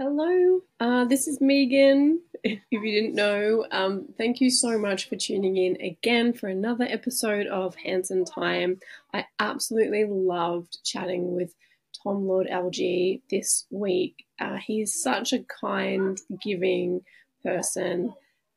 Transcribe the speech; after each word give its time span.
Hello, 0.00 0.60
uh, 0.78 1.06
this 1.06 1.26
is 1.26 1.40
Megan. 1.40 2.20
If 2.44 2.60
you 2.70 2.80
didn't 2.80 3.16
know, 3.16 3.66
um, 3.72 4.04
thank 4.16 4.40
you 4.40 4.48
so 4.48 4.78
much 4.78 5.08
for 5.08 5.16
tuning 5.16 5.56
in 5.56 5.76
again 5.82 6.32
for 6.32 6.46
another 6.46 6.84
episode 6.84 7.48
of 7.48 7.74
Hanson 7.74 8.24
Time. 8.24 8.78
I 9.12 9.24
absolutely 9.40 10.04
loved 10.04 10.78
chatting 10.84 11.34
with 11.34 11.52
Tom 12.00 12.28
Lord 12.28 12.46
Alge 12.46 13.22
this 13.28 13.66
week. 13.70 14.24
Uh, 14.40 14.58
he's 14.64 15.02
such 15.02 15.32
a 15.32 15.44
kind, 15.60 16.16
giving 16.40 17.00
person. 17.42 18.14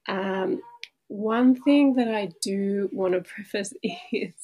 Um, 0.07 0.61
one 1.07 1.59
thing 1.59 1.95
that 1.95 2.13
I 2.13 2.29
do 2.43 2.87
want 2.93 3.15
to 3.15 3.21
preface 3.33 3.73
is 4.11 4.35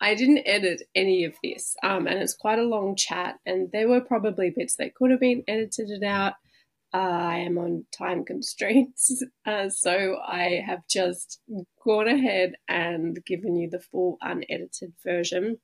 I 0.00 0.14
didn't 0.14 0.46
edit 0.46 0.82
any 0.94 1.24
of 1.24 1.34
this, 1.42 1.76
um, 1.82 2.06
and 2.06 2.20
it's 2.20 2.34
quite 2.34 2.58
a 2.58 2.64
long 2.64 2.94
chat, 2.96 3.38
and 3.44 3.70
there 3.72 3.88
were 3.88 4.00
probably 4.00 4.50
bits 4.50 4.76
that 4.76 4.94
could 4.94 5.10
have 5.10 5.20
been 5.20 5.42
edited 5.48 6.04
out. 6.04 6.34
Uh, 6.94 6.98
I 6.98 7.36
am 7.38 7.58
on 7.58 7.84
time 7.96 8.24
constraints, 8.24 9.22
uh, 9.46 9.68
so 9.68 10.18
I 10.24 10.62
have 10.64 10.86
just 10.88 11.40
gone 11.84 12.08
ahead 12.08 12.54
and 12.68 13.18
given 13.24 13.56
you 13.56 13.68
the 13.68 13.80
full 13.80 14.18
unedited 14.22 14.92
version. 15.04 15.58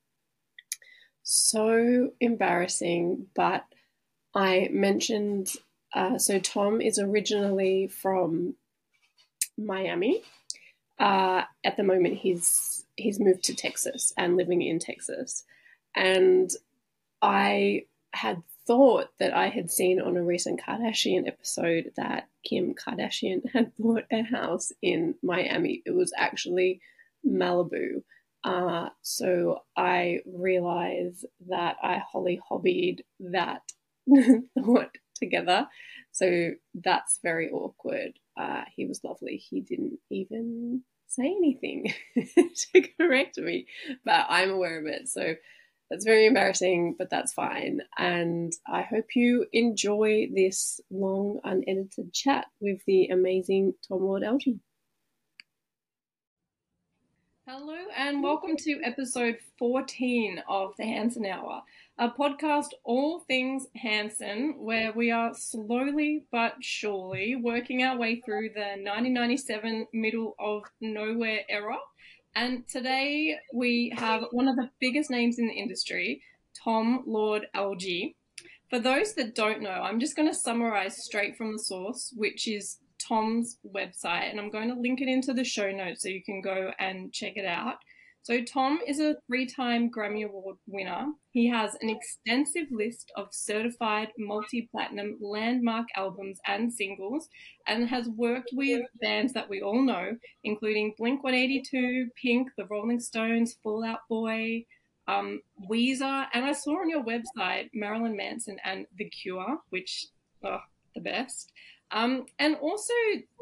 So 1.23 2.11
embarrassing, 2.21 3.29
but 3.35 3.65
I 4.35 4.69
mentioned 4.73 5.53
uh, 5.95 6.19
so 6.19 6.41
Tom 6.41 6.81
is 6.81 6.99
originally 6.99 7.87
from 7.87 8.57
Miami. 9.57 10.23
Uh, 10.99 11.43
at 11.65 11.77
the 11.77 11.83
moment, 11.83 12.19
he's 12.19 12.85
he's 12.97 13.19
moved 13.19 13.45
to 13.45 13.55
Texas 13.55 14.13
and 14.17 14.37
living 14.37 14.63
in 14.63 14.79
Texas. 14.79 15.45
And 15.95 16.51
I 17.23 17.87
had 18.13 18.43
thought 18.67 19.09
that 19.19 19.35
I 19.35 19.49
had 19.49 19.71
seen 19.71 20.01
on 20.01 20.17
a 20.17 20.23
recent 20.23 20.61
Kardashian 20.61 21.27
episode 21.27 21.93
that 21.97 22.29
Kim 22.45 22.75
Kardashian 22.75 23.43
had 23.53 23.73
bought 23.79 24.05
a 24.11 24.23
house 24.23 24.73
in 24.83 25.15
Miami. 25.23 25.83
It 25.85 25.93
was 25.93 26.13
actually 26.17 26.81
Malibu. 27.27 28.03
Uh, 28.43 28.91
so 29.01 29.63
I 29.77 30.21
realized 30.27 31.25
that 31.49 31.77
I 31.83 32.03
holly 32.11 32.41
hobbied 32.47 33.03
that 33.21 33.63
thought 34.59 34.97
together. 35.17 35.67
So 36.13 36.51
that's 36.75 37.21
very 37.23 37.51
awkward. 37.51 38.19
Uh, 38.37 38.63
he 38.75 38.87
was 38.87 39.05
lovely. 39.05 39.37
He 39.37 39.61
didn't 39.61 39.99
even 40.11 40.83
say 41.07 41.27
anything 41.27 41.93
to 42.17 42.89
correct 42.99 43.39
me, 43.39 43.67
but 44.05 44.27
I'm 44.29 44.51
aware 44.51 44.79
of 44.81 44.87
it. 44.87 45.09
So 45.09 45.35
that's 45.91 46.05
very 46.05 46.27
embarrassing, 46.27 46.97
but 46.99 47.11
that's 47.11 47.33
fine. 47.33 47.81
And 47.99 48.53
I 48.67 48.83
hope 48.83 49.15
you 49.15 49.47
enjoy 49.53 50.29
this 50.35 50.81
long, 50.91 51.41
unedited 51.45 52.13
chat 52.13 52.47
with 52.61 52.81
the 52.87 53.09
amazing 53.09 53.75
Tom 53.87 54.03
Lord 54.03 54.23
Alge. 54.23 54.59
Hello, 57.47 57.77
and 57.95 58.23
welcome 58.23 58.57
to 58.57 58.81
episode 58.83 59.37
14 59.59 60.43
of 60.49 60.73
the 60.79 60.85
Hanson 60.85 61.27
Hour 61.27 61.63
a 61.99 62.09
podcast 62.09 62.71
all 62.83 63.21
things 63.21 63.67
Hanson, 63.77 64.57
where 64.59 64.93
we 64.93 65.11
are 65.13 65.33
slowly 65.35 66.25
but 66.33 66.55
surely 66.61 67.37
working 67.37 67.85
our 67.85 67.97
way 67.97 68.21
through 68.21 68.51
the 68.55 68.61
1997 68.61 69.87
middle 69.93 70.35
of 70.41 70.65
nowhere 70.81 71.41
era. 71.49 71.77
And 72.35 72.67
today 72.67 73.37
we 73.53 73.93
have 73.97 74.25
one 74.33 74.49
of 74.49 74.57
the 74.57 74.71
biggest 74.81 75.09
names 75.09 75.39
in 75.39 75.47
the 75.47 75.53
industry, 75.53 76.21
Tom 76.65 77.05
Lord 77.07 77.47
Alge. 77.55 78.17
For 78.71 78.81
those 78.81 79.15
that 79.15 79.37
don't 79.37 79.63
know, 79.63 79.71
I'm 79.71 80.01
just 80.01 80.17
going 80.17 80.29
to 80.29 80.35
summarize 80.35 81.05
straight 81.05 81.37
from 81.37 81.53
the 81.53 81.61
source, 81.61 82.13
which 82.17 82.49
is 82.49 82.79
Tom's 82.99 83.59
website, 83.73 84.31
and 84.31 84.41
I'm 84.41 84.51
going 84.51 84.69
to 84.69 84.81
link 84.81 85.01
it 85.01 85.09
into 85.09 85.33
the 85.33 85.45
show 85.45 85.71
notes 85.71 86.03
so 86.03 86.09
you 86.09 86.25
can 86.25 86.41
go 86.41 86.73
and 86.81 87.13
check 87.13 87.37
it 87.37 87.47
out. 87.47 87.77
So, 88.25 88.43
Tom 88.43 88.81
is 88.87 89.01
a 89.01 89.17
three 89.27 89.45
time 89.45 89.91
Grammy 89.91 90.25
Award 90.25 90.57
winner. 90.67 91.09
He 91.33 91.47
has 91.51 91.77
an 91.83 91.91
extensive 91.91 92.69
list 92.71 93.13
of 93.17 93.29
certified 93.33 94.09
multi 94.19 94.67
platinum 94.73 95.19
landmark 95.21 95.85
albums 95.95 96.41
and 96.47 96.73
singles, 96.73 97.29
and 97.67 97.87
has 97.87 98.09
worked 98.09 98.49
with 98.55 98.87
bands 98.99 99.35
that 99.35 99.51
we 99.51 99.61
all 99.61 99.83
know, 99.83 100.17
including 100.43 100.95
Blink 100.97 101.23
182, 101.23 102.09
Pink, 102.17 102.49
The 102.57 102.65
Rolling 102.65 102.99
Stones, 102.99 103.59
Fall 103.63 103.85
Out 103.85 104.01
Boy, 104.09 104.65
um, 105.07 105.43
Weezer, 105.71 106.27
and 106.33 106.47
I 106.47 106.53
saw 106.53 106.81
on 106.81 106.89
your 106.89 107.05
website 107.05 107.69
Marilyn 107.75 108.17
Manson 108.17 108.57
and 108.65 108.87
The 108.97 109.11
Cure, 109.11 109.59
which 109.69 110.07
are 110.43 110.53
oh, 110.53 110.61
the 110.95 111.03
best. 111.03 111.53
Um, 111.91 112.25
and 112.39 112.57
also, 112.57 112.95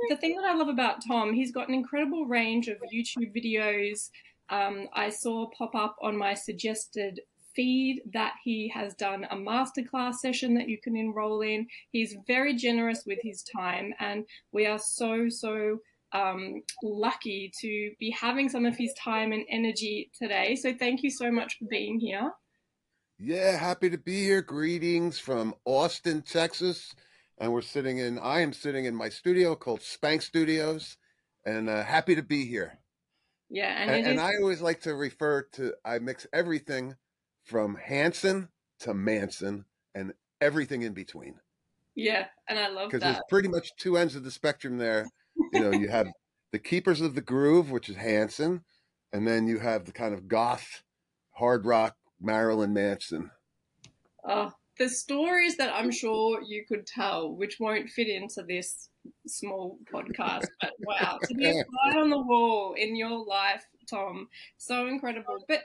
the 0.08 0.16
thing 0.16 0.34
that 0.34 0.44
I 0.44 0.54
love 0.54 0.68
about 0.68 1.06
Tom, 1.06 1.34
he's 1.34 1.52
got 1.52 1.68
an 1.68 1.74
incredible 1.74 2.26
range 2.26 2.66
of 2.66 2.78
YouTube 2.92 3.32
videos 3.32 4.10
um, 4.52 4.86
I 4.94 5.08
saw 5.08 5.48
pop 5.56 5.74
up 5.74 5.96
on 6.02 6.16
my 6.16 6.34
suggested 6.34 7.20
feed 7.56 8.02
that 8.12 8.34
he 8.44 8.68
has 8.74 8.94
done 8.94 9.26
a 9.30 9.36
masterclass 9.36 10.16
session 10.16 10.54
that 10.54 10.68
you 10.68 10.78
can 10.82 10.96
enroll 10.96 11.40
in. 11.40 11.66
He's 11.90 12.16
very 12.26 12.54
generous 12.54 13.04
with 13.06 13.18
his 13.22 13.42
time, 13.42 13.94
and 13.98 14.24
we 14.52 14.66
are 14.66 14.78
so, 14.78 15.28
so 15.30 15.78
um, 16.12 16.62
lucky 16.82 17.50
to 17.60 17.90
be 17.98 18.10
having 18.10 18.50
some 18.50 18.66
of 18.66 18.76
his 18.76 18.92
time 19.02 19.32
and 19.32 19.44
energy 19.50 20.10
today. 20.18 20.54
So, 20.54 20.74
thank 20.74 21.02
you 21.02 21.10
so 21.10 21.30
much 21.30 21.56
for 21.58 21.64
being 21.70 21.98
here. 21.98 22.30
Yeah, 23.18 23.56
happy 23.56 23.88
to 23.88 23.98
be 23.98 24.24
here. 24.24 24.42
Greetings 24.42 25.18
from 25.18 25.54
Austin, 25.64 26.22
Texas. 26.22 26.94
And 27.38 27.52
we're 27.52 27.62
sitting 27.62 27.98
in, 27.98 28.18
I 28.18 28.40
am 28.40 28.52
sitting 28.52 28.84
in 28.84 28.94
my 28.94 29.08
studio 29.08 29.56
called 29.56 29.80
Spank 29.80 30.20
Studios, 30.20 30.98
and 31.46 31.70
uh, 31.70 31.82
happy 31.82 32.14
to 32.14 32.22
be 32.22 32.44
here. 32.44 32.78
Yeah, 33.52 33.82
and, 33.82 33.90
and, 33.90 34.06
and 34.06 34.20
I 34.20 34.30
always 34.40 34.62
like 34.62 34.80
to 34.82 34.94
refer 34.94 35.42
to 35.52 35.74
I 35.84 35.98
mix 35.98 36.26
everything 36.32 36.96
from 37.44 37.76
Hanson 37.76 38.48
to 38.80 38.94
Manson 38.94 39.66
and 39.94 40.14
everything 40.40 40.80
in 40.80 40.94
between. 40.94 41.34
Yeah, 41.94 42.28
and 42.48 42.58
I 42.58 42.68
love 42.68 42.76
that. 42.76 42.86
Because 42.86 43.00
there's 43.02 43.24
pretty 43.28 43.48
much 43.48 43.76
two 43.76 43.98
ends 43.98 44.16
of 44.16 44.24
the 44.24 44.30
spectrum 44.30 44.78
there. 44.78 45.06
You 45.52 45.60
know, 45.60 45.70
you 45.70 45.88
have 45.88 46.06
the 46.52 46.58
Keepers 46.58 47.02
of 47.02 47.14
the 47.14 47.20
Groove, 47.20 47.70
which 47.70 47.90
is 47.90 47.96
Hanson, 47.96 48.64
and 49.12 49.28
then 49.28 49.46
you 49.46 49.58
have 49.58 49.84
the 49.84 49.92
kind 49.92 50.14
of 50.14 50.28
goth, 50.28 50.82
hard 51.32 51.66
rock 51.66 51.94
Marilyn 52.22 52.72
Manson. 52.72 53.32
Oh, 54.26 54.52
the 54.78 54.88
stories 54.88 55.58
that 55.58 55.74
I'm 55.74 55.90
sure 55.90 56.40
you 56.42 56.64
could 56.66 56.86
tell, 56.86 57.36
which 57.36 57.60
won't 57.60 57.90
fit 57.90 58.08
into 58.08 58.42
this 58.48 58.88
small 59.26 59.78
podcast, 59.92 60.46
but 60.60 60.72
wow, 60.80 61.18
to 61.22 61.34
be 61.34 61.46
a 61.46 61.52
fly 61.92 62.00
on 62.00 62.10
the 62.10 62.18
wall 62.18 62.74
in 62.74 62.96
your 62.96 63.24
life, 63.24 63.64
Tom, 63.88 64.28
so 64.58 64.86
incredible. 64.86 65.44
But 65.48 65.62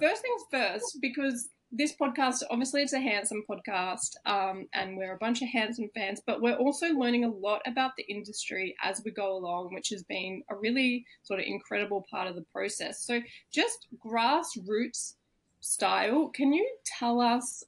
first 0.00 0.22
things 0.22 0.42
first, 0.50 0.98
because 1.00 1.48
this 1.76 1.94
podcast, 1.96 2.42
obviously, 2.50 2.82
it's 2.82 2.92
a 2.92 3.00
Hanson 3.00 3.42
podcast, 3.50 4.14
um, 4.26 4.66
and 4.74 4.96
we're 4.96 5.14
a 5.14 5.18
bunch 5.18 5.42
of 5.42 5.48
Hanson 5.48 5.90
fans, 5.94 6.22
but 6.24 6.40
we're 6.40 6.54
also 6.54 6.86
learning 6.88 7.24
a 7.24 7.28
lot 7.30 7.62
about 7.66 7.92
the 7.96 8.04
industry 8.04 8.76
as 8.82 9.02
we 9.04 9.10
go 9.10 9.36
along, 9.36 9.74
which 9.74 9.88
has 9.88 10.04
been 10.04 10.42
a 10.50 10.54
really 10.54 11.04
sort 11.24 11.40
of 11.40 11.46
incredible 11.46 12.06
part 12.10 12.28
of 12.28 12.36
the 12.36 12.44
process. 12.52 13.04
So, 13.04 13.20
just 13.52 13.88
grassroots 14.04 15.14
style, 15.60 16.28
can 16.28 16.52
you 16.52 16.68
tell 16.98 17.20
us 17.20 17.64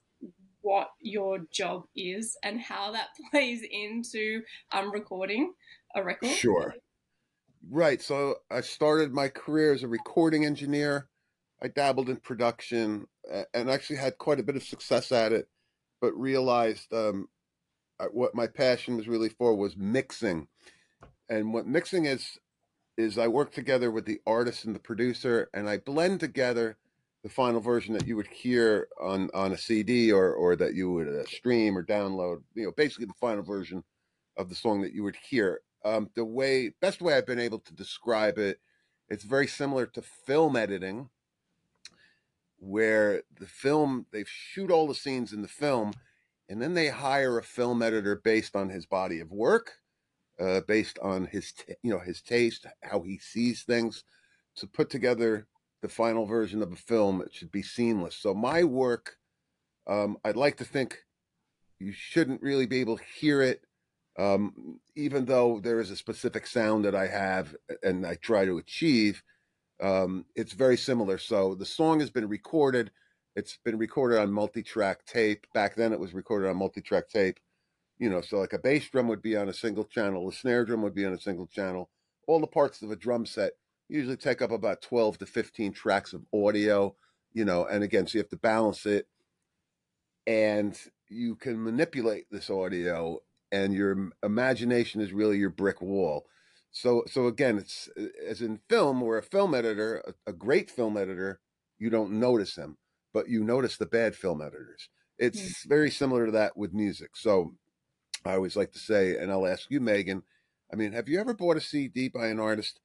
what 0.67 0.89
your 0.99 1.39
job 1.49 1.83
is 1.95 2.37
and 2.43 2.59
how 2.59 2.91
that 2.91 3.07
plays 3.31 3.61
into 3.71 4.41
um, 4.73 4.91
recording 4.91 5.53
a 5.95 6.03
record? 6.03 6.29
Sure. 6.29 6.75
Right. 7.69 8.01
So 8.01 8.35
I 8.51 8.61
started 8.61 9.13
my 9.13 9.29
career 9.29 9.73
as 9.73 9.83
a 9.83 9.87
recording 9.87 10.45
engineer. 10.45 11.07
I 11.61 11.69
dabbled 11.69 12.09
in 12.09 12.17
production 12.17 13.07
and 13.53 13.69
actually 13.69 13.95
had 13.95 14.17
quite 14.17 14.39
a 14.39 14.43
bit 14.43 14.57
of 14.57 14.63
success 14.63 15.11
at 15.11 15.31
it, 15.31 15.47
but 16.01 16.11
realized 16.13 16.93
um, 16.93 17.29
what 18.11 18.35
my 18.35 18.47
passion 18.47 18.97
was 18.97 19.07
really 19.07 19.29
for 19.29 19.55
was 19.55 19.77
mixing. 19.77 20.47
And 21.29 21.53
what 21.53 21.65
mixing 21.65 22.05
is, 22.05 22.37
is 22.97 23.17
I 23.17 23.27
work 23.27 23.51
together 23.53 23.89
with 23.89 24.05
the 24.05 24.19
artist 24.27 24.65
and 24.65 24.75
the 24.75 24.79
producer, 24.79 25.49
and 25.53 25.69
I 25.69 25.77
blend 25.77 26.19
together 26.19 26.77
the 27.23 27.29
final 27.29 27.59
version 27.59 27.93
that 27.93 28.07
you 28.07 28.15
would 28.15 28.27
hear 28.27 28.87
on 29.01 29.29
on 29.33 29.51
a 29.51 29.57
CD 29.57 30.11
or 30.11 30.33
or 30.33 30.55
that 30.55 30.75
you 30.75 30.91
would 30.91 31.07
uh, 31.07 31.25
stream 31.25 31.77
or 31.77 31.83
download. 31.83 32.41
You 32.55 32.65
know, 32.65 32.71
basically 32.71 33.05
the 33.05 33.13
final 33.19 33.43
version 33.43 33.83
of 34.37 34.49
the 34.49 34.55
song 34.55 34.81
that 34.81 34.93
you 34.93 35.03
would 35.03 35.15
hear. 35.15 35.61
Um, 35.83 36.09
the 36.15 36.25
way 36.25 36.73
best 36.81 37.01
way 37.01 37.15
I've 37.15 37.25
been 37.25 37.39
able 37.39 37.59
to 37.59 37.73
describe 37.73 38.37
it, 38.37 38.59
it's 39.09 39.23
very 39.23 39.47
similar 39.47 39.85
to 39.87 40.01
film 40.01 40.55
editing, 40.55 41.09
where 42.59 43.23
the 43.39 43.45
film 43.45 44.05
they 44.11 44.23
shoot 44.27 44.71
all 44.71 44.87
the 44.87 44.95
scenes 44.95 45.33
in 45.33 45.41
the 45.41 45.47
film, 45.47 45.93
and 46.49 46.61
then 46.61 46.73
they 46.73 46.89
hire 46.89 47.37
a 47.37 47.43
film 47.43 47.81
editor 47.81 48.15
based 48.23 48.55
on 48.55 48.69
his 48.69 48.85
body 48.85 49.19
of 49.19 49.31
work, 49.31 49.73
uh, 50.39 50.61
based 50.61 50.99
on 50.99 51.25
his 51.25 51.53
you 51.81 51.91
know 51.91 51.99
his 51.99 52.21
taste, 52.21 52.67
how 52.83 53.01
he 53.01 53.17
sees 53.17 53.63
things, 53.63 54.03
to 54.55 54.67
put 54.67 54.89
together 54.89 55.47
the 55.87 55.93
final 55.93 56.25
version 56.25 56.61
of 56.61 56.73
a 56.73 56.75
film, 56.75 57.21
it 57.21 57.33
should 57.33 57.51
be 57.51 57.61
seamless. 57.63 58.17
So 58.17 58.33
my 58.33 58.63
work, 58.65 59.15
um, 59.87 60.17
I'd 60.25 60.35
like 60.35 60.57
to 60.57 60.65
think 60.65 60.97
you 61.79 61.93
shouldn't 61.93 62.41
really 62.41 62.65
be 62.65 62.81
able 62.81 62.97
to 62.97 63.03
hear 63.17 63.41
it, 63.41 63.61
um, 64.19 64.81
even 64.97 65.23
though 65.23 65.61
there 65.61 65.79
is 65.79 65.89
a 65.89 65.95
specific 65.95 66.45
sound 66.45 66.83
that 66.83 66.93
I 66.93 67.07
have 67.07 67.55
and 67.83 68.05
I 68.05 68.15
try 68.15 68.43
to 68.43 68.57
achieve. 68.57 69.23
Um, 69.81 70.25
it's 70.35 70.51
very 70.51 70.75
similar. 70.75 71.17
So 71.17 71.55
the 71.55 71.65
song 71.65 72.01
has 72.01 72.09
been 72.09 72.27
recorded. 72.27 72.91
It's 73.37 73.57
been 73.63 73.77
recorded 73.77 74.19
on 74.19 74.31
multi-track 74.33 75.05
tape. 75.05 75.47
Back 75.53 75.75
then, 75.75 75.93
it 75.93 75.99
was 75.99 76.13
recorded 76.13 76.49
on 76.49 76.57
multi-track 76.57 77.07
tape. 77.07 77.39
You 77.97 78.09
know, 78.09 78.19
so 78.19 78.39
like 78.39 78.53
a 78.53 78.59
bass 78.59 78.89
drum 78.89 79.07
would 79.07 79.21
be 79.21 79.37
on 79.37 79.47
a 79.47 79.53
single 79.53 79.85
channel, 79.85 80.27
a 80.27 80.33
snare 80.33 80.65
drum 80.65 80.81
would 80.81 80.95
be 80.95 81.05
on 81.05 81.13
a 81.13 81.19
single 81.19 81.47
channel. 81.47 81.89
All 82.27 82.41
the 82.41 82.47
parts 82.47 82.81
of 82.81 82.91
a 82.91 82.95
drum 82.97 83.25
set 83.25 83.53
usually 83.89 84.17
take 84.17 84.41
up 84.41 84.51
about 84.51 84.81
12 84.81 85.19
to 85.19 85.25
15 85.25 85.73
tracks 85.73 86.13
of 86.13 86.25
audio. 86.33 86.95
You 87.33 87.45
know, 87.45 87.65
and 87.65 87.83
again, 87.83 88.07
so 88.07 88.17
you 88.17 88.21
have 88.21 88.29
to 88.29 88.37
balance 88.37 88.85
it, 88.85 89.07
and 90.25 90.79
you 91.09 91.35
can 91.35 91.63
manipulate 91.63 92.25
this 92.31 92.49
audio, 92.49 93.19
and 93.51 93.73
your 93.73 94.09
imagination 94.23 95.01
is 95.01 95.13
really 95.13 95.37
your 95.37 95.49
brick 95.49 95.81
wall 95.81 96.25
so 96.71 97.03
so 97.07 97.27
again 97.27 97.57
it's 97.57 97.89
as 98.25 98.41
in 98.41 98.59
film 98.69 99.01
where 99.01 99.17
a 99.17 99.23
film 99.23 99.53
editor 99.53 100.03
a, 100.07 100.31
a, 100.31 100.33
great 100.33 100.69
film 100.69 100.97
editor 100.97 101.39
you 101.79 101.89
don't 101.89 102.11
notice 102.11 102.55
them 102.55 102.77
but 103.13 103.29
you 103.29 103.43
notice 103.43 103.77
the 103.77 103.85
bad 103.85 104.15
film 104.15 104.41
editors 104.41 104.89
it's 105.17 105.41
mm. 105.41 105.69
very 105.69 105.89
similar 105.89 106.25
to 106.25 106.31
that 106.31 106.57
with 106.57 106.73
music 106.73 107.11
so 107.15 107.53
i 108.25 108.33
always 108.33 108.55
like 108.55 108.71
to 108.71 108.79
say 108.79 109.17
and 109.17 109.31
i'll 109.31 109.47
ask 109.47 109.69
you 109.69 109.79
megan 109.79 110.23
i 110.71 110.75
mean 110.75 110.91
have 110.91 111.07
you 111.07 111.19
ever 111.19 111.33
bought 111.33 111.57
a 111.57 111.61
cd 111.61 112.09
by 112.09 112.27
an 112.27 112.39
artist 112.39 112.79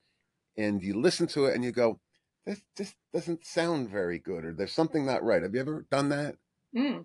and 0.57 0.83
you 0.83 0.99
listen 0.99 1.27
to 1.27 1.47
it 1.47 1.55
and 1.55 1.65
you 1.65 1.73
go 1.73 2.01
this 2.47 2.63
just 2.77 2.95
doesn't 3.13 3.45
sound 3.45 3.89
very 3.89 4.19
good 4.19 4.45
or 4.45 4.53
there's 4.53 4.73
something 4.73 5.07
not 5.07 5.23
right 5.23 5.43
have 5.43 5.55
you 5.55 5.61
ever 5.61 5.87
done 5.91 6.09
that 6.09 6.37
mm. 6.77 7.05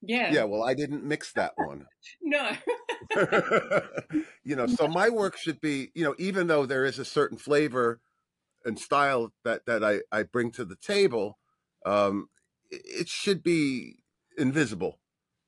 yeah 0.00 0.32
yeah 0.32 0.44
well 0.44 0.62
i 0.62 0.74
didn't 0.74 1.04
mix 1.04 1.32
that 1.32 1.52
one 1.56 1.86
no 2.22 2.52
you 4.44 4.56
know, 4.56 4.66
so 4.66 4.88
my 4.88 5.08
work 5.08 5.36
should 5.36 5.60
be, 5.60 5.90
you 5.94 6.04
know, 6.04 6.14
even 6.18 6.46
though 6.46 6.66
there 6.66 6.84
is 6.84 6.98
a 6.98 7.04
certain 7.04 7.38
flavor 7.38 8.00
and 8.64 8.78
style 8.78 9.32
that 9.44 9.66
that 9.66 9.84
I 9.84 10.00
I 10.12 10.24
bring 10.24 10.50
to 10.52 10.64
the 10.64 10.76
table, 10.76 11.38
um, 11.86 12.28
it 12.70 13.08
should 13.08 13.42
be 13.42 13.96
invisible. 14.36 14.98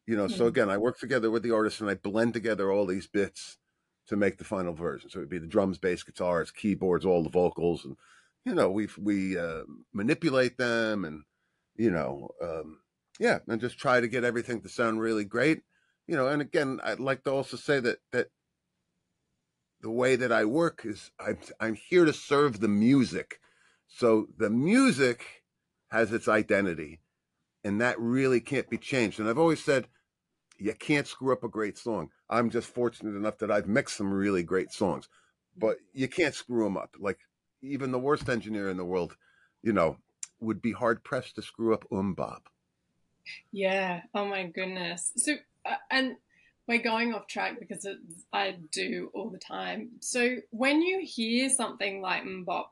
You 0.07 0.17
know, 0.17 0.27
mm-hmm. 0.27 0.37
so 0.37 0.47
again, 0.47 0.71
I 0.71 0.79
work 0.79 0.99
together 0.99 1.31
with 1.31 1.43
the 1.43 1.53
artist 1.53 1.81
and 1.81 1.91
I 1.91 1.95
blend 1.95 2.35
together 2.35 2.71
all 2.71 2.87
these 2.87 3.07
bits 3.07 3.59
to 4.09 4.17
make 4.17 4.39
the 4.39 4.45
final 4.45 4.73
version. 4.73 5.11
So 5.11 5.19
it'd 5.19 5.31
be 5.31 5.39
the 5.39 5.47
drums, 5.47 5.79
bass, 5.79 6.03
guitars, 6.03 6.51
keyboards, 6.51 7.05
all 7.05 7.23
the 7.23 7.31
vocals, 7.31 7.85
and 7.85 7.97
you 8.45 8.55
know, 8.55 8.71
we 8.71 8.89
we 8.99 9.39
uh, 9.39 9.63
manipulate 9.93 10.59
them 10.59 11.05
and 11.05 11.23
you 11.77 11.91
know, 11.91 12.31
um, 12.43 12.81
yeah, 13.19 13.39
and 13.47 13.61
just 13.61 13.79
try 13.79 14.01
to 14.01 14.09
get 14.09 14.25
everything 14.25 14.61
to 14.63 14.69
sound 14.69 15.01
really 15.01 15.25
great 15.25 15.63
you 16.11 16.17
know, 16.17 16.27
and 16.27 16.43
again, 16.43 16.81
I'd 16.83 16.99
like 16.99 17.23
to 17.23 17.31
also 17.31 17.57
say 17.57 17.79
that 17.79 17.99
that 18.11 18.31
the 19.81 19.93
way 19.93 20.17
that 20.17 20.33
I 20.33 20.45
work 20.45 20.83
is 20.85 21.13
I'm 21.21 21.39
I'm 21.61 21.77
here 21.77 22.05
to 22.05 22.13
serve 22.13 22.59
the 22.59 22.67
music. 22.67 23.39
So 23.87 24.27
the 24.37 24.51
music 24.51 25.45
has 25.93 26.13
its 26.13 26.27
identity, 26.27 26.99
and 27.63 27.81
that 27.81 27.97
really 28.01 28.41
can't 28.41 28.69
be 28.69 28.77
changed. 28.77 29.21
And 29.21 29.29
I've 29.29 29.39
always 29.39 29.63
said 29.63 29.87
you 30.61 30.75
can't 30.75 31.07
screw 31.07 31.33
up 31.33 31.43
a 31.43 31.49
great 31.49 31.79
song. 31.79 32.11
I'm 32.29 32.51
just 32.51 32.69
fortunate 32.69 33.17
enough 33.17 33.39
that 33.39 33.51
I've 33.51 33.67
mixed 33.67 33.97
some 33.97 34.13
really 34.13 34.43
great 34.43 34.73
songs, 34.73 35.09
but 35.57 35.79
you 35.95 36.07
can't 36.07 36.35
screw 36.35 36.65
them 36.65 36.77
up. 36.77 36.95
Like 36.99 37.19
even 37.63 37.91
the 37.91 37.99
worst 37.99 38.29
engineer 38.29 38.69
in 38.69 38.77
the 38.77 38.85
world, 38.85 39.17
you 39.63 39.73
know, 39.73 39.97
would 40.41 40.61
be 40.61 40.73
hard 40.73 41.03
pressed 41.03 41.37
to 41.37 41.43
screw 41.43 41.73
up 41.73 41.85
MMMBop. 41.91 42.41
Yeah. 43.53 44.03
Oh 44.15 44.27
my 44.27 44.47
goodness. 44.47 45.13
So 45.17 45.35
uh, 45.65 45.77
and 45.91 46.17
we're 46.69 46.83
going 46.83 47.15
off 47.15 47.27
track 47.27 47.59
because 47.59 47.87
I 48.33 48.57
do 48.71 49.11
all 49.15 49.31
the 49.31 49.39
time. 49.39 49.91
So 50.01 50.37
when 50.51 50.83
you 50.83 51.01
hear 51.03 51.49
something 51.49 52.03
like 52.03 52.23
MMMBop 52.23 52.67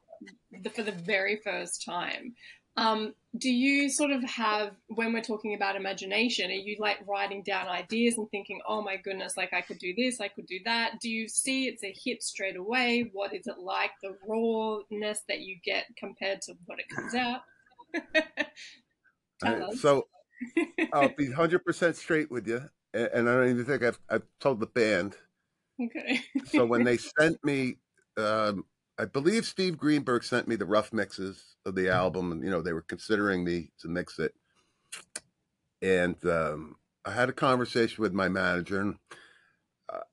for 0.75 0.83
the 0.83 0.93
very 0.93 1.41
first 1.43 1.85
time, 1.85 2.35
um, 2.79 3.15
do 3.37 3.51
you 3.51 3.91
sort 3.91 4.11
of 4.11 4.23
have 4.25 4.71
when 4.89 5.13
we're 5.13 5.21
talking 5.21 5.55
about 5.55 5.77
imagination 5.77 6.51
are 6.51 6.55
you 6.55 6.77
like 6.79 6.99
writing 7.07 7.43
down 7.43 7.69
ideas 7.69 8.17
and 8.17 8.31
thinking 8.31 8.61
oh 8.67 8.81
my 8.81 8.97
goodness 8.97 9.37
like 9.37 9.53
i 9.53 9.61
could 9.61 9.79
do 9.79 9.95
this 9.95 10.21
i 10.21 10.29
could 10.29 10.47
do 10.47 10.59
that 10.65 10.93
do 11.01 11.11
you 11.11 11.29
see 11.29 11.67
it's 11.67 11.85
a 11.85 11.95
hit 12.05 12.23
straight 12.23 12.57
away 12.57 13.11
what 13.13 13.35
is 13.35 13.47
it 13.47 13.59
like 13.59 13.91
the 14.03 14.17
rawness 14.27 15.23
that 15.29 15.41
you 15.41 15.57
get 15.63 15.85
compared 15.99 16.41
to 16.41 16.55
what 16.65 16.79
it 16.79 16.87
comes 16.89 17.15
out 17.15 17.41
so 19.77 20.07
i'll 20.95 21.15
be 21.17 21.29
100% 21.29 21.95
straight 21.95 22.31
with 22.31 22.47
you 22.47 22.63
and 22.95 23.29
I 23.29 23.35
don't 23.35 23.51
even 23.51 23.65
think 23.65 23.83
I've, 23.83 23.99
I've 24.09 24.27
told 24.41 24.61
the 24.61 24.67
band. 24.67 25.17
Okay. 25.81 26.21
so 26.47 26.65
when 26.65 26.85
they 26.85 26.97
sent 27.19 27.43
me, 27.45 27.77
um, 28.17 28.65
I 28.99 29.05
believe 29.05 29.45
Steve 29.45 29.79
Greenberg 29.79 30.25
sent 30.25 30.49
me 30.49 30.57
the 30.57 30.67
rough 30.67 30.93
mixes 30.93 31.57
of 31.65 31.75
the 31.75 31.89
album, 31.89 32.33
and 32.33 32.43
you 32.43 32.51
know 32.51 32.63
they 32.63 32.73
were 32.73 32.83
considering 32.83 33.45
me 33.45 33.71
to 33.81 33.89
mix 33.89 34.19
it. 34.19 34.35
And 35.81 36.17
um, 36.25 36.77
I 37.05 37.13
had 37.13 37.29
a 37.29 37.33
conversation 37.33 38.03
with 38.03 38.13
my 38.13 38.29
manager, 38.29 38.81
and 38.81 38.97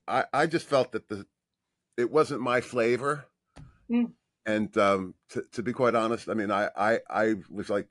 I 0.08 0.26
I 0.34 0.46
just 0.48 0.68
felt 0.68 0.92
that 0.92 1.08
the 1.10 1.26
it 1.98 2.12
wasn't 2.12 2.42
my 2.42 2.62
flavor. 2.62 3.26
Mm. 3.90 4.12
And 4.48 4.78
um, 4.78 5.16
to, 5.30 5.44
to 5.54 5.64
be 5.64 5.74
quite 5.74 5.96
honest, 5.96 6.30
I 6.30 6.36
mean, 6.36 6.52
I, 6.52 6.70
I 6.78 7.00
I 7.10 7.36
was 7.50 7.70
like 7.70 7.88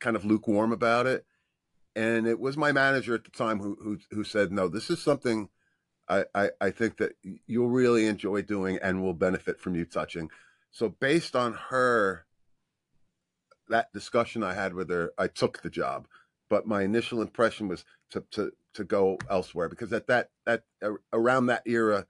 kind 0.00 0.16
of 0.16 0.24
lukewarm 0.24 0.72
about 0.72 1.06
it 1.06 1.26
and 1.98 2.28
it 2.28 2.38
was 2.38 2.56
my 2.56 2.70
manager 2.70 3.14
at 3.14 3.24
the 3.24 3.30
time 3.30 3.58
who 3.58 3.76
who, 3.82 3.98
who 4.12 4.22
said, 4.22 4.52
"No, 4.52 4.68
this 4.68 4.88
is 4.88 5.02
something 5.02 5.48
I, 6.08 6.50
I, 6.60 6.70
think 6.70 6.96
that 6.98 7.12
you'll 7.46 7.68
really 7.68 8.06
enjoy 8.06 8.42
doing 8.42 8.78
and 8.82 9.02
will 9.02 9.14
benefit 9.14 9.60
from 9.60 9.74
you 9.74 9.84
touching." 9.84 10.30
So 10.70 10.88
based 10.88 11.36
on 11.36 11.54
her 11.68 12.24
that 13.68 13.92
discussion 13.92 14.42
I 14.42 14.54
had 14.54 14.74
with 14.74 14.90
her, 14.90 15.12
I 15.18 15.28
took 15.28 15.62
the 15.62 15.70
job. 15.70 16.06
But 16.50 16.66
my 16.66 16.82
initial 16.82 17.20
impression 17.20 17.68
was 17.68 17.84
to 18.10 18.24
to 18.32 18.52
to 18.74 18.84
go 18.84 19.18
elsewhere 19.28 19.68
because 19.68 19.92
at 19.92 20.06
that 20.06 20.30
that 20.46 20.62
around 21.12 21.46
that 21.46 21.62
era, 21.66 22.06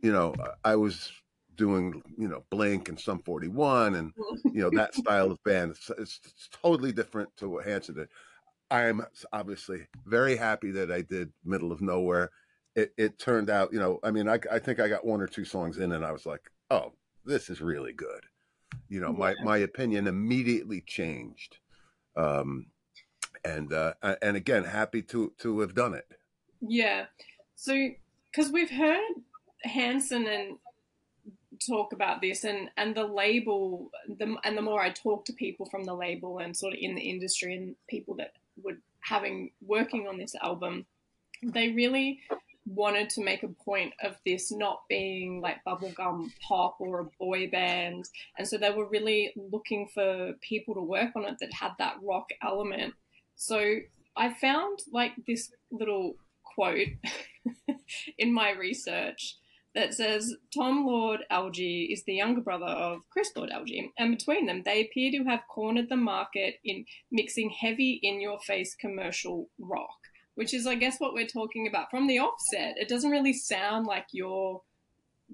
you 0.00 0.12
know, 0.12 0.34
I 0.64 0.76
was 0.76 1.12
doing 1.56 2.02
you 2.18 2.28
know 2.28 2.44
Blink 2.50 2.88
and 2.88 2.98
Sum 2.98 3.20
41 3.20 3.94
and 3.94 4.12
you 4.44 4.62
know 4.62 4.70
that 4.70 4.94
style 4.94 5.30
of 5.30 5.42
band. 5.44 5.72
It's, 5.72 5.90
it's, 5.90 6.20
it's 6.24 6.48
totally 6.62 6.92
different 6.92 7.30
to 7.38 7.48
what 7.48 7.64
Hanson 7.64 7.94
did. 7.94 8.08
I'm 8.70 9.06
obviously 9.32 9.86
very 10.04 10.36
happy 10.36 10.72
that 10.72 10.90
I 10.90 11.02
did 11.02 11.32
Middle 11.44 11.70
of 11.70 11.80
Nowhere. 11.80 12.30
It, 12.76 12.92
it 12.96 13.18
turned 13.18 13.50
out, 13.50 13.72
you 13.72 13.80
know, 13.80 13.98
I 14.02 14.10
mean, 14.10 14.28
I, 14.28 14.38
I 14.50 14.58
think 14.58 14.80
I 14.80 14.88
got 14.88 15.04
one 15.04 15.20
or 15.20 15.26
two 15.26 15.44
songs 15.44 15.78
in 15.78 15.92
and 15.92 16.04
I 16.04 16.12
was 16.12 16.26
like, 16.26 16.42
oh, 16.70 16.92
this 17.24 17.50
is 17.50 17.60
really 17.60 17.92
good. 17.92 18.24
You 18.88 19.00
know, 19.00 19.12
my, 19.12 19.34
my 19.42 19.56
opinion 19.58 20.06
immediately 20.06 20.82
changed. 20.86 21.56
Um, 22.16 22.66
and, 23.44 23.72
uh, 23.72 23.94
and 24.22 24.36
again, 24.36 24.64
happy 24.64 25.02
to, 25.02 25.32
to 25.38 25.60
have 25.60 25.74
done 25.74 25.94
it. 25.94 26.06
Yeah. 26.60 27.06
So, 27.54 27.90
cause 28.34 28.50
we've 28.52 28.70
heard 28.70 29.00
Hanson 29.64 30.26
and 30.26 30.58
talk 31.66 31.92
about 31.92 32.20
this 32.20 32.44
and 32.44 32.68
and 32.76 32.94
the 32.94 33.04
label 33.04 33.90
the 34.18 34.36
and 34.44 34.56
the 34.56 34.62
more 34.62 34.80
I 34.80 34.90
talk 34.90 35.24
to 35.26 35.32
people 35.32 35.66
from 35.66 35.84
the 35.84 35.94
label 35.94 36.38
and 36.38 36.56
sort 36.56 36.74
of 36.74 36.78
in 36.80 36.94
the 36.94 37.00
industry 37.00 37.56
and 37.56 37.76
people 37.88 38.14
that 38.16 38.32
were 38.62 38.76
having 39.00 39.50
working 39.64 40.06
on 40.08 40.18
this 40.18 40.34
album, 40.42 40.86
they 41.42 41.70
really 41.70 42.20
wanted 42.66 43.08
to 43.10 43.24
make 43.24 43.42
a 43.42 43.48
point 43.48 43.94
of 44.02 44.16
this 44.26 44.50
not 44.50 44.82
being 44.88 45.40
like 45.40 45.64
bubblegum 45.64 46.30
pop 46.46 46.76
or 46.80 47.00
a 47.00 47.10
boy 47.18 47.48
band. 47.48 48.04
And 48.38 48.46
so 48.46 48.58
they 48.58 48.70
were 48.70 48.88
really 48.88 49.32
looking 49.36 49.88
for 49.94 50.34
people 50.40 50.74
to 50.74 50.82
work 50.82 51.10
on 51.14 51.24
it 51.24 51.36
that 51.40 51.52
had 51.52 51.72
that 51.78 51.96
rock 52.02 52.30
element. 52.42 52.94
So 53.36 53.76
I 54.16 54.34
found 54.34 54.80
like 54.92 55.12
this 55.26 55.52
little 55.70 56.16
quote 56.42 56.88
in 58.18 58.32
my 58.32 58.50
research 58.50 59.36
that 59.76 59.92
says 59.92 60.34
Tom 60.56 60.86
Lord 60.86 61.20
Alge 61.30 61.92
is 61.92 62.02
the 62.04 62.14
younger 62.14 62.40
brother 62.40 62.64
of 62.64 63.02
Chris 63.10 63.30
Lord 63.36 63.50
Alge, 63.50 63.90
and 63.98 64.16
between 64.16 64.46
them, 64.46 64.62
they 64.64 64.80
appear 64.80 65.12
to 65.12 65.28
have 65.28 65.40
cornered 65.48 65.90
the 65.90 65.96
market 65.96 66.54
in 66.64 66.86
mixing 67.12 67.50
heavy, 67.50 68.00
in 68.02 68.20
your 68.20 68.38
face 68.40 68.74
commercial 68.74 69.50
rock, 69.58 69.98
which 70.36 70.54
is, 70.54 70.66
I 70.66 70.76
guess, 70.76 70.98
what 70.98 71.12
we're 71.12 71.26
talking 71.26 71.66
about 71.66 71.90
from 71.90 72.06
the 72.06 72.20
offset. 72.20 72.76
It 72.78 72.88
doesn't 72.88 73.10
really 73.10 73.32
sound 73.32 73.86
like 73.86 74.06
your 74.12 74.62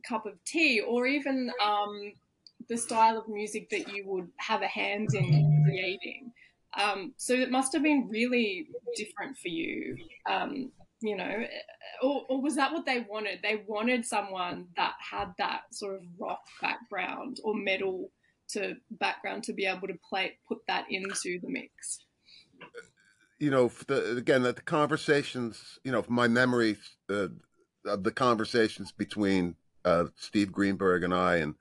cup 0.09 0.27
of 0.27 0.43
tea, 0.45 0.81
or 0.81 1.07
even 1.07 1.53
um, 1.63 2.13
the 2.69 2.77
style 2.77 3.19
of 3.19 3.29
music 3.29 3.69
that 3.71 3.93
you 3.93 4.05
would 4.07 4.29
have 4.39 4.63
a 4.63 4.67
hand 4.67 5.15
in 5.15 5.65
creating. 5.65 6.33
Um, 6.81 7.13
so 7.19 7.35
it 7.35 7.51
must 7.51 7.73
have 7.75 7.83
been 7.83 8.09
really 8.09 8.69
different 8.97 9.37
for 9.37 9.49
you. 9.49 9.97
Um, 10.31 10.73
you 11.03 11.17
know, 11.17 11.45
or, 12.03 12.23
or 12.29 12.41
was 12.41 12.55
that 12.57 12.73
what 12.73 12.87
they 12.87 13.05
wanted? 13.09 13.41
They 13.43 13.65
wanted 13.67 14.07
someone 14.07 14.69
that 14.77 14.95
had 14.99 15.33
that 15.39 15.63
sort 15.73 15.97
of 15.97 16.03
rock 16.19 16.43
background 16.61 17.39
or 17.43 17.55
metal 17.55 18.11
to 18.51 18.77
background 18.93 19.43
to 19.45 19.53
be 19.53 19.67
able 19.67 19.89
to 19.89 19.99
play 20.09 20.39
put 20.47 20.59
that 20.69 20.85
into 20.91 21.41
the 21.41 21.49
mix. 21.49 22.05
You 23.43 23.51
know, 23.51 23.73
the, 23.89 24.17
again, 24.17 24.43
that 24.45 24.55
the 24.55 24.63
conversations, 24.63 25.81
you 25.83 25.91
know, 25.91 26.05
my 26.07 26.29
memories 26.29 26.79
uh, 27.11 27.27
of 27.85 28.05
the 28.05 28.13
conversations 28.13 28.93
between 28.93 29.57
uh, 29.85 30.05
Steve 30.15 30.53
Greenberg 30.53 31.03
and 31.03 31.13
I, 31.13 31.39
and, 31.39 31.57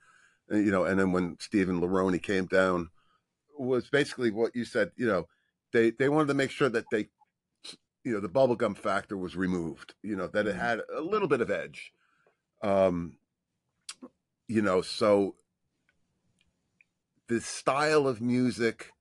and 0.48 0.64
you 0.64 0.72
know, 0.72 0.86
and 0.86 1.00
then 1.00 1.12
when 1.12 1.38
Stephen 1.40 1.82
Lironi 1.82 2.22
came 2.22 2.46
down, 2.46 2.90
was 3.58 3.90
basically 3.90 4.30
what 4.30 4.56
you 4.56 4.64
said. 4.64 4.92
You 4.96 5.08
know, 5.08 5.28
they 5.74 5.90
they 5.90 6.08
wanted 6.08 6.28
to 6.28 6.36
make 6.36 6.52
sure 6.52 6.70
that 6.70 6.86
they, 6.92 7.08
you 8.04 8.14
know, 8.14 8.20
the 8.20 8.30
bubblegum 8.30 8.78
factor 8.78 9.18
was 9.18 9.36
removed. 9.36 9.96
You 10.04 10.16
know, 10.16 10.28
that 10.28 10.46
it 10.46 10.52
mm-hmm. 10.52 10.62
had 10.62 10.82
a 10.96 11.02
little 11.02 11.28
bit 11.28 11.42
of 11.42 11.50
edge. 11.50 11.94
Um, 12.62 13.18
you 14.48 14.62
know, 14.62 14.84
so 14.84 15.34
the 17.28 17.42
style 17.42 18.08
of 18.08 18.22
music 18.22 18.92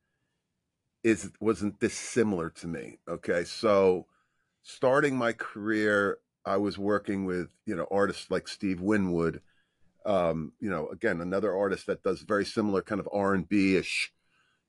is 1.03 1.31
wasn't 1.41 1.81
dissimilar 1.81 2.51
to 2.51 2.67
me. 2.67 2.99
Okay, 3.09 3.45
so 3.45 4.07
starting 4.63 5.17
my 5.17 5.33
career, 5.33 6.19
I 6.45 6.57
was 6.57 6.79
working 6.79 7.25
with 7.25 7.51
you 7.67 7.75
know 7.75 7.87
artists 7.91 8.31
like 8.31 8.49
Steve 8.49 8.81
Winwood. 8.81 9.41
Um, 10.07 10.53
you 10.61 10.71
know, 10.71 10.89
again, 10.89 11.21
another 11.21 11.55
artist 11.55 11.87
that 11.87 12.03
does 12.03 12.23
very 12.23 12.45
similar 12.45 12.83
kind 12.83 13.01
of 13.01 13.09
R 13.13 13.35
and 13.35 13.49
B 13.49 13.77
ish, 13.77 14.13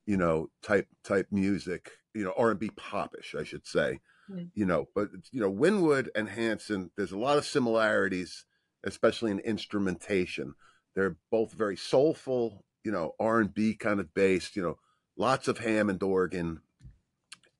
you 0.05 0.17
know, 0.17 0.50
type 0.61 0.88
type 1.03 1.27
music. 1.31 1.91
You 2.13 2.25
know, 2.25 2.33
R 2.38 2.51
and 2.51 2.59
B 2.59 2.69
popish, 2.75 3.35
I 3.38 3.43
should 3.43 3.65
say. 3.65 4.00
Mm. 4.29 4.50
You 4.53 4.65
know, 4.65 4.88
but 4.93 5.09
you 5.31 5.39
know, 5.39 5.50
Winwood 5.50 6.09
and 6.15 6.29
Hanson, 6.29 6.91
there's 6.97 7.13
a 7.13 7.17
lot 7.17 7.38
of 7.38 7.45
similarities, 7.45 8.45
especially 8.83 9.31
in 9.31 9.39
instrumentation. 9.39 10.53
They're 10.95 11.17
both 11.29 11.53
very 11.53 11.77
soulful, 11.77 12.65
you 12.83 12.91
know, 12.91 13.15
R 13.19 13.39
and 13.39 13.53
B 13.53 13.73
kind 13.75 14.01
of 14.01 14.13
based. 14.13 14.55
You 14.57 14.63
know, 14.63 14.77
lots 15.17 15.47
of 15.47 15.59
Hammond 15.59 16.03
organ, 16.03 16.61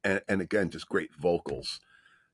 and, 0.04 0.22
and 0.28 0.42
again, 0.42 0.70
just 0.70 0.90
great 0.90 1.14
vocals. 1.16 1.80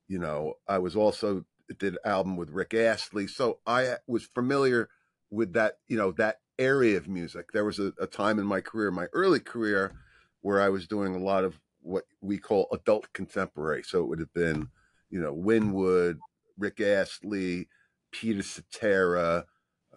You 0.07 0.19
know, 0.19 0.53
I 0.67 0.77
was 0.77 0.95
also 0.95 1.45
did 1.79 1.93
an 1.93 1.99
album 2.05 2.37
with 2.37 2.49
Rick 2.49 2.73
Astley, 2.73 3.27
so 3.27 3.59
I 3.67 3.95
was 4.07 4.25
familiar 4.25 4.89
with 5.29 5.53
that. 5.53 5.79
You 5.87 5.97
know, 5.97 6.11
that 6.13 6.37
area 6.57 6.97
of 6.97 7.07
music. 7.07 7.51
There 7.51 7.65
was 7.65 7.79
a, 7.79 7.93
a 7.99 8.07
time 8.07 8.39
in 8.39 8.45
my 8.45 8.61
career, 8.61 8.89
my 8.89 9.07
early 9.13 9.39
career, 9.39 9.93
where 10.41 10.61
I 10.61 10.69
was 10.69 10.87
doing 10.87 11.13
a 11.13 11.19
lot 11.23 11.43
of 11.43 11.59
what 11.81 12.05
we 12.21 12.37
call 12.37 12.67
adult 12.71 13.13
contemporary. 13.13 13.83
So 13.83 13.99
it 13.99 14.07
would 14.07 14.19
have 14.19 14.33
been, 14.33 14.69
you 15.09 15.21
know, 15.21 15.33
Winwood, 15.33 16.19
Rick 16.57 16.81
Astley, 16.81 17.67
Peter 18.11 18.41
Cetera, 18.43 19.45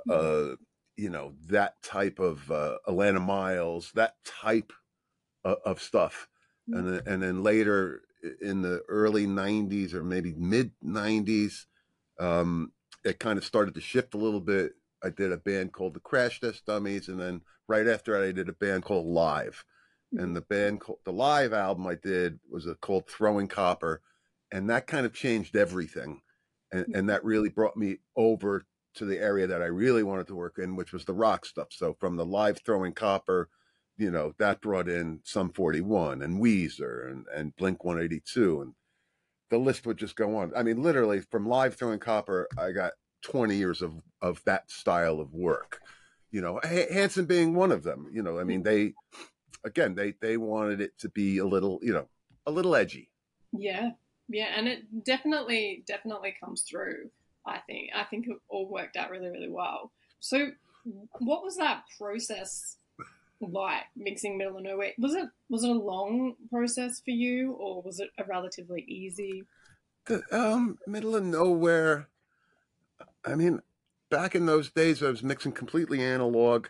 mm-hmm. 0.08 0.52
uh, 0.52 0.56
you 0.96 1.08
know, 1.08 1.34
that 1.48 1.82
type 1.82 2.18
of 2.18 2.50
uh, 2.50 2.76
Alannah 2.86 3.20
Myles, 3.20 3.92
that 3.94 4.16
type 4.24 4.72
of, 5.44 5.58
of 5.64 5.82
stuff. 5.82 6.28
Mm-hmm. 6.68 6.78
And 6.78 6.88
then, 6.88 7.02
and 7.06 7.22
then 7.22 7.42
later 7.42 8.02
in 8.40 8.62
the 8.62 8.82
early 8.88 9.26
90s 9.26 9.94
or 9.94 10.04
maybe 10.04 10.34
mid 10.36 10.72
90s, 10.84 11.66
um, 12.18 12.72
it 13.04 13.18
kind 13.18 13.38
of 13.38 13.44
started 13.44 13.74
to 13.74 13.80
shift 13.80 14.14
a 14.14 14.18
little 14.18 14.40
bit. 14.40 14.72
I 15.02 15.10
did 15.10 15.32
a 15.32 15.38
band 15.38 15.72
called 15.72 15.94
the 15.94 16.00
Crash 16.00 16.40
Test 16.40 16.66
Dummies, 16.66 17.08
and 17.08 17.18
then 17.18 17.40
right 17.66 17.86
after 17.86 18.12
that, 18.12 18.26
I 18.26 18.32
did 18.32 18.48
a 18.48 18.52
band 18.52 18.84
called 18.84 19.06
Live. 19.06 19.64
And 20.12 20.20
mm-hmm. 20.20 20.34
the 20.34 20.40
band, 20.42 20.80
called, 20.80 20.98
the 21.04 21.12
live 21.12 21.52
album 21.52 21.86
I 21.86 21.94
did 21.94 22.40
was 22.50 22.66
a, 22.66 22.74
called 22.74 23.06
Throwing 23.08 23.48
Copper, 23.48 24.02
and 24.52 24.68
that 24.68 24.86
kind 24.86 25.06
of 25.06 25.14
changed 25.14 25.56
everything, 25.56 26.20
and 26.72 26.86
and 26.94 27.08
that 27.08 27.24
really 27.24 27.48
brought 27.48 27.76
me 27.76 27.98
over 28.16 28.66
to 28.94 29.04
the 29.04 29.18
area 29.18 29.46
that 29.46 29.62
I 29.62 29.66
really 29.66 30.02
wanted 30.02 30.26
to 30.26 30.34
work 30.34 30.58
in, 30.58 30.74
which 30.74 30.92
was 30.92 31.04
the 31.04 31.14
rock 31.14 31.46
stuff. 31.46 31.68
So 31.70 31.94
from 31.94 32.16
the 32.16 32.26
live 32.26 32.60
Throwing 32.64 32.92
Copper 32.92 33.48
you 34.00 34.10
know, 34.10 34.32
that 34.38 34.62
brought 34.62 34.88
in 34.88 35.20
Sum 35.24 35.52
41 35.52 36.22
and 36.22 36.40
Weezer 36.40 37.10
and, 37.10 37.26
and 37.34 37.54
Blink 37.56 37.84
182. 37.84 38.62
And 38.62 38.74
the 39.50 39.58
list 39.58 39.86
would 39.86 39.98
just 39.98 40.16
go 40.16 40.38
on. 40.38 40.52
I 40.56 40.62
mean, 40.62 40.82
literally 40.82 41.20
from 41.20 41.46
live 41.46 41.74
throwing 41.74 41.98
copper, 41.98 42.48
I 42.58 42.72
got 42.72 42.92
20 43.22 43.54
years 43.54 43.82
of, 43.82 44.02
of 44.22 44.42
that 44.44 44.70
style 44.70 45.20
of 45.20 45.34
work, 45.34 45.80
you 46.30 46.40
know, 46.40 46.60
Hanson 46.64 47.26
being 47.26 47.54
one 47.54 47.70
of 47.70 47.82
them, 47.82 48.08
you 48.10 48.22
know, 48.22 48.38
I 48.38 48.44
mean, 48.44 48.62
they, 48.62 48.94
again, 49.64 49.94
they, 49.94 50.14
they 50.22 50.38
wanted 50.38 50.80
it 50.80 50.96
to 51.00 51.10
be 51.10 51.36
a 51.36 51.44
little, 51.44 51.78
you 51.82 51.92
know, 51.92 52.08
a 52.46 52.50
little 52.50 52.74
edgy. 52.74 53.10
Yeah. 53.52 53.90
Yeah. 54.28 54.48
And 54.56 54.66
it 54.66 55.04
definitely, 55.04 55.84
definitely 55.86 56.34
comes 56.42 56.62
through. 56.62 57.10
I 57.44 57.58
think, 57.66 57.90
I 57.94 58.04
think 58.04 58.28
it 58.28 58.36
all 58.48 58.66
worked 58.66 58.96
out 58.96 59.10
really, 59.10 59.28
really 59.28 59.50
well. 59.50 59.92
So 60.20 60.52
what 61.18 61.42
was 61.42 61.56
that 61.56 61.82
process 61.98 62.78
like 63.40 63.82
mixing 63.96 64.36
middle 64.36 64.58
of 64.58 64.62
nowhere. 64.62 64.92
Was 64.98 65.14
it 65.14 65.28
was 65.48 65.64
it 65.64 65.70
a 65.70 65.74
long 65.74 66.34
process 66.50 67.00
for 67.00 67.10
you, 67.10 67.52
or 67.52 67.82
was 67.82 68.00
it 68.00 68.10
a 68.18 68.24
relatively 68.24 68.82
easy? 68.82 69.44
The 70.06 70.22
um, 70.32 70.78
middle 70.86 71.16
of 71.16 71.24
nowhere. 71.24 72.08
I 73.24 73.34
mean, 73.34 73.60
back 74.10 74.34
in 74.34 74.46
those 74.46 74.70
days, 74.70 75.02
I 75.02 75.10
was 75.10 75.22
mixing 75.22 75.52
completely 75.52 76.02
analog. 76.02 76.68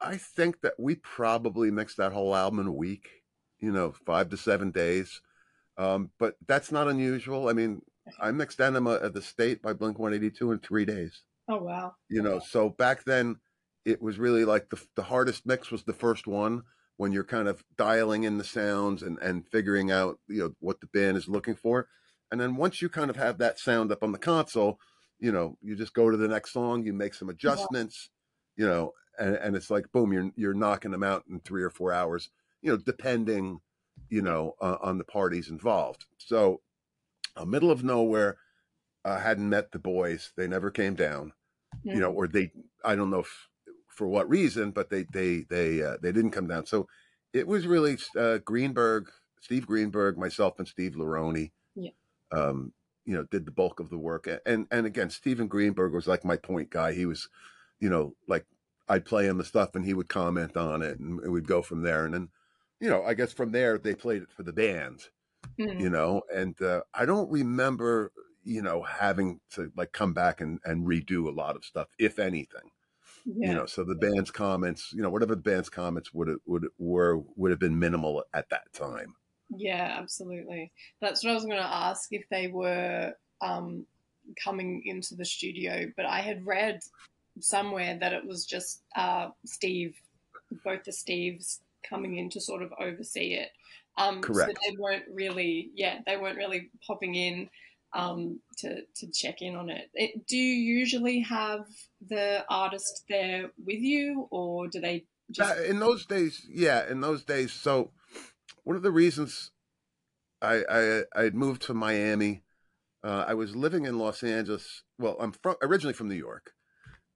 I 0.00 0.16
think 0.16 0.60
that 0.60 0.74
we 0.78 0.96
probably 0.96 1.70
mixed 1.70 1.96
that 1.96 2.12
whole 2.12 2.34
album 2.34 2.60
in 2.60 2.66
a 2.66 2.72
week. 2.72 3.08
You 3.58 3.72
know, 3.72 3.94
five 4.04 4.28
to 4.30 4.36
seven 4.36 4.70
days. 4.70 5.20
Um, 5.78 6.10
but 6.18 6.36
that's 6.46 6.72
not 6.72 6.88
unusual. 6.88 7.48
I 7.48 7.52
mean, 7.52 7.82
I 8.20 8.30
mixed 8.30 8.60
Enema 8.60 8.92
of 8.92 9.14
the 9.14 9.22
State 9.22 9.62
by 9.62 9.72
Blink 9.72 9.98
182 9.98 10.52
in 10.52 10.58
three 10.58 10.84
days. 10.84 11.22
Oh 11.48 11.62
wow! 11.62 11.94
You 12.08 12.22
know, 12.22 12.40
so 12.40 12.70
back 12.70 13.04
then 13.04 13.36
it 13.86 14.02
was 14.02 14.18
really 14.18 14.44
like 14.44 14.68
the, 14.68 14.80
the 14.96 15.04
hardest 15.04 15.46
mix 15.46 15.70
was 15.70 15.84
the 15.84 15.94
first 15.94 16.26
one 16.26 16.62
when 16.98 17.12
you're 17.12 17.24
kind 17.24 17.48
of 17.48 17.64
dialing 17.76 18.24
in 18.24 18.36
the 18.36 18.44
sounds 18.44 19.02
and, 19.02 19.18
and 19.18 19.46
figuring 19.46 19.90
out 19.90 20.18
you 20.28 20.40
know 20.40 20.52
what 20.60 20.80
the 20.80 20.86
band 20.88 21.16
is 21.16 21.28
looking 21.28 21.54
for. 21.54 21.88
And 22.30 22.40
then 22.40 22.56
once 22.56 22.82
you 22.82 22.88
kind 22.88 23.08
of 23.08 23.16
have 23.16 23.38
that 23.38 23.58
sound 23.58 23.92
up 23.92 24.02
on 24.02 24.12
the 24.12 24.18
console 24.18 24.78
you 25.18 25.32
know 25.32 25.56
you 25.62 25.74
just 25.76 25.94
go 25.94 26.10
to 26.10 26.16
the 26.16 26.28
next 26.28 26.52
song 26.52 26.84
you 26.84 26.92
make 26.92 27.14
some 27.14 27.28
adjustments 27.28 28.10
yeah. 28.56 28.64
you 28.64 28.70
know 28.70 28.92
and, 29.18 29.36
and 29.36 29.56
it's 29.56 29.70
like 29.70 29.90
boom 29.92 30.12
you're 30.12 30.30
you're 30.36 30.54
knocking 30.54 30.90
them 30.90 31.02
out 31.02 31.24
in 31.30 31.40
three 31.40 31.62
or 31.62 31.70
four 31.70 31.92
hours 31.92 32.30
you 32.62 32.70
know 32.70 32.76
depending 32.76 33.60
you 34.10 34.22
know 34.22 34.54
uh, 34.60 34.76
on 34.82 34.98
the 34.98 35.04
parties 35.04 35.48
involved. 35.48 36.04
So 36.18 36.60
uh, 37.36 37.44
middle 37.44 37.70
of 37.70 37.84
nowhere 37.84 38.38
i 39.04 39.18
hadn't 39.18 39.48
met 39.48 39.72
the 39.72 39.78
boys. 39.78 40.32
They 40.36 40.48
never 40.48 40.70
came 40.70 40.94
down 40.94 41.32
you 41.82 42.00
know 42.00 42.10
or 42.10 42.26
they 42.26 42.50
i 42.84 42.94
don't 42.94 43.10
know 43.10 43.20
if 43.20 43.48
for 43.96 44.06
what 44.06 44.28
reason, 44.28 44.70
but 44.70 44.90
they 44.90 45.06
they 45.12 45.44
they 45.48 45.82
uh, 45.82 45.96
they 46.00 46.12
didn't 46.12 46.30
come 46.30 46.46
down. 46.46 46.66
So 46.66 46.86
it 47.32 47.46
was 47.48 47.66
really 47.66 47.98
uh, 48.16 48.38
Greenberg, 48.38 49.10
Steve 49.40 49.66
Greenberg, 49.66 50.18
myself, 50.18 50.58
and 50.58 50.68
Steve 50.68 50.92
Lironi. 50.92 51.50
Yeah. 51.74 51.90
Um, 52.30 52.72
you 53.04 53.14
know, 53.14 53.24
did 53.24 53.46
the 53.46 53.52
bulk 53.52 53.80
of 53.80 53.88
the 53.88 53.98
work, 53.98 54.28
and 54.44 54.66
and 54.70 54.86
again, 54.86 55.10
Stephen 55.10 55.48
Greenberg 55.48 55.92
was 55.92 56.06
like 56.06 56.24
my 56.24 56.36
point 56.36 56.70
guy. 56.70 56.92
He 56.92 57.06
was, 57.06 57.28
you 57.80 57.88
know, 57.88 58.14
like 58.28 58.44
I'd 58.88 59.04
play 59.04 59.26
him 59.26 59.38
the 59.38 59.44
stuff, 59.44 59.74
and 59.74 59.84
he 59.84 59.94
would 59.94 60.08
comment 60.08 60.56
on 60.56 60.82
it, 60.82 60.98
and 60.98 61.20
it 61.24 61.30
would 61.30 61.46
go 61.46 61.62
from 61.62 61.82
there. 61.82 62.04
And 62.04 62.14
then, 62.14 62.28
you 62.80 62.90
know, 62.90 63.02
I 63.02 63.14
guess 63.14 63.32
from 63.32 63.52
there 63.52 63.78
they 63.78 63.94
played 63.94 64.22
it 64.22 64.32
for 64.32 64.42
the 64.42 64.52
band. 64.52 65.00
Mm-hmm. 65.58 65.80
You 65.80 65.90
know, 65.90 66.22
and 66.34 66.60
uh, 66.60 66.80
I 66.92 67.06
don't 67.06 67.30
remember, 67.30 68.12
you 68.42 68.62
know, 68.62 68.82
having 68.82 69.40
to 69.52 69.70
like 69.76 69.92
come 69.92 70.12
back 70.12 70.40
and 70.40 70.58
and 70.64 70.86
redo 70.86 71.28
a 71.28 71.30
lot 71.30 71.56
of 71.56 71.64
stuff, 71.64 71.86
if 71.98 72.18
anything. 72.18 72.70
Yeah. 73.26 73.48
You 73.48 73.54
know, 73.56 73.66
so 73.66 73.82
the 73.82 73.96
band's 73.96 74.30
comments, 74.30 74.92
you 74.94 75.02
know, 75.02 75.10
whatever 75.10 75.34
the 75.34 75.42
band's 75.42 75.68
comments 75.68 76.14
would 76.14 76.28
would 76.46 76.68
were 76.78 77.22
would 77.34 77.50
have 77.50 77.58
been 77.58 77.78
minimal 77.78 78.22
at 78.32 78.48
that 78.50 78.72
time. 78.72 79.16
Yeah, 79.50 79.96
absolutely. 79.98 80.72
That's 81.00 81.24
what 81.24 81.30
I 81.30 81.34
was 81.34 81.44
going 81.44 81.56
to 81.56 81.66
ask 81.66 82.12
if 82.12 82.24
they 82.30 82.48
were 82.48 83.12
um, 83.40 83.84
coming 84.42 84.82
into 84.86 85.14
the 85.14 85.24
studio, 85.24 85.90
but 85.96 86.06
I 86.06 86.20
had 86.20 86.46
read 86.46 86.80
somewhere 87.40 87.98
that 88.00 88.12
it 88.12 88.24
was 88.24 88.46
just 88.46 88.82
uh, 88.96 89.28
Steve, 89.44 89.94
both 90.64 90.84
the 90.84 90.90
Steves 90.90 91.60
coming 91.88 92.18
in 92.18 92.30
to 92.30 92.40
sort 92.40 92.62
of 92.62 92.72
oversee 92.80 93.34
it. 93.34 93.50
Um, 93.98 94.20
Correct. 94.20 94.50
So 94.50 94.70
they 94.70 94.76
weren't 94.78 95.04
really, 95.12 95.70
yeah, 95.74 95.98
they 96.06 96.16
weren't 96.16 96.36
really 96.36 96.70
popping 96.86 97.14
in 97.14 97.48
um, 97.92 98.40
to 98.58 98.82
to 98.96 99.10
check 99.12 99.42
in 99.42 99.56
on 99.56 99.70
it. 99.70 99.90
it. 99.94 100.26
Do 100.26 100.36
you 100.36 100.78
usually 100.78 101.20
have 101.20 101.66
the 102.06 102.44
artist 102.48 103.04
there 103.08 103.50
with 103.64 103.80
you, 103.80 104.28
or 104.30 104.68
do 104.68 104.80
they 104.80 105.04
just 105.30 105.58
uh, 105.58 105.62
in 105.62 105.78
those 105.80 106.06
days? 106.06 106.46
Yeah, 106.48 106.88
in 106.90 107.00
those 107.00 107.24
days. 107.24 107.52
So 107.52 107.90
one 108.64 108.76
of 108.76 108.82
the 108.82 108.90
reasons 108.90 109.50
I 110.42 110.62
I 110.68 111.02
I 111.14 111.30
moved 111.30 111.62
to 111.62 111.74
Miami. 111.74 112.42
Uh, 113.04 113.24
I 113.28 113.34
was 113.34 113.54
living 113.54 113.84
in 113.84 113.98
Los 113.98 114.24
Angeles. 114.24 114.82
Well, 114.98 115.16
I'm 115.20 115.32
from 115.32 115.56
originally 115.62 115.94
from 115.94 116.08
New 116.08 116.16
York, 116.16 116.52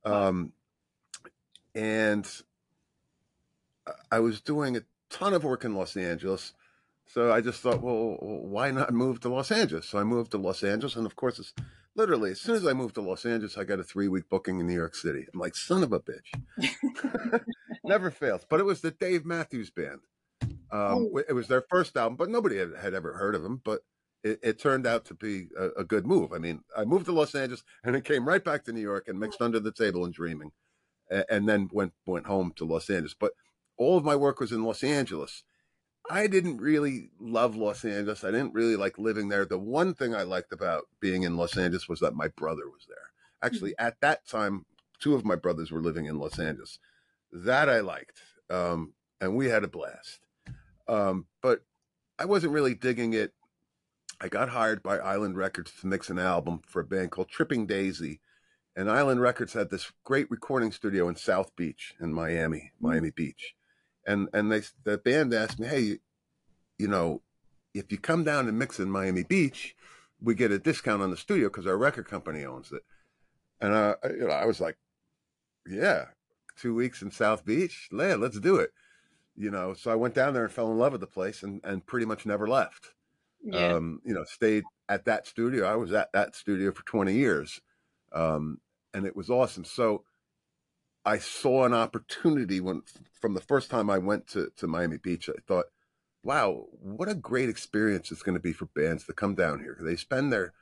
um, 0.05 0.53
and 1.75 2.29
I 4.11 4.21
was 4.21 4.41
doing 4.41 4.77
a 4.77 4.83
ton 5.09 5.35
of 5.35 5.45
work 5.45 5.65
in 5.65 5.75
Los 5.75 5.97
Angeles. 5.97 6.53
So 7.13 7.33
I 7.33 7.41
just 7.41 7.61
thought, 7.61 7.83
well, 7.83 8.17
why 8.21 8.71
not 8.71 8.93
move 8.93 9.19
to 9.21 9.29
Los 9.29 9.51
Angeles? 9.51 9.89
So 9.89 9.99
I 9.99 10.05
moved 10.05 10.31
to 10.31 10.39
Los 10.39 10.63
Angeles, 10.63 10.95
and 10.95 11.07
of 11.07 11.17
course, 11.17 11.41
it's 11.41 11.53
literally 11.97 12.31
as 12.31 12.41
soon 12.41 12.55
as 12.55 12.65
I 12.65 12.73
moved 12.73 12.95
to 12.95 13.01
Los 13.01 13.27
Angeles, 13.27 13.59
I 13.59 13.65
got 13.65 13.81
a 13.81 13.85
three 13.85 14.07
week 14.07 14.29
booking 14.31 14.61
in 14.61 14.69
New 14.69 14.75
York 14.75 14.95
City. 14.95 15.27
I'm 15.33 15.41
like, 15.41 15.57
son 15.57 15.83
of 15.83 15.93
a 15.93 15.99
bitch, 15.99 17.41
never 17.85 18.13
fails. 18.13 18.47
But 18.49 18.61
it 18.61 18.65
was 18.65 18.81
the 18.81 18.93
Dave 18.93 19.25
Matthews 19.25 19.71
Band. 19.71 20.01
Um, 20.73 21.11
oh. 21.13 21.23
It 21.29 21.33
was 21.33 21.49
their 21.49 21.65
first 21.69 21.97
album, 21.97 22.17
but 22.17 22.31
nobody 22.31 22.59
had, 22.59 22.77
had 22.81 22.95
ever 22.95 23.15
heard 23.15 23.35
of 23.35 23.43
them. 23.43 23.61
But 23.65 23.81
it, 24.23 24.39
it 24.41 24.59
turned 24.61 24.87
out 24.87 25.05
to 25.07 25.15
be 25.15 25.49
a, 25.59 25.81
a, 25.81 25.85
good 25.85 26.07
move. 26.07 26.33
I 26.33 26.39
mean, 26.39 26.63
I 26.77 26.85
moved 26.85 27.07
to 27.07 27.13
Los 27.13 27.35
Angeles 27.35 27.65
and 27.83 27.97
it 27.97 28.05
came 28.05 28.29
right 28.29 28.45
back 28.45 28.65
to 28.65 28.73
New 28.73 28.81
York 28.81 29.09
and 29.09 29.19
mixed 29.19 29.41
under 29.41 29.59
the 29.59 29.73
table 29.73 30.05
and 30.05 30.15
dreaming, 30.15 30.53
and, 31.11 31.25
and 31.29 31.49
then 31.49 31.69
went 31.73 31.93
went 32.07 32.27
home 32.27 32.53
to 32.57 32.65
Los 32.65 32.89
Angeles. 32.89 33.17
But 33.19 33.33
all 33.77 33.97
of 33.97 34.05
my 34.05 34.15
work 34.15 34.39
was 34.39 34.53
in 34.53 34.63
Los 34.63 34.85
Angeles. 34.85 35.43
I 36.11 36.27
didn't 36.27 36.59
really 36.59 37.11
love 37.21 37.57
Los 37.57 37.85
Angeles. 37.85 38.25
I 38.25 38.31
didn't 38.31 38.55
really 38.55 38.77
like 38.77 38.99
living 38.99 39.29
there. 39.29 39.45
The 39.45 39.59
one 39.59 39.95
thing 39.95 40.15
I 40.15 40.23
liked 40.23 40.53
about 40.53 40.85
being 41.01 41.23
in 41.23 41.37
Los 41.37 41.57
Angeles 41.57 41.89
was 41.89 42.01
that 42.01 42.15
my 42.15 42.29
brother 42.29 42.69
was 42.69 42.87
there. 42.89 42.97
Actually, 43.43 43.71
mm-hmm. 43.71 43.87
at 43.87 44.01
that 44.01 44.27
time, 44.27 44.67
two 44.99 45.15
of 45.15 45.25
my 45.25 45.37
brothers 45.37 45.71
were 45.71 45.81
living 45.81 46.07
in 46.07 46.19
Los 46.19 46.39
Angeles. 46.39 46.79
That 47.33 47.69
I 47.69 47.81
liked, 47.81 48.21
um, 48.51 48.93
and 49.21 49.37
we 49.37 49.47
had 49.47 49.65
a 49.65 49.69
blast. 49.69 50.21
Um, 50.89 51.27
but 51.41 51.61
I 52.19 52.25
wasn't 52.25 52.53
really 52.53 52.75
digging 52.75 53.13
it 53.13 53.33
I 54.23 54.29
got 54.29 54.51
hired 54.51 54.83
by 54.83 54.99
Island 54.99 55.39
Records 55.39 55.73
to 55.81 55.87
mix 55.87 56.11
an 56.11 56.19
album 56.19 56.61
for 56.67 56.81
a 56.81 56.85
band 56.85 57.11
called 57.11 57.31
Tripping 57.31 57.67
Daisy. 57.67 58.21
And 58.77 58.91
Island 58.91 59.23
Records 59.23 59.55
had 59.55 59.71
this 59.71 59.91
great 60.05 60.31
recording 60.31 60.73
studio 60.73 61.09
in 61.09 61.17
South 61.17 61.57
Beach 61.57 61.95
in 62.01 62.13
Miami, 62.13 62.71
mm. 62.77 62.87
Miami 62.87 63.11
Beach. 63.11 63.55
And 64.07 64.29
and 64.33 64.51
they 64.51 64.63
the 64.85 64.99
band 64.99 65.35
asked 65.35 65.59
me, 65.59 65.67
"Hey, 65.67 65.99
you 66.79 66.89
know, 66.89 67.23
if 67.75 67.93
you 67.93 67.99
come 67.99 68.25
down 68.25 68.49
and 68.49 68.59
mix 68.59 68.81
in 68.81 68.91
Miami 68.91 69.23
Beach, 69.23 69.77
we 70.21 70.35
get 70.35 70.51
a 70.51 70.59
discount 70.59 71.03
on 71.03 71.11
the 71.11 71.17
studio 71.17 71.49
because 71.49 71.67
our 71.67 71.77
record 71.77 72.09
company 72.09 72.45
owns 72.45 72.73
it." 72.73 72.83
And 73.61 73.73
uh, 73.73 73.97
you 74.05 74.27
know, 74.27 74.35
I 74.35 74.47
was 74.47 74.61
like, 74.61 74.79
"Yeah, 75.67 76.07
two 76.57 76.75
weeks 76.75 77.03
in 77.03 77.11
South 77.11 77.45
Beach, 77.45 77.89
yeah, 77.93 78.15
let's 78.15 78.41
do 78.41 78.57
it." 78.57 78.73
You 79.37 79.51
know, 79.51 79.75
so 79.75 79.91
I 79.91 79.95
went 79.95 80.15
down 80.15 80.35
there 80.35 80.45
and 80.45 80.53
fell 80.53 80.71
in 80.71 80.79
love 80.79 80.93
with 80.93 81.01
the 81.03 81.07
place, 81.07 81.43
and 81.43 81.61
and 81.65 81.87
pretty 81.87 82.07
much 82.07 82.27
never 82.27 82.49
left. 82.49 82.95
Yeah. 83.43 83.75
Um, 83.75 84.01
you 84.05 84.15
know, 84.15 84.25
stayed 84.25 84.65
at 84.89 85.05
that 85.07 85.27
studio. 85.27 85.67
I 85.67 85.77
was 85.77 85.93
at 85.93 86.13
that 86.13 86.37
studio 86.37 86.73
for 86.73 86.85
20 86.85 87.15
years. 87.15 87.61
Um, 88.13 88.59
and 88.93 89.07
it 89.07 89.17
was 89.17 89.31
awesome. 89.31 89.65
So 89.65 90.05
I 91.05 91.19
saw 91.19 91.65
an 91.65 91.75
opportunity 91.75 92.61
when 92.61 92.83
from 93.21 93.35
the 93.35 93.41
first 93.41 93.71
time 93.71 93.89
I 93.89 93.99
went 93.99 94.27
to, 94.29 94.51
to 94.57 94.67
Miami 94.67 94.99
Beach, 94.99 95.29
I 95.29 95.41
thought, 95.47 95.67
wow, 96.23 96.67
what 96.81 97.09
a 97.09 97.15
great 97.15 97.49
experience 97.49 98.11
it's 98.11 98.23
going 98.23 98.37
to 98.37 98.41
be 98.41 98.53
for 98.53 98.67
bands 98.67 99.07
to 99.07 99.13
come 99.13 99.35
down 99.35 99.61
here. 99.61 99.79
They 99.81 99.97
spend 99.97 100.33
their, 100.33 100.53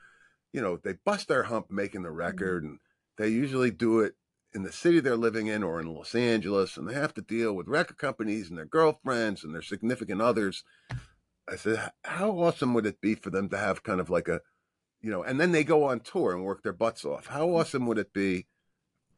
you 0.53 0.61
know, 0.61 0.77
they 0.77 0.93
bust 0.93 1.27
their 1.27 1.43
hump 1.43 1.67
making 1.69 2.03
the 2.03 2.09
mm-hmm. 2.09 2.17
record 2.17 2.63
and 2.63 2.79
they 3.17 3.27
usually 3.27 3.71
do 3.71 3.99
it 3.99 4.15
in 4.53 4.63
the 4.63 4.71
city 4.71 4.99
they're 4.99 5.15
living 5.15 5.47
in 5.47 5.61
or 5.61 5.79
in 5.79 5.93
Los 5.93 6.15
Angeles 6.15 6.77
and 6.77 6.87
they 6.87 6.93
have 6.93 7.13
to 7.15 7.21
deal 7.21 7.53
with 7.53 7.67
record 7.67 7.97
companies 7.97 8.49
and 8.49 8.57
their 8.57 8.65
girlfriends 8.65 9.43
and 9.43 9.53
their 9.53 9.61
significant 9.61 10.21
others 10.21 10.63
I 11.51 11.55
said, 11.55 11.91
how 12.03 12.31
awesome 12.31 12.73
would 12.73 12.85
it 12.85 13.01
be 13.01 13.15
for 13.15 13.29
them 13.29 13.49
to 13.49 13.57
have 13.57 13.83
kind 13.83 13.99
of 13.99 14.09
like 14.09 14.27
a, 14.27 14.41
you 15.01 15.09
know, 15.09 15.23
and 15.23 15.39
then 15.39 15.51
they 15.51 15.63
go 15.63 15.85
on 15.85 16.01
tour 16.01 16.33
and 16.33 16.43
work 16.43 16.61
their 16.61 16.73
butts 16.73 17.05
off. 17.05 17.27
How 17.27 17.47
mm. 17.47 17.59
awesome 17.59 17.87
would 17.87 17.97
it 17.97 18.13
be 18.13 18.47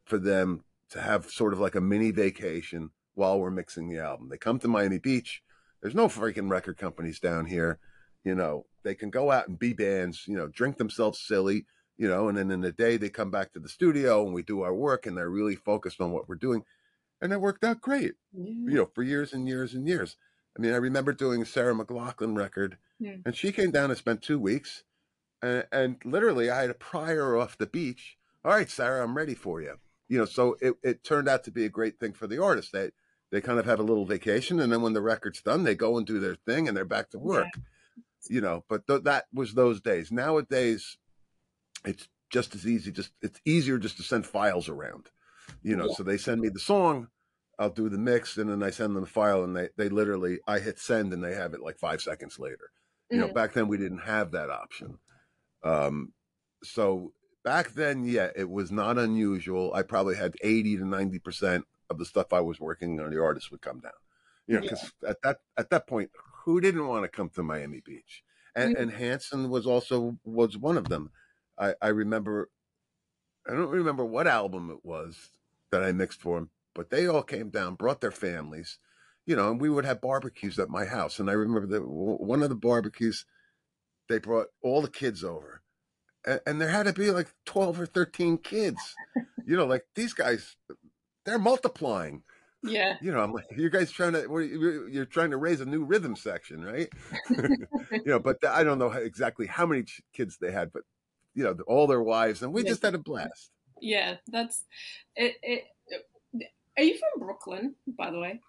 for 0.05 0.17
them 0.17 0.63
to 0.91 1.01
have 1.01 1.29
sort 1.29 1.53
of 1.53 1.59
like 1.59 1.75
a 1.75 1.81
mini 1.81 2.11
vacation 2.11 2.91
while 3.15 3.39
we're 3.39 3.51
mixing 3.51 3.89
the 3.89 3.99
album? 3.99 4.29
They 4.29 4.37
come 4.37 4.59
to 4.59 4.67
Miami 4.67 4.99
Beach. 4.99 5.41
There's 5.81 5.95
no 5.95 6.07
freaking 6.07 6.49
record 6.49 6.77
companies 6.77 7.19
down 7.19 7.45
here. 7.45 7.79
You 8.23 8.35
know, 8.35 8.65
they 8.83 8.95
can 8.95 9.09
go 9.09 9.31
out 9.31 9.47
and 9.47 9.57
be 9.57 9.73
bands, 9.73 10.27
you 10.27 10.37
know, 10.37 10.47
drink 10.47 10.77
themselves 10.77 11.19
silly, 11.19 11.65
you 11.97 12.07
know, 12.07 12.29
and 12.29 12.37
then 12.37 12.51
in 12.51 12.61
the 12.61 12.71
day 12.71 12.97
they 12.97 13.09
come 13.09 13.31
back 13.31 13.53
to 13.53 13.59
the 13.59 13.69
studio 13.69 14.23
and 14.25 14.33
we 14.33 14.43
do 14.43 14.61
our 14.61 14.73
work 14.73 15.05
and 15.05 15.17
they're 15.17 15.29
really 15.29 15.55
focused 15.55 16.01
on 16.01 16.11
what 16.11 16.29
we're 16.29 16.35
doing. 16.35 16.63
And 17.21 17.31
it 17.31 17.41
worked 17.41 17.63
out 17.63 17.81
great, 17.81 18.13
yeah. 18.33 18.49
you 18.49 18.73
know, 18.73 18.89
for 18.93 19.03
years 19.03 19.33
and 19.33 19.47
years 19.47 19.73
and 19.73 19.87
years. 19.87 20.17
I 20.57 20.61
mean, 20.61 20.73
I 20.73 20.77
remember 20.77 21.13
doing 21.13 21.41
a 21.41 21.45
Sarah 21.45 21.73
McLachlan 21.73 22.35
record, 22.35 22.77
yeah. 22.99 23.15
and 23.25 23.35
she 23.35 23.51
came 23.51 23.71
down 23.71 23.89
and 23.89 23.97
spent 23.97 24.21
two 24.21 24.39
weeks, 24.39 24.83
and, 25.41 25.65
and 25.71 25.97
literally 26.03 26.49
I 26.49 26.61
had 26.61 26.67
to 26.67 26.73
pry 26.73 27.13
her 27.13 27.37
off 27.37 27.57
the 27.57 27.67
beach. 27.67 28.17
All 28.43 28.51
right, 28.51 28.69
Sarah, 28.69 29.03
I'm 29.03 29.15
ready 29.15 29.35
for 29.35 29.61
you. 29.61 29.77
You 30.11 30.17
know, 30.17 30.25
so 30.25 30.57
it, 30.59 30.73
it 30.83 31.03
turned 31.03 31.29
out 31.29 31.45
to 31.45 31.51
be 31.51 31.63
a 31.63 31.69
great 31.69 31.99
thing 31.99 32.13
for 32.13 32.27
the 32.27 32.41
artist. 32.41 32.71
They 32.73 32.91
they 33.31 33.39
kind 33.39 33.59
of 33.59 33.65
have 33.65 33.79
a 33.79 33.83
little 33.83 34.05
vacation, 34.05 34.59
and 34.59 34.71
then 34.71 34.81
when 34.81 34.93
the 34.93 35.01
record's 35.01 35.41
done, 35.41 35.63
they 35.63 35.75
go 35.75 35.97
and 35.97 36.05
do 36.05 36.19
their 36.19 36.35
thing, 36.35 36.67
and 36.67 36.75
they're 36.75 36.85
back 36.85 37.11
to 37.11 37.19
work. 37.19 37.47
Yeah. 37.55 37.61
You 38.29 38.41
know, 38.41 38.65
but 38.69 38.85
th- 38.87 39.03
that 39.03 39.25
was 39.33 39.53
those 39.53 39.79
days. 39.81 40.11
Nowadays, 40.11 40.97
it's 41.85 42.07
just 42.29 42.53
as 42.55 42.67
easy. 42.67 42.91
Just 42.91 43.11
it's 43.21 43.39
easier 43.45 43.77
just 43.77 43.97
to 43.97 44.03
send 44.03 44.25
files 44.25 44.69
around. 44.69 45.09
You 45.63 45.75
know, 45.75 45.87
yeah. 45.87 45.95
so 45.95 46.03
they 46.03 46.17
send 46.17 46.41
me 46.41 46.49
the 46.49 46.59
song 46.59 47.07
I'll 47.61 47.69
do 47.69 47.89
the 47.89 47.97
mix 47.99 48.37
and 48.37 48.49
then 48.49 48.63
I 48.63 48.71
send 48.71 48.95
them 48.95 49.03
the 49.03 49.09
file 49.09 49.43
and 49.43 49.55
they, 49.55 49.69
they 49.77 49.87
literally, 49.87 50.39
I 50.47 50.57
hit 50.57 50.79
send 50.79 51.13
and 51.13 51.23
they 51.23 51.35
have 51.35 51.53
it 51.53 51.61
like 51.61 51.77
five 51.77 52.01
seconds 52.01 52.39
later. 52.39 52.71
You 53.11 53.17
mm-hmm. 53.17 53.27
know, 53.27 53.33
back 53.33 53.53
then 53.53 53.67
we 53.67 53.77
didn't 53.77 53.99
have 53.99 54.31
that 54.31 54.49
option. 54.49 54.97
Um, 55.63 56.11
so 56.63 57.13
back 57.43 57.71
then, 57.73 58.03
yeah, 58.05 58.29
it 58.35 58.49
was 58.49 58.71
not 58.71 58.97
unusual. 58.97 59.73
I 59.73 59.81
probably 59.83 60.15
had 60.15 60.35
80 60.41 60.77
to 60.77 60.83
90% 60.83 61.63
of 61.89 61.97
the 61.97 62.05
stuff 62.05 62.33
I 62.33 62.39
was 62.41 62.59
working 62.59 62.99
on, 62.99 63.09
the 63.11 63.21
artists 63.21 63.51
would 63.51 63.61
come 63.61 63.79
down. 63.79 63.91
You 64.47 64.55
know, 64.55 64.61
because 64.61 64.91
yeah. 65.03 65.09
at 65.09 65.21
that, 65.23 65.37
at 65.57 65.69
that 65.69 65.87
point, 65.87 66.11
who 66.45 66.61
didn't 66.61 66.87
want 66.87 67.03
to 67.03 67.09
come 67.09 67.29
to 67.29 67.43
Miami 67.43 67.81
Beach? 67.85 68.23
And, 68.55 68.73
mm-hmm. 68.73 68.83
and 68.83 68.91
Hanson 68.91 69.49
was 69.49 69.65
also, 69.65 70.17
was 70.23 70.57
one 70.57 70.77
of 70.77 70.89
them. 70.89 71.11
I, 71.57 71.73
I 71.81 71.89
remember, 71.89 72.49
I 73.47 73.51
don't 73.51 73.69
remember 73.69 74.05
what 74.05 74.27
album 74.27 74.71
it 74.71 74.83
was 74.83 75.17
that 75.71 75.83
I 75.83 75.91
mixed 75.91 76.21
for 76.21 76.37
him, 76.37 76.49
but 76.73 76.89
they 76.89 77.07
all 77.07 77.23
came 77.23 77.49
down, 77.49 77.75
brought 77.75 78.01
their 78.01 78.11
families, 78.11 78.79
you 79.25 79.35
know, 79.35 79.51
and 79.51 79.61
we 79.61 79.69
would 79.69 79.85
have 79.85 80.01
barbecues 80.01 80.59
at 80.59 80.69
my 80.69 80.85
house. 80.85 81.19
And 81.19 81.29
I 81.29 81.33
remember 81.33 81.67
that 81.67 81.87
one 81.87 82.43
of 82.43 82.49
the 82.49 82.55
barbecues, 82.55 83.25
they 84.09 84.19
brought 84.19 84.47
all 84.61 84.81
the 84.81 84.89
kids 84.89 85.23
over, 85.23 85.60
and, 86.25 86.61
there 86.61 86.69
had 86.69 86.85
to 86.85 86.93
be 86.93 87.11
like 87.11 87.27
twelve 87.45 87.79
or 87.79 87.85
thirteen 87.85 88.37
kids. 88.37 88.95
you 89.45 89.55
know, 89.55 89.65
like 89.65 89.85
these 89.95 90.13
guys, 90.13 90.55
they're 91.25 91.39
multiplying. 91.39 92.23
Yeah. 92.63 92.97
You 93.01 93.11
know, 93.11 93.19
I'm 93.19 93.33
like, 93.33 93.45
you 93.57 93.69
guys 93.69 93.91
trying 93.91 94.13
to, 94.13 94.87
you're 94.91 95.05
trying 95.05 95.31
to 95.31 95.37
raise 95.37 95.61
a 95.61 95.65
new 95.65 95.83
rhythm 95.83 96.15
section, 96.15 96.63
right? 96.63 96.89
you 97.29 98.03
know, 98.05 98.19
but 98.19 98.37
I 98.45 98.63
don't 98.63 98.77
know 98.77 98.91
exactly 98.91 99.47
how 99.47 99.65
many 99.65 99.85
kids 100.13 100.37
they 100.39 100.51
had, 100.51 100.71
but, 100.71 100.83
you 101.33 101.43
know, 101.43 101.57
all 101.65 101.87
their 101.87 102.03
wives, 102.03 102.43
and 102.43 102.53
we 102.53 102.63
just 102.63 102.83
had 102.83 102.93
a 102.93 102.99
blast. 102.99 103.49
Yeah, 103.81 104.17
that's 104.27 104.63
it. 105.15 105.37
it 105.41 105.63
are 106.77 106.83
you 106.83 106.97
from 106.97 107.25
Brooklyn, 107.25 107.75
by 107.87 108.11
the 108.11 108.19
way? 108.19 108.39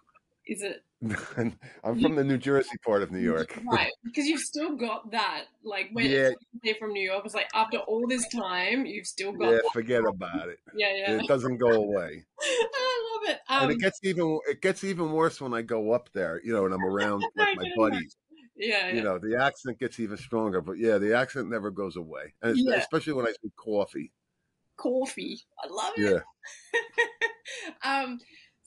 Is 0.45 0.61
it? 0.61 0.83
I'm 1.83 2.01
from 2.01 2.15
the 2.15 2.23
New 2.23 2.37
Jersey 2.37 2.77
part 2.85 3.01
of 3.01 3.11
New 3.11 3.19
York. 3.19 3.59
Right, 3.65 3.91
because 4.03 4.27
you've 4.27 4.41
still 4.41 4.75
got 4.75 5.11
that. 5.11 5.45
Like 5.63 5.89
when 5.93 6.09
yeah. 6.09 6.29
they're 6.63 6.75
from 6.75 6.93
New 6.93 7.01
York, 7.01 7.25
it's 7.25 7.33
like 7.33 7.49
after 7.53 7.77
all 7.77 8.05
this 8.07 8.27
time, 8.29 8.85
you've 8.85 9.07
still 9.07 9.31
got. 9.31 9.45
Yeah, 9.45 9.51
that. 9.63 9.71
forget 9.73 10.03
about 10.07 10.49
it. 10.49 10.59
Yeah, 10.75 10.93
yeah. 10.95 11.11
It 11.13 11.27
doesn't 11.27 11.57
go 11.57 11.71
away. 11.71 12.23
I 12.41 13.11
love 13.13 13.35
it. 13.35 13.39
Um, 13.49 13.63
and 13.63 13.71
it 13.71 13.75
um 13.75 13.79
gets 13.79 13.99
even 14.03 14.39
it 14.47 14.61
gets 14.61 14.83
even 14.83 15.11
worse 15.11 15.41
when 15.41 15.53
I 15.53 15.61
go 15.61 15.91
up 15.91 16.09
there. 16.13 16.41
You 16.43 16.53
know, 16.53 16.65
and 16.65 16.73
I'm 16.73 16.83
around 16.83 17.23
like 17.35 17.57
my 17.57 17.71
buddies. 17.75 18.15
Yeah, 18.55 18.89
yeah, 18.89 18.93
You 18.93 19.01
know, 19.01 19.17
the 19.17 19.41
accent 19.41 19.79
gets 19.79 19.99
even 19.99 20.17
stronger, 20.17 20.61
but 20.61 20.77
yeah, 20.77 20.99
the 20.99 21.15
accent 21.15 21.49
never 21.49 21.71
goes 21.71 21.95
away, 21.95 22.33
and 22.41 22.55
yeah. 22.55 22.75
especially 22.75 23.13
when 23.13 23.25
I 23.27 23.31
speak 23.31 23.55
coffee. 23.55 24.11
Coffee, 24.77 25.39
I 25.63 25.67
love 25.67 25.93
it. 25.97 26.23
Yeah. 27.83 28.01
um 28.03 28.19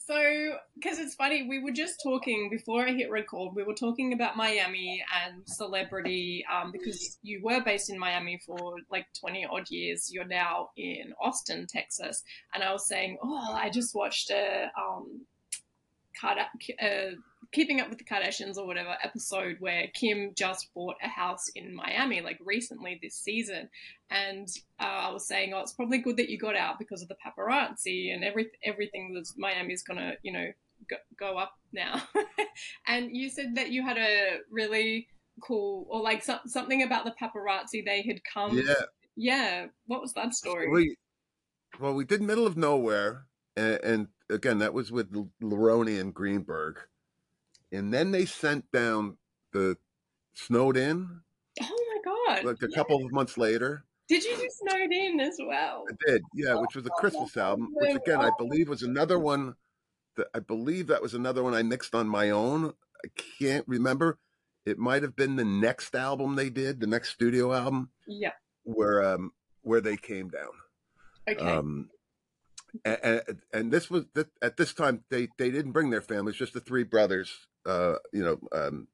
so, 0.07 0.55
because 0.77 1.01
it's 1.01 1.17
funny, 1.17 1.49
we 1.49 1.59
were 1.59 1.73
just 1.73 2.01
talking 2.01 2.49
before 2.49 2.87
I 2.87 2.93
hit 2.93 3.11
record, 3.11 3.57
we 3.57 3.65
were 3.65 3.75
talking 3.75 4.13
about 4.13 4.37
Miami 4.37 5.03
and 5.25 5.43
celebrity 5.47 6.45
um, 6.53 6.71
because 6.71 7.19
you 7.23 7.41
were 7.43 7.61
based 7.61 7.91
in 7.91 7.99
Miami 7.99 8.41
for 8.47 8.77
like 8.89 9.07
20 9.19 9.47
odd 9.51 9.69
years. 9.69 10.09
You're 10.13 10.25
now 10.25 10.69
in 10.77 11.13
Austin, 11.21 11.67
Texas. 11.69 12.23
And 12.55 12.63
I 12.63 12.73
was 12.73 12.87
saying, 12.87 13.19
oh, 13.21 13.53
I 13.53 13.69
just 13.69 13.97
watched 13.97 14.31
a 14.31 14.71
um, 14.79 15.23
uh, 16.23 17.11
Keeping 17.53 17.81
Up 17.81 17.89
with 17.89 17.99
the 17.99 18.05
Kardashians 18.05 18.57
or 18.57 18.67
whatever 18.67 18.97
episode 19.03 19.57
where 19.61 19.89
Kim 19.95 20.33
just 20.37 20.73
bought 20.75 20.97
a 21.03 21.09
house 21.09 21.49
in 21.55 21.75
Miami, 21.75 22.21
like 22.21 22.39
recently 22.45 22.99
this 23.03 23.15
season. 23.15 23.69
And 24.11 24.49
uh, 24.81 24.85
I 24.85 25.13
was 25.13 25.27
saying, 25.27 25.53
oh, 25.55 25.61
it's 25.61 25.73
probably 25.73 25.99
good 25.99 26.17
that 26.19 26.29
you 26.29 26.39
got 26.39 26.57
out 26.57 26.79
because 26.79 27.03
of 27.03 27.09
the 27.09 27.17
paparazzi 27.17 28.13
and 28.13 28.25
every, 28.25 28.49
everything 28.65 29.15
that's 29.15 29.35
Miami's 29.37 29.83
going 29.83 29.99
to, 29.99 30.15
you 30.23 30.33
know, 30.33 30.47
go, 30.89 30.97
go 31.19 31.39
up 31.39 31.53
now. 31.73 32.03
and 32.87 33.17
you 33.17 33.31
said 33.31 33.55
that 33.57 33.71
you 33.71 33.83
had 33.83 33.99
a 33.99 34.39
really 34.51 35.09
cool, 35.43 35.87
or 35.91 36.01
like 36.01 36.23
so, 36.23 36.39
something 36.47 36.83
about 36.83 37.05
the 37.05 37.15
paparazzi, 37.21 37.85
they 37.85 38.03
had 38.03 38.21
come. 38.33 38.59
Yeah. 38.59 38.75
Yeah. 39.17 39.67
What 39.87 40.03
was 40.03 40.13
that 40.15 40.35
story? 40.35 40.69
We, 40.71 40.97
well, 41.81 41.95
we 41.95 42.05
did 42.05 42.23
Middle 42.23 42.47
of 42.47 42.57
Nowhere. 42.57 43.27
And, 43.57 43.81
and 43.83 44.09
again, 44.29 44.59
that 44.59 44.75
was 44.75 44.93
with 44.93 45.15
Leone 45.41 45.89
and 45.89 46.13
Greenberg 46.13 46.79
and 47.73 47.93
then 47.93 48.11
they 48.11 48.25
sent 48.27 48.71
down 48.73 49.19
the 49.53 49.77
snowed 50.35 50.77
in. 50.77 51.21
Oh 51.63 52.01
my 52.05 52.35
god! 52.35 52.45
Like 52.45 52.63
a 52.63 52.69
couple 52.69 53.05
of 53.05 53.13
months 53.13 53.39
later. 53.39 53.85
Did 54.09 54.23
you 54.25 54.37
do 54.37 54.49
snowed 54.49 54.93
in 54.93 55.19
as 55.21 55.37
well? 55.45 55.85
I 55.91 56.11
did, 56.11 56.23
yeah, 56.35 56.55
which 56.55 56.77
was 56.77 56.87
a 56.87 56.91
Christmas 56.91 57.37
album, 57.37 57.71
which 57.73 57.97
again 57.97 58.21
I 58.21 58.31
believe 58.39 58.69
was 58.69 58.83
another 58.83 59.19
one. 59.19 59.57
That 60.17 60.29
I 60.35 60.39
believe 60.39 60.87
that 60.87 61.03
was 61.03 61.15
another 61.15 61.43
one 61.43 61.55
I 61.55 61.63
mixed 61.63 61.95
on 61.95 62.09
my 62.09 62.31
own, 62.31 62.73
I 63.05 63.09
can't 63.39 63.67
remember. 63.69 64.19
It 64.65 64.79
might 64.79 65.03
have 65.03 65.15
been 65.15 65.37
the 65.37 65.45
next 65.45 65.95
album 65.95 66.35
they 66.35 66.51
did, 66.51 66.81
the 66.81 66.87
next 66.87 67.11
studio 67.11 67.53
album. 67.53 67.91
Yeah. 68.07 68.33
Where 68.65 69.05
um 69.05 69.33
where 69.63 69.81
they 69.81 69.97
came 69.97 70.29
down. 70.29 70.51
Okay. 71.29 71.45
Um, 71.45 71.91
and, 72.85 72.99
and, 73.03 73.23
and 73.53 73.73
this 73.73 73.91
was 73.91 74.05
at 74.43 74.57
this 74.57 74.73
time 74.75 75.05
they 75.11 75.29
they 75.39 75.51
didn't 75.51 75.73
bring 75.73 75.91
their 75.91 76.03
families, 76.03 76.37
just 76.37 76.53
the 76.53 76.61
three 76.61 76.85
brothers. 76.85 77.47
Uh, 77.67 77.97
you 78.13 78.23
know, 78.23 78.39
um, 78.53 78.89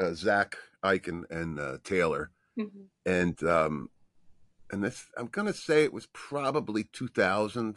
uh, 0.00 0.12
Zach, 0.14 0.56
Ike, 0.82 1.06
and, 1.08 1.24
and 1.30 1.58
uh, 1.60 1.78
Taylor, 1.84 2.30
Mhm. 2.58 2.88
and 3.06 3.42
um, 3.44 3.90
and 4.70 4.82
this 4.82 5.06
I'm 5.16 5.28
gonna 5.28 5.52
say 5.52 5.84
it 5.84 5.92
was 5.92 6.08
probably 6.12 6.84
2000, 6.84 7.76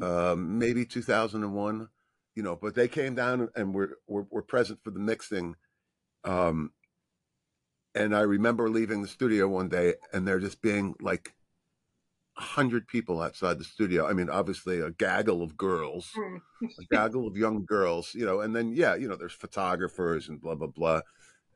um, 0.00 0.58
maybe 0.58 0.84
2001. 0.84 1.88
You 2.34 2.42
know, 2.42 2.56
but 2.56 2.74
they 2.74 2.88
came 2.88 3.14
down 3.14 3.48
and 3.54 3.74
were 3.74 3.98
were, 4.06 4.26
were 4.30 4.42
present 4.42 4.80
for 4.84 4.90
the 4.90 4.98
mixing. 5.00 5.56
Um, 6.24 6.72
and 7.94 8.16
I 8.16 8.20
remember 8.20 8.70
leaving 8.70 9.02
the 9.02 9.08
studio 9.08 9.48
one 9.48 9.68
day 9.68 9.94
and 10.12 10.26
there 10.26 10.38
just 10.40 10.62
being 10.62 10.94
like 11.00 11.34
hundred 12.36 12.86
people 12.88 13.20
outside 13.20 13.58
the 13.58 13.64
studio. 13.64 14.06
I 14.08 14.12
mean, 14.12 14.30
obviously 14.30 14.80
a 14.80 14.90
gaggle 14.90 15.42
of 15.42 15.56
girls, 15.56 16.10
Mm. 16.16 16.40
a 16.62 16.84
gaggle 16.90 17.26
of 17.26 17.36
young 17.36 17.64
girls, 17.64 18.14
you 18.14 18.24
know, 18.24 18.40
and 18.40 18.54
then 18.56 18.72
yeah, 18.74 18.94
you 18.94 19.08
know, 19.08 19.16
there's 19.16 19.32
photographers 19.32 20.28
and 20.28 20.40
blah 20.40 20.54
blah 20.54 20.68
blah, 20.68 21.00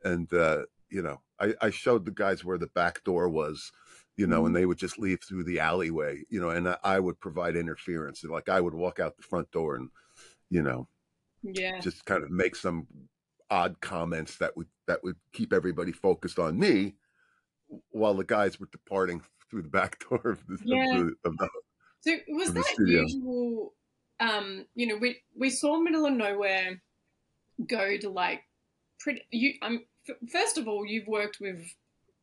and 0.03 0.31
uh, 0.33 0.63
you 0.89 1.01
know, 1.01 1.21
I, 1.39 1.53
I 1.61 1.69
showed 1.71 2.05
the 2.05 2.11
guys 2.11 2.45
where 2.45 2.57
the 2.57 2.67
back 2.67 3.03
door 3.03 3.27
was, 3.29 3.71
you 4.15 4.27
know, 4.27 4.45
and 4.45 4.55
they 4.55 4.65
would 4.65 4.77
just 4.77 4.99
leave 4.99 5.19
through 5.23 5.43
the 5.45 5.59
alleyway, 5.59 6.23
you 6.29 6.39
know, 6.39 6.49
and 6.49 6.69
I, 6.69 6.77
I 6.83 6.99
would 6.99 7.19
provide 7.19 7.55
interference, 7.55 8.23
like 8.23 8.49
I 8.49 8.61
would 8.61 8.73
walk 8.73 8.99
out 8.99 9.17
the 9.17 9.23
front 9.23 9.51
door 9.51 9.75
and, 9.75 9.89
you 10.49 10.61
know, 10.61 10.87
Yeah. 11.43 11.79
just 11.81 12.05
kind 12.05 12.23
of 12.23 12.29
make 12.31 12.55
some 12.55 12.87
odd 13.49 13.79
comments 13.81 14.37
that 14.37 14.55
would 14.57 14.67
that 14.87 15.03
would 15.03 15.15
keep 15.33 15.53
everybody 15.53 15.91
focused 15.91 16.37
on 16.39 16.59
me 16.59 16.95
while 17.91 18.13
the 18.13 18.23
guys 18.23 18.59
were 18.59 18.69
departing 18.71 19.21
through 19.49 19.63
the 19.63 19.69
back 19.69 19.99
door 20.09 20.19
of 20.31 20.45
the, 20.47 20.57
Yeah. 20.63 20.99
of 20.99 21.05
the, 21.05 21.15
of 21.29 21.37
the 21.37 21.49
So 22.01 22.17
was 22.29 22.53
that 22.53 22.75
usual? 22.79 23.73
Um, 24.19 24.65
you 24.75 24.87
know, 24.87 24.97
we 24.97 25.21
we 25.35 25.49
saw 25.49 25.79
Middle 25.79 26.05
of 26.05 26.13
Nowhere 26.13 26.81
go 27.67 27.97
to 27.97 28.09
like 28.09 28.41
pretty. 28.99 29.21
You, 29.31 29.53
um, 29.61 29.83
f- 30.09 30.15
first 30.31 30.57
of 30.57 30.67
all, 30.67 30.85
you've 30.85 31.07
worked 31.07 31.37
with 31.39 31.59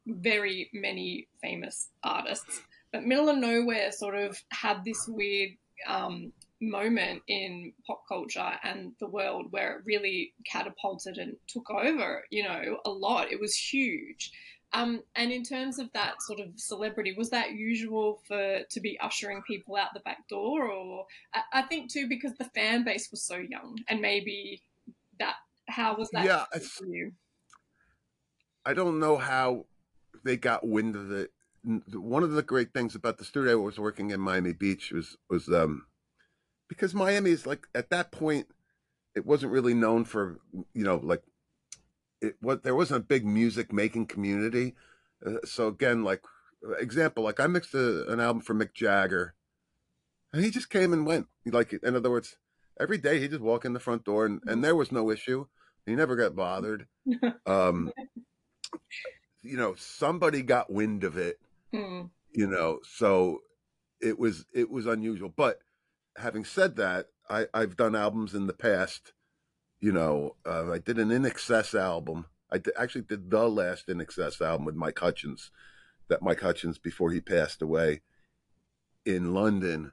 very 0.07 0.71
many 0.73 1.29
famous 1.41 1.89
artists, 2.03 2.61
but 2.93 3.05
Middle 3.05 3.29
of 3.29 3.39
Nowhere 3.39 3.93
sort 3.93 4.17
of 4.17 4.37
had 4.51 4.85
this 4.85 5.07
weird 5.09 5.51
um, 5.87 6.33
moment 6.61 7.23
in 7.29 7.73
pop 7.87 8.03
culture 8.09 8.59
and 8.65 8.93
the 8.99 9.07
world 9.07 9.47
where 9.51 9.77
it 9.79 9.83
really 9.85 10.33
catapulted 10.51 11.19
and 11.19 11.37
took 11.47 11.71
over. 11.71 12.25
You 12.31 12.43
know, 12.45 12.81
a 12.85 12.91
lot. 12.91 13.31
It 13.31 13.41
was 13.41 13.55
huge. 13.57 14.33
Um, 14.75 15.03
and 15.15 15.31
in 15.33 15.45
terms 15.45 15.79
of 15.79 15.93
that 15.93 16.21
sort 16.23 16.41
of 16.41 16.49
celebrity, 16.57 17.15
was 17.17 17.31
that 17.31 17.53
usual 17.53 18.21
for 18.27 18.61
to 18.69 18.81
be 18.81 18.99
ushering 19.01 19.43
people 19.47 19.77
out 19.77 19.95
the 19.95 20.01
back 20.01 20.29
door, 20.29 20.67
or 20.69 21.07
I, 21.33 21.61
I 21.61 21.63
think 21.63 21.93
too 21.93 22.09
because 22.09 22.35
the 22.39 22.45
fan 22.47 22.85
base 22.85 23.09
was 23.11 23.23
so 23.23 23.37
young, 23.37 23.79
and 23.89 24.01
maybe 24.01 24.63
that 25.21 25.37
how 25.69 25.97
was 25.97 26.11
that 26.11 26.25
Yeah, 26.25 26.45
for 26.61 26.87
you? 26.87 27.13
I 28.65 28.75
don't 28.75 28.99
know 28.99 29.17
how 29.17 29.67
they 30.25 30.37
got 30.37 30.67
wind 30.67 30.97
of 30.97 31.11
it. 31.13 31.31
One 31.93 32.23
of 32.23 32.33
the 32.33 32.43
great 32.43 32.73
things 32.75 32.95
about 32.95 33.19
the 33.19 33.25
studio 33.25 33.53
I 33.53 33.65
was 33.65 33.79
working 33.79 34.11
in 34.11 34.21
Miami 34.21 34.53
Beach 34.53 34.93
was 34.93 35.17
was 35.31 35.49
um 35.49 35.87
because 36.69 36.95
Miami 36.95 37.31
is 37.31 37.47
like 37.47 37.67
at 37.75 37.91
that 37.91 38.13
point 38.13 38.49
it 39.15 39.25
wasn't 39.27 39.53
really 39.53 39.75
known 39.75 40.05
for 40.05 40.41
you 40.75 40.85
know 40.85 40.97
like 40.97 41.23
it 42.25 42.37
what 42.41 42.63
there 42.63 42.75
wasn't 42.75 43.03
a 43.03 43.07
big 43.07 43.25
music 43.25 43.73
making 43.73 44.07
community. 44.07 44.75
Uh, 45.25 45.37
so 45.45 45.69
again, 45.69 46.05
like 46.05 46.23
example, 46.79 47.25
like 47.25 47.41
I 47.41 47.47
mixed 47.47 47.75
a, 47.75 48.11
an 48.11 48.21
album 48.21 48.43
for 48.43 48.55
Mick 48.55 48.75
Jagger, 48.75 49.35
and 50.33 50.45
he 50.45 50.51
just 50.51 50.71
came 50.71 50.93
and 50.93 51.07
went. 51.07 51.27
Like 51.47 51.73
in 51.73 51.97
other 51.97 52.11
words, 52.11 52.37
every 52.81 52.99
day 52.99 53.21
he 53.21 53.29
just 53.29 53.41
walk 53.41 53.65
in 53.65 53.73
the 53.73 53.81
front 53.81 54.05
door, 54.05 54.27
and, 54.27 54.41
and 54.47 54.65
there 54.65 54.77
was 54.77 54.93
no 54.93 55.11
issue. 55.11 55.47
He 55.87 55.95
never 55.95 56.17
got 56.17 56.37
bothered. 56.37 56.87
Um, 57.47 57.93
you 59.43 59.57
know, 59.57 59.75
somebody 59.77 60.43
got 60.43 60.73
wind 60.73 61.05
of 61.05 61.17
it. 61.19 61.39
Hmm. 61.73 62.05
You 62.33 62.47
know, 62.49 62.81
so 62.83 63.43
it 64.01 64.19
was 64.19 64.47
it 64.53 64.71
was 64.71 64.87
unusual. 64.87 65.29
But 65.29 65.59
having 66.17 66.45
said 66.45 66.77
that, 66.77 67.07
I 67.29 67.47
I've 67.53 67.77
done 67.77 67.95
albums 67.95 68.35
in 68.35 68.47
the 68.47 68.53
past. 68.53 69.13
You 69.85 69.93
know, 69.93 70.37
uh, 70.47 70.73
I 70.73 70.79
did 70.79 70.99
an 70.99 71.11
INXS 71.11 71.79
album. 71.79 72.25
I 72.51 72.59
actually 72.75 73.03
did 73.03 73.31
the 73.31 73.47
last 73.51 73.87
INXS 73.87 74.41
album 74.41 74.65
with 74.65 74.77
Mike 74.77 74.99
Hutchence. 74.99 75.51
That 76.09 76.23
Mike 76.23 76.41
Hutchence 76.41 76.79
before 76.79 77.11
he 77.11 77.21
passed 77.21 77.61
away 77.61 78.01
in 79.05 79.35
London, 79.35 79.93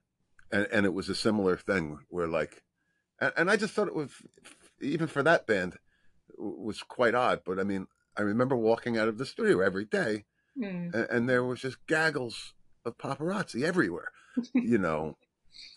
and 0.49 0.65
and 0.71 0.85
it 0.85 0.93
was 0.93 1.09
a 1.09 1.15
similar 1.15 1.57
thing 1.57 1.99
where 2.07 2.27
like, 2.27 2.63
and, 3.19 3.33
and 3.35 3.51
I 3.51 3.57
just 3.57 3.73
thought 3.73 3.89
it 3.89 3.93
was 3.95 4.11
even 4.79 5.07
for 5.07 5.23
that 5.23 5.45
band 5.45 5.77
was 6.37 6.83
quite 6.83 7.13
odd. 7.13 7.41
But 7.45 7.59
I 7.59 7.63
mean, 7.63 7.87
I 8.15 8.21
remember 8.21 8.55
walking 8.55 8.97
out 8.97 9.09
of 9.09 9.17
the 9.17 9.25
studio 9.25 9.59
every 9.59 9.83
day, 9.83 10.23
Hmm. 10.57 10.91
and, 10.93 11.07
and 11.09 11.29
there 11.29 11.43
was 11.43 11.59
just 11.59 11.85
gaggles 11.85 12.53
of 12.85 12.97
paparazzi 12.97 13.63
everywhere, 13.63 14.13
you 14.53 14.77
know. 14.77 15.17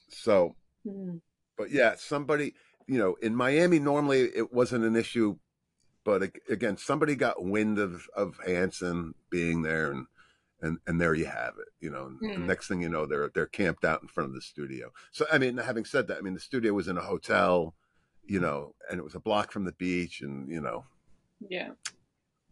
So, 0.09 0.55
Hmm. 0.89 1.17
but 1.59 1.73
yeah, 1.73 1.97
somebody, 1.97 2.55
you 2.87 2.99
know, 2.99 3.15
in 3.23 3.35
Miami 3.35 3.79
normally 3.79 4.21
it 4.35 4.53
wasn't 4.53 4.85
an 4.85 4.97
issue, 4.97 5.37
but 6.05 6.31
again, 6.51 6.77
somebody 6.77 7.15
got 7.15 7.45
wind 7.45 7.79
of 7.79 8.07
of 8.17 8.39
Hanson 8.47 9.15
being 9.31 9.63
there, 9.63 9.91
and 9.91 10.07
and 10.61 10.79
and 10.87 11.01
there 11.01 11.15
you 11.15 11.27
have 11.27 11.55
it, 11.59 11.69
you 11.81 11.91
know. 11.91 12.07
Hmm. 12.21 12.47
next 12.47 12.69
thing 12.69 12.81
you 12.83 12.89
know, 12.89 13.07
they're 13.07 13.31
they're 13.35 13.47
camped 13.47 13.85
out 13.85 14.03
in 14.03 14.09
front 14.09 14.29
of 14.29 14.35
the 14.35 14.41
studio. 14.43 14.93
So, 15.13 15.27
I 15.33 15.39
mean, 15.39 15.57
having 15.59 15.85
said 15.85 16.09
that, 16.09 16.19
I 16.19 16.21
mean 16.21 16.35
the 16.35 16.41
studio 16.41 16.73
was 16.73 16.89
in 16.89 16.97
a 16.99 17.03
hotel, 17.03 17.75
you 18.27 18.41
know, 18.41 18.75
and 18.91 18.99
it 18.99 19.05
was 19.05 19.15
a 19.15 19.21
block 19.21 19.51
from 19.53 19.65
the 19.65 19.73
beach, 19.73 20.21
and 20.21 20.49
you 20.49 20.61
know, 20.61 20.85
Yeah. 21.49 21.71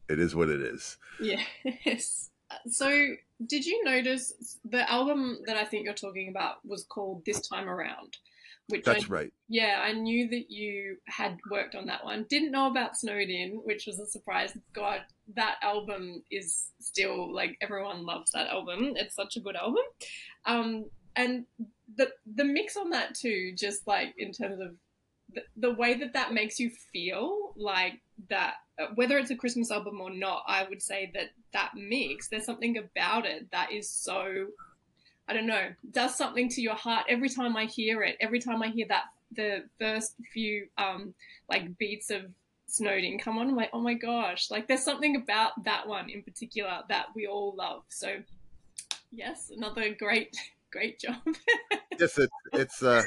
it 0.09 0.19
is 0.19 0.35
what 0.35 0.49
it 0.49 0.61
is. 0.61 0.97
Yes. 1.21 2.29
So, 2.69 3.15
did 3.47 3.65
you 3.65 3.83
notice 3.83 4.59
the 4.63 4.91
album 4.93 5.39
that 5.47 5.57
I 5.57 5.65
think 5.65 5.87
you're 5.87 5.95
talking 5.95 6.29
about 6.29 6.57
was 6.67 6.85
called 6.85 7.25
This 7.25 7.49
Time 7.49 7.67
Around? 7.67 8.19
Which 8.73 8.89
I 8.89 8.95
That's 8.95 9.11
right. 9.11 9.31
Yeah, 9.51 9.83
I 9.85 9.93
knew 9.93 10.31
that 10.31 10.51
you 10.51 10.97
had 11.07 11.37
worked 11.51 11.75
on 11.75 11.85
that 11.89 12.03
one. 12.07 12.25
Didn't 12.31 12.53
know 12.53 12.71
about 12.71 12.97
Snowed 12.97 13.29
In, 13.29 13.61
which 13.65 13.87
was 13.87 13.99
a 13.99 14.07
surprise. 14.07 14.57
God, 14.73 15.01
that 15.35 15.57
album 15.63 16.23
is 16.31 16.71
still 16.81 17.31
like 17.35 17.59
everyone 17.61 18.07
loves 18.07 18.31
that 18.31 18.47
album. 18.47 18.95
It's 18.97 19.15
such 19.15 19.37
a 19.37 19.41
good 19.41 19.57
album. 19.57 19.85
Um, 20.47 20.87
and 21.17 21.45
the 21.99 22.09
the 22.35 22.45
mix 22.45 22.79
on 22.79 22.89
that 22.91 23.15
too, 23.15 23.53
just 23.55 23.87
like 23.87 24.15
in 24.17 24.33
terms 24.33 24.59
of 24.59 24.71
the, 25.35 25.43
the 25.59 25.75
way 25.75 25.93
that 25.93 26.15
that 26.15 26.33
makes 26.33 26.59
you 26.59 26.71
feel, 26.91 27.53
like 27.55 28.01
that 28.31 28.55
uh, 28.81 28.87
whether 28.95 29.19
it's 29.19 29.31
a 29.31 29.37
Christmas 29.37 29.71
album 29.71 30.01
or 30.01 30.09
not, 30.09 30.45
I 30.47 30.65
would 30.67 30.81
say 30.81 31.11
that 31.13 31.29
that 31.53 31.73
mix, 31.75 32.29
there's 32.29 32.47
something 32.47 32.79
about 32.79 33.27
it 33.27 33.51
that 33.53 33.71
is 33.71 33.91
so 33.91 34.47
I 35.29 35.35
don't 35.35 35.47
know, 35.47 35.69
does 35.93 36.17
something 36.17 36.49
to 36.51 36.61
your 36.61 36.75
heart 36.75 37.07
every 37.09 37.29
time 37.29 37.57
I 37.57 37.67
hear 37.67 38.03
it. 38.03 38.17
Every 38.21 38.41
time 38.41 38.63
I 38.63 38.69
hear 38.69 38.87
that 38.89 39.05
the 39.35 39.65
first 39.79 40.15
few 40.33 40.67
um 40.77 41.15
like 41.49 41.77
beats 41.79 42.11
of 42.11 42.23
Snowed 42.67 43.05
In 43.05 43.19
come 43.19 43.37
on, 43.39 43.49
I'm 43.49 43.57
like, 43.57 43.71
oh 43.73 43.81
my 43.81 43.95
gosh, 43.95 44.51
like 44.51 44.67
there's 44.67 44.83
something 44.85 45.17
about 45.17 45.63
that 45.65 45.87
one 45.87 46.09
in 46.09 46.23
particular 46.23 46.81
that 46.89 47.07
we 47.15 47.27
all 47.27 47.55
love. 47.57 47.83
So 47.89 48.17
yes, 49.11 49.51
another 49.55 49.95
great 49.95 50.37
great 50.73 50.99
job. 50.99 51.17
yes, 51.99 52.19
it, 52.19 52.31
it's. 52.53 52.83
Uh, 52.83 53.03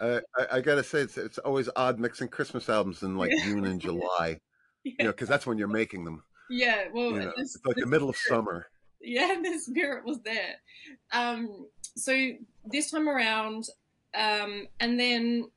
uh, 0.00 0.20
I, 0.38 0.46
I 0.52 0.60
gotta 0.60 0.82
say, 0.84 1.00
it's 1.00 1.18
it's 1.18 1.38
always 1.38 1.68
odd 1.76 1.98
mixing 1.98 2.28
Christmas 2.28 2.68
albums 2.68 3.02
in 3.02 3.16
like 3.16 3.30
Yeah. 3.32 3.44
June 3.44 3.64
and 3.66 3.80
July, 3.80 4.38
you 4.84 4.94
know, 5.00 5.10
because 5.10 5.28
that's 5.28 5.46
when 5.46 5.58
you're 5.58 5.68
making 5.68 6.04
them. 6.04 6.22
yeah, 6.48 6.84
well, 6.92 7.10
You 7.10 7.18
know, 7.20 7.32
this- 7.36 7.56
it's 7.56 7.66
like 7.66 7.76
the 7.76 7.86
middle 7.86 8.08
of 8.08 8.16
summer. 8.16 8.66
Yeah, 9.02 9.36
the 9.42 9.58
spirit 9.58 10.04
was 10.04 10.20
there. 10.24 10.56
Um, 11.12 11.66
so 11.96 12.14
this 12.64 12.90
time 12.90 13.08
around, 13.08 13.64
um, 14.14 14.66
and 14.80 14.98
then 14.98 15.50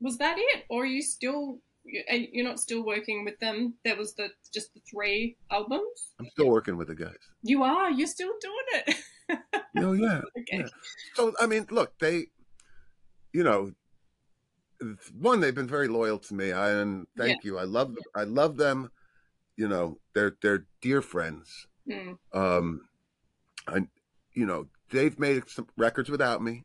was 0.00 0.18
that 0.18 0.36
it, 0.38 0.64
or 0.68 0.82
are 0.82 0.86
you 0.86 1.02
still? 1.02 1.58
You're 1.84 2.44
not 2.44 2.60
still 2.60 2.84
working 2.84 3.24
with 3.24 3.38
them. 3.40 3.74
There 3.84 3.96
was 3.96 4.14
the 4.14 4.28
just 4.52 4.74
the 4.74 4.80
three 4.88 5.36
albums. 5.50 6.12
I'm 6.20 6.28
still 6.30 6.48
working 6.48 6.76
with 6.76 6.88
the 6.88 6.94
guys. 6.94 7.16
You 7.42 7.62
are. 7.62 7.90
You're 7.90 8.06
still 8.06 8.32
doing 8.40 8.84
it. 8.86 8.96
Oh 9.76 9.92
yeah. 9.92 10.20
okay. 10.36 10.58
Yeah. 10.58 10.66
So 11.14 11.32
I 11.38 11.46
mean, 11.46 11.66
look, 11.70 11.96
they, 12.00 12.26
you 13.32 13.44
know, 13.44 13.70
one 15.16 15.40
they've 15.40 15.54
been 15.54 15.68
very 15.68 15.88
loyal 15.88 16.18
to 16.18 16.34
me. 16.34 16.52
I 16.52 16.70
and 16.70 17.06
thank 17.16 17.44
you. 17.44 17.58
I 17.58 17.64
love 17.64 17.96
I 18.14 18.24
love 18.24 18.56
them. 18.56 18.90
You 19.56 19.68
know, 19.68 19.98
they're 20.14 20.36
they're 20.42 20.66
dear 20.80 21.02
friends. 21.02 21.68
Mm, 21.88 22.18
Um, 22.32 22.88
I, 23.66 23.86
you 24.34 24.46
know, 24.46 24.66
they've 24.90 25.18
made 25.18 25.48
some 25.48 25.66
records 25.76 26.08
without 26.10 26.42
me. 26.42 26.64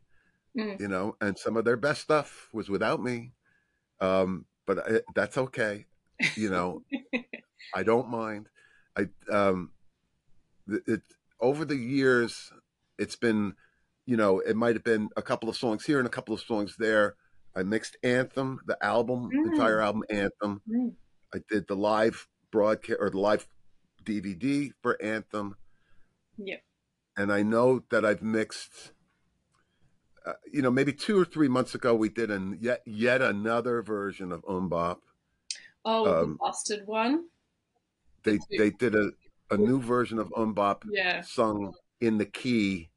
mm, 0.56 0.80
you 0.80 0.88
know, 0.88 1.16
and 1.20 1.38
some 1.38 1.56
of 1.56 1.64
their 1.64 1.76
best 1.76 2.00
stuff 2.02 2.48
was 2.52 2.68
without 2.68 3.02
me. 3.02 3.32
Um, 4.00 4.46
but 4.66 4.78
I, 4.78 5.00
that's 5.14 5.36
okay. 5.38 5.86
You 6.34 6.50
know, 6.50 6.82
I 7.74 7.82
don't 7.82 8.08
mind. 8.08 8.48
I 8.96 9.08
um, 9.30 9.72
it, 10.68 10.82
it 10.86 11.02
over 11.40 11.64
the 11.64 11.76
years, 11.76 12.50
it's 12.98 13.16
been, 13.16 13.54
you 14.06 14.16
know, 14.16 14.40
it 14.40 14.56
might 14.56 14.74
have 14.76 14.84
been 14.84 15.10
a 15.16 15.22
couple 15.22 15.48
of 15.50 15.56
songs 15.56 15.84
here 15.84 15.98
and 15.98 16.06
a 16.06 16.10
couple 16.10 16.34
of 16.34 16.40
songs 16.40 16.76
there. 16.78 17.16
I 17.54 17.62
mixed 17.62 17.96
Anthem, 18.02 18.60
the 18.66 18.82
album, 18.84 19.30
Mm. 19.30 19.52
entire 19.52 19.80
album 19.80 20.04
Anthem. 20.10 20.62
Mm. 20.68 20.94
I 21.34 21.38
did 21.50 21.66
the 21.68 21.76
live 21.76 22.26
broadcast 22.50 22.98
or 23.00 23.10
the 23.10 23.18
live 23.20 23.46
DVD 24.06 24.72
for 24.80 25.00
Anthem. 25.02 25.56
Yeah. 26.38 26.56
And 27.16 27.32
I 27.32 27.42
know 27.42 27.82
that 27.90 28.04
I've 28.04 28.22
mixed, 28.22 28.92
uh, 30.24 30.34
you 30.52 30.62
know, 30.62 30.70
maybe 30.70 30.92
two 30.92 31.18
or 31.18 31.24
three 31.24 31.48
months 31.48 31.74
ago 31.74 31.94
we 31.94 32.08
did 32.08 32.30
an 32.30 32.58
yet 32.60 32.82
yet 32.86 33.20
another 33.22 33.82
version 33.82 34.32
of 34.32 34.42
MMMBop. 34.44 34.98
Oh, 35.84 36.04
the 36.04 36.22
Um, 36.22 36.36
busted 36.40 36.86
one. 36.86 37.26
They 38.22 38.38
they 38.58 38.70
did 38.70 38.94
a, 38.94 39.12
a 39.50 39.56
new 39.56 39.80
version 39.80 40.18
of 40.18 40.28
MMMBop 40.30 40.82
Yeah. 40.90 41.20
sung 41.22 41.74
in 42.00 42.18
the 42.18 42.26
key 42.26 42.90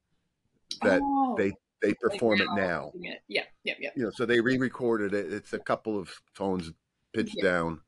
that 0.82 1.02
oh, 1.04 1.36
they 1.38 1.54
they 1.82 1.90
like 1.90 2.00
perform 2.02 2.42
it 2.42 2.50
now. 2.56 2.92
it. 2.96 3.22
Yeah, 3.28 3.44
yeah, 3.64 3.76
yeah. 3.80 3.90
You 3.96 4.04
know, 4.06 4.12
so 4.12 4.26
they 4.26 4.42
re-recorded 4.42 5.14
it. 5.14 5.32
It's 5.32 5.54
a 5.54 5.60
couple 5.60 5.98
of 5.98 6.12
tones 6.36 6.72
pitched 7.14 7.36
Yeah. 7.38 7.44
down. 7.44 7.82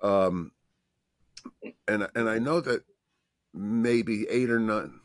Um, 0.00 0.52
and 1.88 2.08
and 2.14 2.28
I 2.28 2.38
know 2.38 2.60
that 2.60 2.82
maybe 3.54 4.26
eight 4.28 4.50
or 4.50 4.58
nine, 4.60 5.00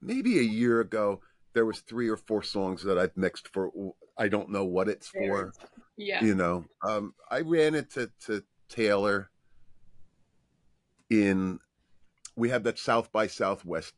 maybe 0.00 0.38
a 0.38 0.42
year 0.42 0.80
ago, 0.80 1.20
there 1.54 1.66
was 1.66 1.80
three 1.80 2.08
or 2.08 2.16
four 2.16 2.42
songs 2.42 2.82
that 2.84 2.98
I've 2.98 3.16
mixed 3.16 3.48
for. 3.48 3.70
I 4.18 4.28
don't 4.28 4.50
know 4.50 4.64
what 4.64 4.88
it's 4.88 5.08
for. 5.08 5.52
Yeah. 5.96 6.22
You 6.22 6.34
know, 6.34 6.64
um, 6.86 7.14
I 7.30 7.40
ran 7.40 7.74
into 7.74 8.10
to 8.26 8.42
Taylor 8.68 9.30
in. 11.10 11.58
We 12.36 12.48
have 12.50 12.64
that 12.64 12.78
South 12.78 13.12
by 13.12 13.28
Southwest 13.28 13.94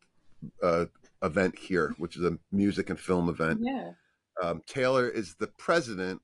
uh, 0.62 0.87
event 1.22 1.59
here, 1.59 1.94
which 1.98 2.16
is 2.16 2.24
a 2.24 2.38
music 2.52 2.90
and 2.90 3.00
film 3.00 3.28
event. 3.28 3.61
Yeah. 3.62 3.92
Um, 4.42 4.61
Taylor 4.66 5.09
is 5.09 5.35
the 5.37 5.46
president 5.59 6.20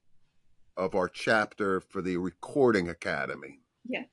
of 0.77 0.95
our 0.95 1.09
chapter 1.09 1.81
for 1.81 2.03
the 2.03 2.17
Recording 2.17 2.89
Academy. 2.89 3.61
Yeah. 3.87 4.05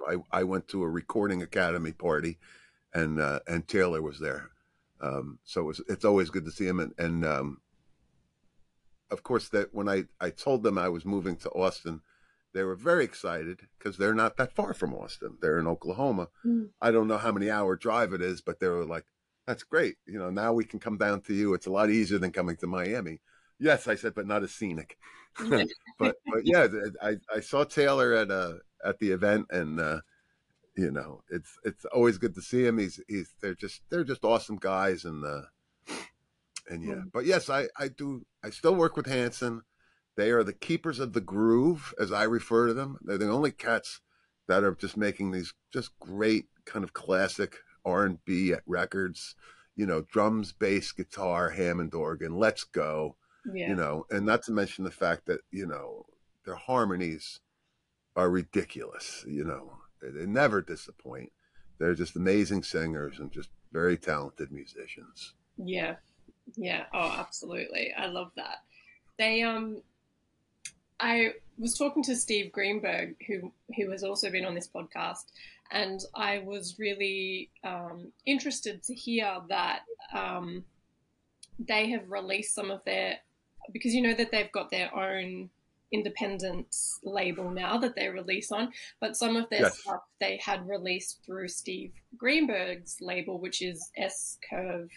So 0.00 0.24
I, 0.32 0.40
I 0.40 0.44
went 0.44 0.68
to 0.68 0.82
a 0.82 0.88
Recording 0.88 1.42
Academy 1.42 1.92
party, 1.92 2.38
and 2.94 3.20
uh, 3.20 3.40
and 3.46 3.66
Taylor 3.66 4.02
was 4.02 4.18
there. 4.18 4.50
Um, 5.00 5.38
so 5.44 5.62
it 5.62 5.64
was, 5.64 5.82
it's 5.88 6.04
always 6.04 6.30
good 6.30 6.44
to 6.44 6.50
see 6.50 6.66
him. 6.66 6.80
And, 6.80 6.92
and 6.98 7.24
um, 7.24 7.60
of 9.10 9.22
course, 9.22 9.48
that 9.50 9.74
when 9.74 9.88
I, 9.88 10.04
I 10.20 10.30
told 10.30 10.62
them 10.62 10.76
I 10.76 10.88
was 10.88 11.06
moving 11.06 11.36
to 11.36 11.50
Austin, 11.50 12.02
they 12.52 12.62
were 12.64 12.76
very 12.76 13.04
excited 13.04 13.60
because 13.78 13.96
they're 13.96 14.14
not 14.14 14.36
that 14.36 14.54
far 14.54 14.74
from 14.74 14.94
Austin. 14.94 15.38
They're 15.40 15.58
in 15.58 15.66
Oklahoma. 15.66 16.28
Mm. 16.44 16.70
I 16.82 16.90
don't 16.90 17.08
know 17.08 17.18
how 17.18 17.32
many 17.32 17.50
hour 17.50 17.76
drive 17.76 18.12
it 18.12 18.20
is, 18.20 18.40
but 18.40 18.60
they 18.60 18.68
were 18.68 18.84
like, 18.84 19.06
"That's 19.46 19.62
great. 19.62 19.96
You 20.06 20.18
know, 20.18 20.30
now 20.30 20.52
we 20.52 20.64
can 20.64 20.80
come 20.80 20.98
down 20.98 21.22
to 21.22 21.34
you. 21.34 21.54
It's 21.54 21.66
a 21.66 21.72
lot 21.72 21.90
easier 21.90 22.18
than 22.18 22.32
coming 22.32 22.56
to 22.56 22.66
Miami." 22.66 23.20
Yes, 23.58 23.86
I 23.86 23.94
said, 23.94 24.14
but 24.14 24.26
not 24.26 24.42
as 24.42 24.52
scenic. 24.52 24.96
But 25.98 26.16
but 26.26 26.44
yeah, 26.44 26.66
I 27.02 27.16
I 27.32 27.40
saw 27.40 27.62
Taylor 27.62 28.14
at 28.14 28.30
uh 28.30 28.54
at 28.84 28.98
the 28.98 29.10
event, 29.10 29.46
and 29.50 29.80
uh, 29.80 30.00
you 30.76 30.90
know, 30.90 31.22
it's 31.30 31.58
it's 31.64 31.84
always 31.86 32.18
good 32.18 32.34
to 32.34 32.42
see 32.42 32.64
him. 32.64 32.78
He's 32.78 33.00
he's 33.08 33.34
they're 33.40 33.54
just 33.54 33.82
they're 33.90 34.04
just 34.04 34.24
awesome 34.24 34.56
guys, 34.56 35.04
and 35.04 35.24
uh, 35.24 35.42
and 36.68 36.84
yeah. 36.84 36.94
Mm. 36.94 37.12
But 37.12 37.26
yes, 37.26 37.50
I 37.50 37.68
I 37.78 37.88
do 37.88 38.24
I 38.42 38.50
still 38.50 38.74
work 38.74 38.96
with 38.96 39.06
Hanson. 39.06 39.62
They 40.16 40.30
are 40.30 40.44
the 40.44 40.52
keepers 40.52 40.98
of 40.98 41.12
the 41.12 41.20
groove, 41.20 41.94
as 41.98 42.12
I 42.12 42.24
refer 42.24 42.66
to 42.66 42.74
them. 42.74 42.98
They're 43.02 43.18
the 43.18 43.30
only 43.30 43.52
cats 43.52 44.00
that 44.48 44.64
are 44.64 44.74
just 44.74 44.96
making 44.96 45.30
these 45.30 45.54
just 45.72 45.98
great 45.98 46.46
kind 46.64 46.84
of 46.84 46.92
classic 46.92 47.56
R 47.84 48.04
and 48.04 48.24
B 48.24 48.54
records. 48.66 49.34
You 49.76 49.86
know, 49.86 50.02
drums, 50.02 50.52
bass, 50.52 50.92
guitar, 50.92 51.50
Hammond 51.50 51.94
organ. 51.94 52.36
Let's 52.36 52.64
go 52.64 53.16
Yeah. 53.50 53.68
you 53.68 53.74
know, 53.76 54.04
and 54.10 54.26
not 54.26 54.42
to 54.44 54.52
mention 54.52 54.84
the 54.84 54.90
fact 54.90 55.26
that 55.26 55.40
you 55.50 55.66
know 55.66 56.04
their 56.44 56.56
harmonies 56.56 57.40
are 58.16 58.30
ridiculous. 58.30 59.24
You 59.26 59.44
know, 59.44 59.72
they, 60.00 60.10
they 60.10 60.26
never 60.26 60.60
disappoint. 60.60 61.32
They're 61.78 61.94
just 61.94 62.16
amazing 62.16 62.62
singers 62.62 63.18
and 63.18 63.32
just 63.32 63.48
very 63.72 63.96
talented 63.96 64.52
musicians. 64.52 65.34
Yeah. 65.56 65.96
Yeah. 66.56 66.84
Oh, 66.92 67.16
absolutely. 67.18 67.92
I 67.96 68.06
love 68.06 68.32
that. 68.36 68.58
They 69.18 69.42
um 69.42 69.82
I 70.98 71.34
was 71.58 71.78
talking 71.78 72.02
to 72.04 72.16
Steve 72.16 72.52
Greenberg 72.52 73.16
who 73.26 73.52
who 73.76 73.90
has 73.90 74.02
also 74.02 74.30
been 74.30 74.44
on 74.44 74.54
this 74.54 74.68
podcast 74.68 75.24
and 75.70 76.00
I 76.14 76.38
was 76.40 76.78
really 76.78 77.50
um 77.64 78.12
interested 78.26 78.82
to 78.84 78.94
hear 78.94 79.38
that 79.48 79.80
um 80.12 80.64
they 81.58 81.90
have 81.90 82.10
released 82.10 82.54
some 82.54 82.70
of 82.70 82.84
their 82.84 83.18
because 83.72 83.94
you 83.94 84.02
know 84.02 84.14
that 84.14 84.30
they've 84.30 84.52
got 84.52 84.70
their 84.70 84.94
own 84.94 85.50
independent 85.92 86.74
label 87.02 87.50
now 87.50 87.76
that 87.78 87.94
they 87.96 88.08
release 88.08 88.52
on 88.52 88.72
but 89.00 89.16
some 89.16 89.36
of 89.36 89.48
their 89.50 89.62
Yes. 89.62 89.78
stuff 89.80 90.02
they 90.20 90.36
had 90.44 90.66
released 90.68 91.18
through 91.26 91.48
Steve 91.48 91.92
Greenberg's 92.16 92.96
label 93.00 93.38
which 93.40 93.60
is 93.62 93.90
S 93.96 94.38
Curve 94.48 94.88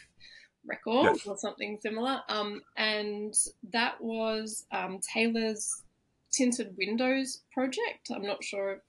Records 0.66 1.20
Yes. 1.20 1.28
or 1.28 1.38
something 1.38 1.78
similar 1.82 2.22
um 2.30 2.62
and 2.78 3.34
that 3.72 4.00
was 4.02 4.66
um 4.72 5.00
Taylor's 5.14 5.84
tinted 6.32 6.76
windows 6.78 7.42
project 7.54 8.10
I'm 8.14 8.24
not 8.26 8.44
sure 8.44 8.74
if 8.74 8.80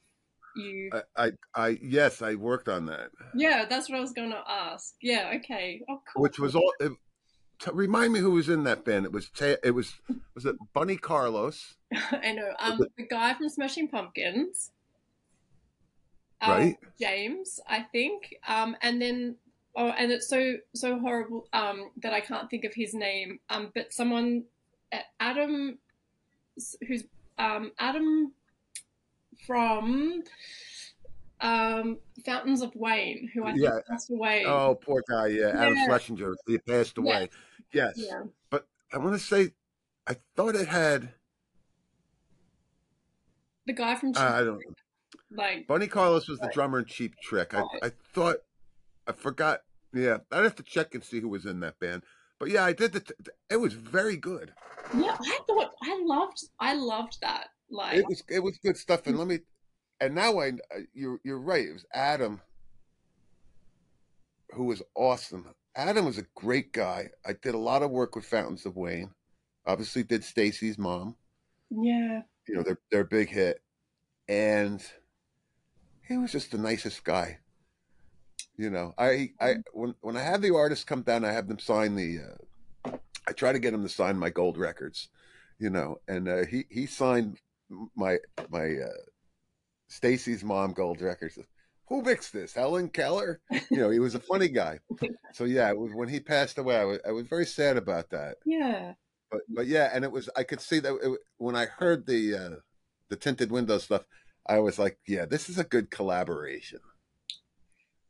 you 0.56 0.90
I, 1.16 1.24
I, 1.26 1.30
I 1.54 1.78
yes, 1.82 2.22
I 2.22 2.36
worked 2.36 2.68
on 2.68 2.86
that, 2.86 3.10
yeah 3.34 3.64
that's 3.68 3.88
what 3.88 3.98
I 3.98 4.00
was 4.00 4.12
going 4.12 4.30
to 4.30 4.42
ask 4.48 4.94
yeah 5.02 5.32
okay 5.36 5.80
oh 5.88 6.00
cool 6.12 6.22
which 6.22 6.38
was 6.38 6.54
all. 6.54 6.72
It, 6.80 6.92
t- 7.64 7.70
remind 7.72 8.12
me 8.12 8.20
who 8.20 8.30
was 8.32 8.48
in 8.48 8.64
that 8.64 8.84
band. 8.84 9.04
It 9.06 9.12
was 9.12 9.30
Ta- 9.30 9.56
it 9.62 9.72
was 9.74 9.94
was 10.34 10.44
it 10.46 10.56
Bunny 10.72 10.96
Carlos, 10.96 11.74
I 12.12 12.32
know. 12.32 12.52
Um, 12.58 12.82
it- 12.82 12.92
the 12.96 13.06
guy 13.06 13.34
from 13.34 13.48
Smashing 13.48 13.88
Pumpkins, 13.88 14.70
um, 16.40 16.50
Right. 16.50 16.76
James, 17.00 17.60
I 17.68 17.82
think. 17.82 18.34
Um, 18.46 18.76
and 18.82 19.00
then, 19.00 19.36
oh, 19.76 19.88
and 19.88 20.12
it's 20.12 20.28
so 20.28 20.54
so 20.74 20.98
horrible 20.98 21.46
um, 21.52 21.90
that 22.02 22.12
I 22.12 22.20
can't 22.20 22.50
think 22.50 22.64
of 22.64 22.74
his 22.74 22.94
name. 22.94 23.38
Um, 23.50 23.70
but 23.74 23.92
someone, 23.92 24.44
Adam, 25.20 25.78
who's 26.86 27.04
um, 27.38 27.72
Adam 27.78 28.32
from 29.46 30.22
um, 31.40 31.98
Fountains 32.24 32.62
of 32.62 32.74
Wayne, 32.76 33.28
who 33.34 33.44
I 33.44 33.52
think 33.52 33.64
Yeah. 33.64 33.78
passed 33.90 34.10
away. 34.10 34.44
Oh, 34.46 34.74
poor 34.80 35.02
guy. 35.08 35.26
Yeah, 35.28 35.48
Adam 35.48 35.74
Yeah. 35.76 35.86
Schlesinger. 35.86 36.34
He 36.46 36.58
passed 36.58 36.96
away. 36.98 37.28
Yes, 37.74 37.94
yeah, 37.96 38.22
but 38.50 38.66
I 38.92 38.98
want 38.98 39.12
to 39.14 39.18
say, 39.18 39.50
I 40.06 40.16
thought 40.36 40.54
it 40.54 40.68
had. 40.68 41.10
the 43.66 43.72
guy 43.72 43.96
from 43.96 44.12
uh, 44.16 44.20
I 44.20 44.44
don't. 44.44 44.62
like 45.30 45.66
Bunny 45.66 45.86
Carlos 45.88 46.28
was 46.28 46.38
the 46.38 46.50
drummer 46.52 46.78
in 46.78 46.84
Cheap 46.86 47.14
Trick. 47.22 47.52
I. 47.54 47.62
I 47.82 47.90
thought, 48.14 48.36
I 49.06 49.12
forgot. 49.12 49.62
Yeah, 49.92 50.18
I'd 50.32 50.44
have 50.44 50.56
to 50.56 50.62
check 50.62 50.94
and 50.94 51.04
see 51.04 51.20
who 51.20 51.28
was 51.28 51.46
in 51.46 51.60
that 51.60 51.78
band. 51.78 52.02
But 52.38 52.50
yeah, 52.50 52.64
I 52.64 52.72
did 52.72 52.92
the. 52.92 53.00
T- 53.00 53.14
it 53.50 53.56
was 53.56 53.74
very 53.74 54.16
good. 54.16 54.52
yeah. 54.96 55.16
I 55.20 55.38
thought 55.46 55.70
I 55.82 56.00
loved 56.04 56.44
I 56.60 56.74
loved 56.74 57.20
that. 57.22 57.48
Like 57.70 57.96
It 57.96 58.06
was 58.06 58.22
it 58.28 58.40
was 58.40 58.58
good 58.58 58.76
stuff. 58.76 59.06
And 59.06 59.18
let 59.18 59.26
me, 59.26 59.38
and 60.00 60.14
now 60.14 60.38
I 60.38 60.48
uh, 60.48 60.80
you're 60.92 61.20
you're 61.24 61.40
right. 61.40 61.64
It 61.66 61.72
was 61.72 61.86
Adam, 61.94 62.40
who 64.52 64.64
was 64.64 64.82
awesome. 64.94 65.48
Adam 65.76 66.04
was 66.04 66.18
a 66.18 66.26
great 66.34 66.72
guy. 66.72 67.10
I 67.26 67.32
did 67.32 67.54
a 67.54 67.58
lot 67.58 67.82
of 67.82 67.90
work 67.90 68.14
with 68.14 68.24
Fountains 68.24 68.66
of 68.66 68.76
Wayne. 68.76 69.10
Obviously, 69.66 70.02
did 70.02 70.22
Stacy's 70.24 70.78
mom. 70.78 71.16
yeah. 71.70 72.22
You 72.46 72.56
know 72.56 72.62
their 72.62 72.78
their 72.90 73.04
big 73.04 73.30
hit, 73.30 73.62
and 74.28 74.84
he 76.06 76.18
was 76.18 76.30
just 76.32 76.50
the 76.50 76.58
nicest 76.58 77.02
guy. 77.04 77.38
You 78.56 78.70
know, 78.70 78.94
I 78.98 79.32
I 79.40 79.56
when 79.72 79.94
when 80.02 80.16
I 80.16 80.22
have 80.22 80.42
the 80.42 80.54
artists 80.54 80.84
come 80.84 81.02
down, 81.02 81.24
I 81.24 81.32
have 81.32 81.48
them 81.48 81.58
sign 81.58 81.96
the. 81.96 82.20
Uh, 82.20 82.90
I 83.26 83.32
try 83.32 83.52
to 83.52 83.58
get 83.58 83.72
him 83.72 83.82
to 83.82 83.88
sign 83.88 84.18
my 84.18 84.28
gold 84.28 84.58
records, 84.58 85.08
you 85.58 85.70
know, 85.70 86.00
and 86.06 86.28
uh, 86.28 86.44
he 86.44 86.66
he 86.68 86.86
signed 86.86 87.40
my 87.96 88.18
my 88.50 88.74
uh, 88.76 89.02
Stacy's 89.88 90.44
mom 90.44 90.72
gold 90.72 91.00
records. 91.00 91.38
Who 91.94 92.02
mixed 92.02 92.32
this? 92.32 92.52
Helen 92.52 92.88
Keller. 92.88 93.40
You 93.70 93.78
know, 93.78 93.90
he 93.90 94.00
was 94.00 94.16
a 94.16 94.20
funny 94.20 94.48
guy. 94.48 94.80
So 95.32 95.44
yeah, 95.44 95.68
it 95.68 95.78
was, 95.78 95.92
when 95.94 96.08
he 96.08 96.18
passed 96.18 96.58
away, 96.58 96.76
I 96.76 96.84
was, 96.84 96.98
I 97.06 97.12
was 97.12 97.28
very 97.28 97.46
sad 97.46 97.76
about 97.76 98.10
that. 98.10 98.38
Yeah. 98.44 98.94
But 99.30 99.42
but 99.48 99.66
yeah, 99.68 99.90
and 99.92 100.02
it 100.02 100.10
was 100.10 100.28
I 100.36 100.42
could 100.42 100.60
see 100.60 100.80
that 100.80 100.92
it, 100.92 101.20
when 101.36 101.54
I 101.54 101.66
heard 101.66 102.04
the 102.04 102.34
uh, 102.34 102.56
the 103.10 103.16
tinted 103.16 103.52
window 103.52 103.78
stuff, 103.78 104.02
I 104.44 104.58
was 104.58 104.76
like, 104.76 104.98
yeah, 105.06 105.24
this 105.24 105.48
is 105.48 105.56
a 105.56 105.62
good 105.62 105.88
collaboration. 105.88 106.80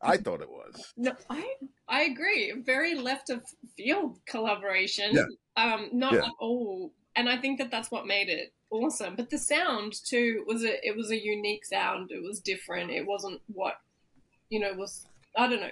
I 0.00 0.16
thought 0.16 0.40
it 0.40 0.50
was. 0.50 0.94
No, 0.96 1.12
I 1.28 1.44
I 1.86 2.04
agree. 2.04 2.54
Very 2.64 2.94
left 2.94 3.28
of 3.28 3.42
field 3.76 4.18
collaboration. 4.26 5.12
Yeah. 5.12 5.24
Um, 5.62 5.90
not 5.92 6.14
Yeah. 6.14 6.20
at 6.20 6.32
all 6.40 6.94
and 7.16 7.28
I 7.28 7.36
think 7.36 7.58
that 7.58 7.70
that's 7.70 7.90
what 7.90 8.06
made 8.06 8.28
it 8.28 8.52
awesome. 8.70 9.16
But 9.16 9.30
the 9.30 9.38
sound 9.38 9.94
too 10.04 10.44
was 10.46 10.64
a 10.64 10.86
it 10.86 10.96
was 10.96 11.10
a 11.10 11.22
unique 11.22 11.64
sound. 11.64 12.10
It 12.10 12.22
was 12.22 12.40
different. 12.40 12.90
It 12.90 13.06
wasn't 13.06 13.40
what 13.52 13.74
you 14.50 14.60
know 14.60 14.72
was 14.74 15.06
I 15.36 15.48
don't 15.48 15.60
know. 15.60 15.70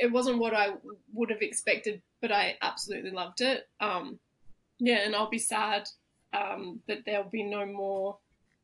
It 0.00 0.12
wasn't 0.12 0.38
what 0.38 0.54
I 0.54 0.74
would 1.14 1.30
have 1.30 1.42
expected, 1.42 2.02
but 2.20 2.30
I 2.30 2.56
absolutely 2.60 3.10
loved 3.10 3.40
it. 3.40 3.68
Um, 3.80 4.18
yeah, 4.78 4.98
and 5.04 5.14
I'll 5.16 5.30
be 5.30 5.38
sad 5.38 5.88
um, 6.32 6.80
that 6.88 7.04
there'll 7.06 7.30
be 7.30 7.42
no 7.42 7.64
more 7.66 8.18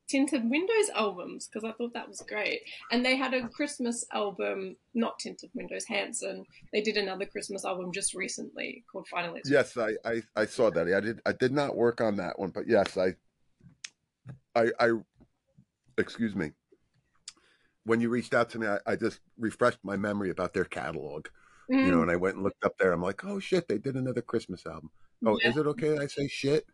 Tinted 0.09 0.49
Windows 0.49 0.91
albums 0.95 1.49
because 1.49 1.69
I 1.69 1.73
thought 1.73 1.93
that 1.95 2.09
was 2.09 2.23
great. 2.27 2.63
And 2.91 3.05
they 3.05 3.17
had 3.17 3.35
a 3.35 3.49
Christmas 3.49 4.05
album, 4.13 4.77
not 4.95 5.19
Tinted 5.19 5.51
Windows, 5.55 5.85
Hanson. 5.87 6.45
They 6.73 6.81
did 6.81 6.97
another 6.97 7.27
Christmas 7.27 7.65
album 7.65 7.93
just 7.93 8.15
recently 8.15 8.85
called 8.91 9.07
Finally. 9.09 9.43
Yes, 9.45 9.77
I, 9.77 9.91
I, 10.05 10.23
I 10.35 10.47
saw 10.47 10.71
that. 10.71 10.89
I 10.89 11.01
did 11.01 11.21
I 11.27 11.33
did 11.33 11.53
not 11.53 11.77
work 11.77 12.01
on 12.01 12.17
that 12.17 12.39
one, 12.39 12.51
but 12.51 12.67
yes, 12.67 12.97
I 12.97 13.15
I 14.55 14.71
I 14.81 14.93
excuse 15.99 16.35
me. 16.35 16.53
When 17.85 18.01
you 18.01 18.09
reached 18.09 18.35
out 18.35 18.51
to 18.51 18.59
me, 18.59 18.67
I, 18.67 18.79
I 18.87 18.97
just 18.97 19.21
refreshed 19.39 19.79
my 19.83 19.97
memory 19.97 20.31
about 20.31 20.53
their 20.53 20.65
catalog. 20.65 21.27
Mm. 21.71 21.85
You 21.85 21.91
know, 21.91 21.99
mm. 21.99 22.03
and 22.03 22.11
I 22.11 22.17
went 22.17 22.37
and 22.37 22.45
looked 22.45 22.65
up 22.65 22.77
there. 22.79 22.93
I'm 22.93 23.03
like, 23.03 23.25
oh 23.25 23.41
shit, 23.41 23.69
they 23.69 23.79
did 23.79 23.95
another 23.95 24.23
Christmas 24.23 24.67
album. 24.67 24.91
Oh, 25.27 25.39
yeah. 25.43 25.51
is 25.51 25.57
it 25.57 25.67
okay 25.67 25.91
that 25.91 26.01
I 26.01 26.07
say 26.07 26.29
shit? 26.29 26.67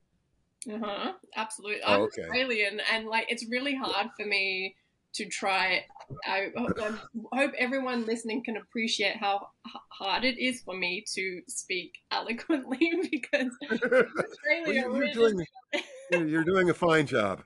Uh 0.70 0.78
huh. 0.82 1.12
Absolutely. 1.36 1.82
Oh, 1.84 1.92
I'm 1.92 2.00
okay. 2.02 2.22
Australian, 2.22 2.80
and 2.92 3.06
like 3.06 3.26
it's 3.28 3.46
really 3.48 3.74
hard 3.74 4.08
for 4.18 4.26
me 4.26 4.76
to 5.14 5.26
try. 5.26 5.84
I, 6.26 6.48
I 6.56 6.92
hope 7.32 7.52
everyone 7.56 8.04
listening 8.04 8.42
can 8.44 8.56
appreciate 8.56 9.16
how 9.16 9.48
hard 9.88 10.24
it 10.24 10.38
is 10.38 10.60
for 10.60 10.76
me 10.76 11.04
to 11.14 11.40
speak 11.48 11.94
eloquently 12.10 12.92
because 13.10 13.52
Australia. 13.72 14.88
well, 14.88 14.96
you're, 15.04 15.12
doing, 15.12 15.46
you're 16.10 16.44
doing 16.44 16.70
a 16.70 16.74
fine 16.74 17.06
job. 17.06 17.42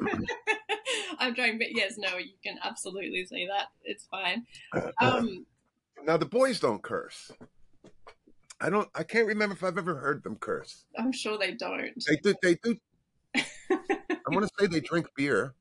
Thank 0.00 0.18
you. 0.18 0.26
I'm 1.18 1.34
trying, 1.34 1.58
but 1.58 1.68
yes, 1.76 1.94
no, 1.98 2.16
you 2.16 2.32
can 2.42 2.58
absolutely 2.64 3.24
say 3.26 3.46
that. 3.46 3.66
It's 3.84 4.06
fine. 4.06 4.44
Um, 5.00 5.46
now 6.04 6.16
the 6.16 6.26
boys 6.26 6.58
don't 6.58 6.82
curse. 6.82 7.30
I 8.62 8.70
don't. 8.70 8.88
I 8.94 9.02
can't 9.02 9.26
remember 9.26 9.54
if 9.56 9.64
I've 9.64 9.76
ever 9.76 9.96
heard 9.96 10.22
them 10.22 10.36
curse. 10.36 10.84
I'm 10.96 11.10
sure 11.10 11.36
they 11.36 11.52
don't. 11.54 11.92
They 12.06 12.16
do. 12.16 12.34
They 12.42 12.54
do. 12.62 12.76
I 13.34 14.30
want 14.30 14.46
to 14.46 14.50
say 14.58 14.66
they 14.68 14.80
drink 14.80 15.08
beer. 15.16 15.54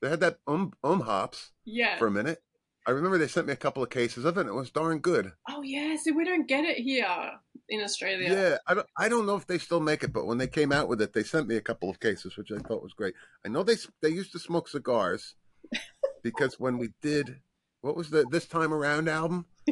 They 0.00 0.10
had 0.10 0.20
that 0.20 0.38
um 0.48 0.72
um 0.82 1.00
hops. 1.00 1.52
Yeah. 1.64 1.98
For 1.98 2.08
a 2.08 2.10
minute, 2.10 2.42
I 2.84 2.90
remember 2.90 3.16
they 3.16 3.28
sent 3.28 3.46
me 3.46 3.52
a 3.52 3.56
couple 3.56 3.82
of 3.82 3.90
cases 3.90 4.24
of 4.24 4.36
it. 4.36 4.40
and 4.40 4.48
It 4.48 4.54
was 4.54 4.72
darn 4.72 4.98
good. 4.98 5.32
Oh 5.48 5.62
yeah, 5.62 5.94
see, 5.96 6.10
we 6.10 6.24
don't 6.24 6.48
get 6.48 6.64
it 6.64 6.78
here 6.78 7.06
in 7.68 7.80
Australia. 7.80 8.28
Yeah, 8.28 8.56
I 8.66 8.74
don't. 8.74 8.86
I 8.98 9.08
don't 9.08 9.26
know 9.26 9.36
if 9.36 9.46
they 9.46 9.58
still 9.58 9.80
make 9.80 10.02
it, 10.02 10.12
but 10.12 10.26
when 10.26 10.38
they 10.38 10.48
came 10.48 10.72
out 10.72 10.88
with 10.88 11.00
it, 11.00 11.12
they 11.12 11.22
sent 11.22 11.46
me 11.46 11.54
a 11.56 11.60
couple 11.60 11.88
of 11.88 12.00
cases, 12.00 12.36
which 12.36 12.50
I 12.50 12.58
thought 12.58 12.82
was 12.82 12.92
great. 12.92 13.14
I 13.46 13.50
know 13.50 13.62
they 13.62 13.76
they 14.00 14.08
used 14.08 14.32
to 14.32 14.40
smoke 14.40 14.68
cigars 14.68 15.36
because 16.24 16.58
when 16.58 16.76
we 16.76 16.88
did 17.02 17.36
what 17.82 17.96
was 17.96 18.10
the 18.10 18.26
this 18.32 18.46
time 18.46 18.74
around 18.74 19.08
album, 19.08 19.46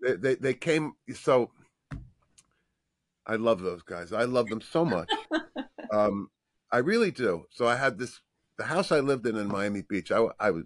they, 0.00 0.14
they 0.14 0.34
they 0.36 0.54
came 0.54 0.92
so 1.12 1.50
I 3.28 3.36
love 3.36 3.60
those 3.60 3.82
guys. 3.82 4.12
I 4.12 4.24
love 4.24 4.46
them 4.48 4.62
so 4.62 4.84
much. 4.84 5.10
um, 5.92 6.30
I 6.72 6.78
really 6.78 7.10
do. 7.10 7.44
So 7.50 7.66
I 7.66 7.76
had 7.76 7.98
this, 7.98 8.20
the 8.56 8.64
house 8.64 8.90
I 8.90 9.00
lived 9.00 9.26
in 9.26 9.36
in 9.36 9.48
Miami 9.48 9.82
Beach. 9.82 10.10
I, 10.10 10.26
I 10.40 10.50
was 10.50 10.64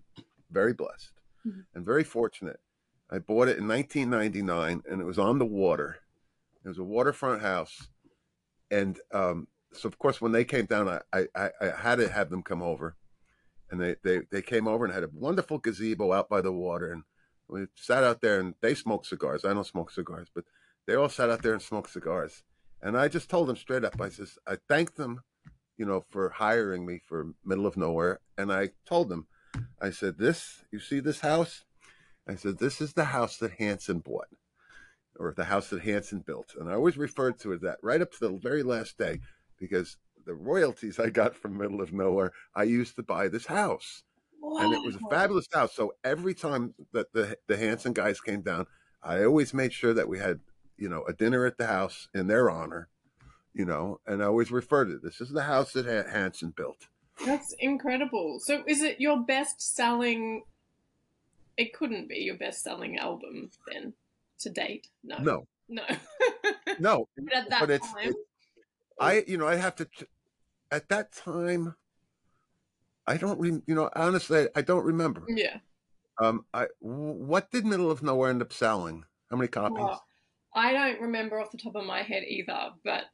very 0.50 0.72
blessed 0.72 1.12
mm-hmm. 1.46 1.60
and 1.74 1.84
very 1.84 2.04
fortunate. 2.04 2.60
I 3.10 3.18
bought 3.18 3.48
it 3.48 3.58
in 3.58 3.68
1999 3.68 4.82
and 4.88 5.00
it 5.00 5.04
was 5.04 5.18
on 5.18 5.38
the 5.38 5.44
water. 5.44 5.98
It 6.64 6.68
was 6.68 6.78
a 6.78 6.84
waterfront 6.84 7.42
house. 7.42 7.88
And 8.70 8.98
um, 9.12 9.48
so, 9.72 9.88
of 9.88 9.98
course, 9.98 10.20
when 10.20 10.32
they 10.32 10.44
came 10.44 10.66
down, 10.66 10.88
I, 10.88 11.26
I, 11.34 11.50
I 11.60 11.70
had 11.76 11.96
to 11.96 12.08
have 12.08 12.30
them 12.30 12.42
come 12.42 12.62
over. 12.62 12.96
And 13.70 13.80
they, 13.80 13.96
they, 14.04 14.20
they 14.30 14.42
came 14.42 14.68
over 14.68 14.84
and 14.84 14.94
had 14.94 15.02
a 15.02 15.10
wonderful 15.12 15.58
gazebo 15.58 16.12
out 16.12 16.28
by 16.28 16.40
the 16.40 16.52
water. 16.52 16.92
And 16.92 17.02
we 17.48 17.66
sat 17.74 18.04
out 18.04 18.20
there 18.20 18.38
and 18.38 18.54
they 18.60 18.74
smoked 18.74 19.06
cigars. 19.06 19.44
I 19.44 19.52
don't 19.52 19.66
smoke 19.66 19.90
cigars, 19.90 20.28
but 20.34 20.44
they 20.86 20.94
all 20.94 21.08
sat 21.08 21.30
out 21.30 21.42
there 21.42 21.52
and 21.52 21.62
smoked 21.62 21.90
cigars. 21.90 22.42
And 22.82 22.98
I 22.98 23.08
just 23.08 23.30
told 23.30 23.48
them 23.48 23.56
straight 23.56 23.84
up, 23.84 24.00
I 24.00 24.08
says, 24.08 24.38
I 24.46 24.56
thanked 24.68 24.96
them, 24.96 25.20
you 25.76 25.86
know, 25.86 26.04
for 26.10 26.30
hiring 26.30 26.84
me 26.84 27.00
for 27.06 27.28
middle 27.44 27.66
of 27.66 27.76
nowhere. 27.76 28.18
And 28.36 28.52
I 28.52 28.70
told 28.84 29.08
them, 29.08 29.28
I 29.80 29.90
said, 29.90 30.18
this, 30.18 30.64
you 30.72 30.80
see 30.80 31.00
this 31.00 31.20
house? 31.20 31.64
I 32.28 32.34
said, 32.34 32.58
this 32.58 32.80
is 32.80 32.92
the 32.92 33.06
house 33.06 33.36
that 33.38 33.52
Hanson 33.52 34.00
bought 34.00 34.28
or 35.18 35.34
the 35.36 35.44
house 35.44 35.70
that 35.70 35.82
Hanson 35.82 36.20
built. 36.26 36.54
And 36.58 36.68
I 36.68 36.74
always 36.74 36.96
referred 36.96 37.38
to 37.40 37.52
it 37.52 37.62
that 37.62 37.78
right 37.82 38.00
up 38.00 38.12
to 38.12 38.18
the 38.20 38.38
very 38.38 38.62
last 38.62 38.98
day 38.98 39.20
because 39.58 39.96
the 40.24 40.34
royalties 40.34 40.98
I 40.98 41.10
got 41.10 41.36
from 41.36 41.58
middle 41.58 41.80
of 41.80 41.92
nowhere, 41.92 42.32
I 42.54 42.64
used 42.64 42.96
to 42.96 43.02
buy 43.02 43.28
this 43.28 43.46
house. 43.46 44.02
Wow. 44.40 44.64
And 44.64 44.74
it 44.74 44.84
was 44.84 44.96
a 44.96 45.10
fabulous 45.10 45.46
house. 45.52 45.74
So 45.74 45.92
every 46.02 46.34
time 46.34 46.74
that 46.92 47.12
the, 47.12 47.36
the 47.46 47.56
Hanson 47.56 47.92
guys 47.92 48.20
came 48.20 48.42
down, 48.42 48.66
I 49.02 49.24
always 49.24 49.54
made 49.54 49.72
sure 49.72 49.94
that 49.94 50.08
we 50.08 50.18
had 50.18 50.40
you 50.82 50.88
know, 50.88 51.04
a 51.06 51.12
dinner 51.12 51.46
at 51.46 51.58
the 51.58 51.66
house 51.68 52.08
in 52.12 52.26
their 52.26 52.50
honor, 52.50 52.88
you 53.54 53.64
know, 53.64 54.00
and 54.04 54.20
I 54.20 54.26
always 54.26 54.50
refer 54.50 54.84
to 54.84 54.98
this 54.98 55.20
is 55.20 55.30
the 55.30 55.44
house 55.44 55.72
that 55.74 55.86
Hanson 55.86 56.52
built. 56.56 56.88
That's 57.24 57.54
incredible. 57.60 58.40
So 58.40 58.64
is 58.66 58.82
it 58.82 59.00
your 59.00 59.20
best 59.20 59.76
selling? 59.76 60.42
It 61.56 61.72
couldn't 61.72 62.08
be 62.08 62.16
your 62.16 62.34
best 62.34 62.64
selling 62.64 62.98
album 62.98 63.50
then 63.70 63.92
to 64.40 64.50
date. 64.50 64.88
No. 65.04 65.18
No. 65.18 65.46
No. 65.68 65.84
no. 66.80 67.08
But 67.16 67.32
at 67.32 67.50
that 67.50 67.60
but 67.60 67.70
it's, 67.70 67.92
time. 67.92 68.08
It's, 68.08 68.18
I, 68.98 69.24
you 69.28 69.38
know, 69.38 69.46
I 69.46 69.54
have 69.54 69.76
to, 69.76 69.88
at 70.72 70.88
that 70.88 71.12
time, 71.12 71.76
I 73.06 73.16
don't, 73.18 73.38
re, 73.38 73.62
you 73.66 73.74
know, 73.76 73.88
honestly, 73.94 74.48
I 74.56 74.62
don't 74.62 74.84
remember. 74.84 75.22
Yeah. 75.28 75.58
Um, 76.20 76.44
I, 76.52 76.66
what 76.80 77.52
did 77.52 77.66
Middle 77.66 77.90
of 77.90 78.02
Nowhere 78.02 78.30
end 78.30 78.42
up 78.42 78.52
selling? 78.52 79.04
How 79.30 79.36
many 79.36 79.48
copies? 79.48 79.78
Well, 79.78 80.04
I 80.54 80.72
don't 80.72 81.00
remember 81.00 81.40
off 81.40 81.50
the 81.50 81.58
top 81.58 81.76
of 81.76 81.86
my 81.86 82.02
head 82.02 82.24
either, 82.24 82.70
but 82.84 83.04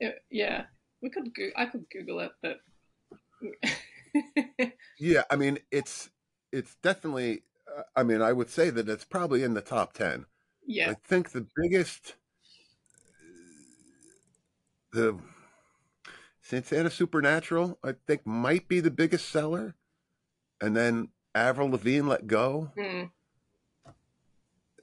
it, 0.00 0.16
yeah, 0.30 0.64
we 1.02 1.10
could. 1.10 1.34
Go- 1.34 1.50
I 1.56 1.66
could 1.66 1.86
Google 1.90 2.20
it, 2.20 2.32
but 2.42 2.58
yeah, 4.98 5.22
I 5.30 5.36
mean, 5.36 5.58
it's 5.70 6.10
it's 6.52 6.76
definitely. 6.76 7.42
Uh, 7.76 7.82
I 7.94 8.02
mean, 8.02 8.22
I 8.22 8.32
would 8.32 8.50
say 8.50 8.70
that 8.70 8.88
it's 8.88 9.04
probably 9.04 9.42
in 9.42 9.54
the 9.54 9.60
top 9.60 9.92
ten. 9.92 10.26
Yeah, 10.66 10.90
I 10.90 10.94
think 11.04 11.30
the 11.30 11.46
biggest, 11.56 12.14
the 14.92 15.18
Santana 16.40 16.90
Supernatural, 16.90 17.78
I 17.84 17.94
think 18.06 18.26
might 18.26 18.68
be 18.68 18.80
the 18.80 18.90
biggest 18.90 19.28
seller, 19.28 19.74
and 20.60 20.76
then 20.76 21.08
Avril 21.34 21.70
Lavigne 21.70 22.08
Let 22.08 22.26
Go. 22.26 22.72
Mm 22.78 23.10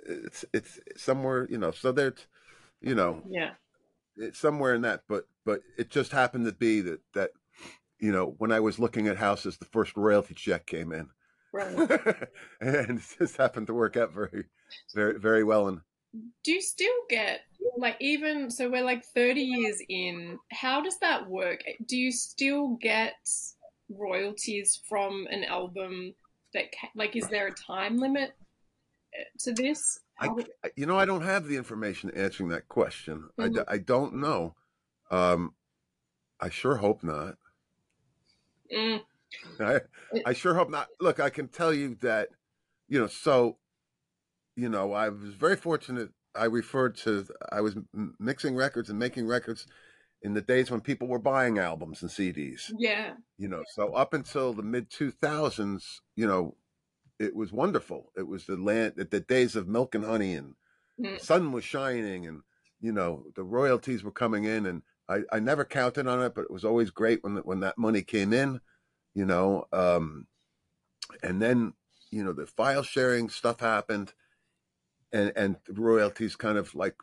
it's 0.06 0.46
it's 0.54 0.80
somewhere 0.98 1.48
you 1.50 1.58
know 1.58 1.72
so 1.72 1.92
there's 1.92 2.28
you 2.82 2.96
know 2.96 3.22
yeah. 3.30 3.52
it's 4.18 4.40
somewhere 4.40 4.74
in 4.74 4.82
that 4.82 5.02
but 5.08 5.26
but 5.46 5.62
it 5.78 5.90
just 5.90 6.12
happened 6.12 6.46
to 6.46 6.52
be 6.52 6.82
that 6.82 7.00
that 7.14 7.32
you 8.00 8.12
know 8.12 8.36
when 8.38 8.52
i 8.52 8.60
was 8.60 8.80
looking 8.80 9.08
at 9.08 9.18
houses 9.18 9.58
the 9.58 9.66
first 9.66 9.96
royalty 9.96 10.34
check 10.34 10.66
came 10.66 10.92
in. 10.92 11.10
Right. 11.54 11.76
And 12.62 12.98
it 12.98 13.16
just 13.20 13.38
happened 13.38 13.68
to 13.68 13.74
work 13.74 13.96
out 13.96 14.12
very 14.12 14.46
very 14.96 15.20
very 15.20 15.44
well 15.44 15.68
and 15.68 15.82
do 16.44 16.52
you 16.52 16.62
still 16.62 16.94
get 17.10 17.42
like 17.78 17.98
even 18.00 18.50
so 18.50 18.70
we're 18.70 18.84
like 18.84 19.04
30 19.04 19.42
years 19.42 19.82
in 19.90 20.38
how 20.52 20.82
does 20.82 21.00
that 21.00 21.28
work? 21.28 21.64
Do 21.88 21.98
you 21.98 22.12
still 22.12 22.78
get 22.82 23.16
royalties 23.90 24.80
from 24.88 25.28
an 25.32 25.44
album 25.44 26.14
that 26.54 26.66
like 26.96 27.16
is 27.16 27.28
there 27.30 27.48
a 27.48 27.54
time 27.54 27.98
limit 27.98 28.34
to 29.40 29.54
this? 29.54 30.00
I, 30.20 30.30
you 30.76 30.86
know, 30.86 30.98
I 30.98 31.06
don't 31.06 31.24
have 31.24 31.48
the 31.48 31.58
information 31.58 32.12
answering 32.16 32.50
that 32.50 32.68
question. 32.68 33.30
Mm-hmm. 33.40 33.60
I, 33.68 33.74
I 33.74 33.78
don't 33.78 34.16
know. 34.16 34.56
Um, 35.12 35.54
I 36.40 36.50
sure 36.50 36.78
hope 36.78 37.04
not. 37.04 37.36
Mm. 38.74 39.02
I, 39.60 39.82
I 40.26 40.34
sure 40.34 40.54
hope 40.54 40.70
not. 40.70 40.88
Look, 41.00 41.20
I 41.20 41.30
can 41.30 41.48
tell 41.48 41.74
you 41.74 41.96
that, 42.02 42.30
you 42.88 43.00
know, 43.00 43.08
so, 43.08 43.58
you 44.56 44.70
know, 44.70 44.94
I 44.94 45.10
was 45.10 45.34
very 45.34 45.56
fortunate. 45.56 46.10
I 46.36 46.46
referred 46.46 46.98
to, 46.98 47.28
I 47.52 47.62
was 47.62 47.76
mixing 48.20 48.56
records 48.56 48.90
and 48.90 48.98
making 48.98 49.28
records 49.28 49.68
in 50.22 50.34
the 50.34 50.42
days 50.42 50.72
when 50.72 50.82
people 50.82 51.08
were 51.08 51.20
buying 51.20 51.60
albums 51.60 52.02
and 52.02 52.10
CDs. 52.10 52.72
Yeah. 52.78 53.14
You 53.38 53.50
know, 53.50 53.64
so 53.74 53.94
up 53.94 54.14
until 54.14 54.54
the 54.54 54.64
mid 54.64 54.90
2000s, 54.90 55.84
you 56.16 56.26
know, 56.26 56.56
it 57.24 57.36
was 57.36 57.52
wonderful. 57.52 58.12
It 58.18 58.28
was 58.28 58.46
the 58.46 58.58
land, 58.58 58.94
the 58.98 59.20
days 59.20 59.56
of 59.56 59.68
milk 59.68 59.96
and 59.96 60.06
honey, 60.06 60.34
and 60.34 60.56
mm. 61.00 61.18
the 61.18 61.24
sun 61.24 61.52
was 61.52 61.64
shining, 61.64 62.28
and 62.28 62.42
you 62.82 62.92
know 62.92 63.26
the 63.36 63.44
royalties 63.44 64.04
were 64.04 64.12
coming 64.12 64.44
in, 64.44 64.66
and 64.66 64.82
I, 65.10 65.22
I 65.32 65.40
never 65.40 65.66
counted 65.66 66.08
on 66.08 66.22
it, 66.22 66.34
but 66.36 66.46
it 66.46 66.52
was 66.52 66.66
always 66.66 66.90
great 66.90 67.24
when 67.24 67.38
when 67.38 67.62
that 67.62 67.78
money 67.78 68.02
came 68.02 68.34
in, 68.34 68.62
you 69.14 69.26
know. 69.26 69.68
Um, 69.72 70.28
and 71.22 71.42
then 71.42 71.74
you 72.12 72.24
know 72.24 72.34
the 72.34 72.46
file 72.46 72.84
sharing 72.84 73.30
stuff 73.30 73.60
happened, 73.60 74.14
and 75.12 75.32
and 75.36 75.58
the 75.68 75.82
royalties 75.82 76.36
kind 76.36 76.58
of 76.58 76.74
like 76.76 76.96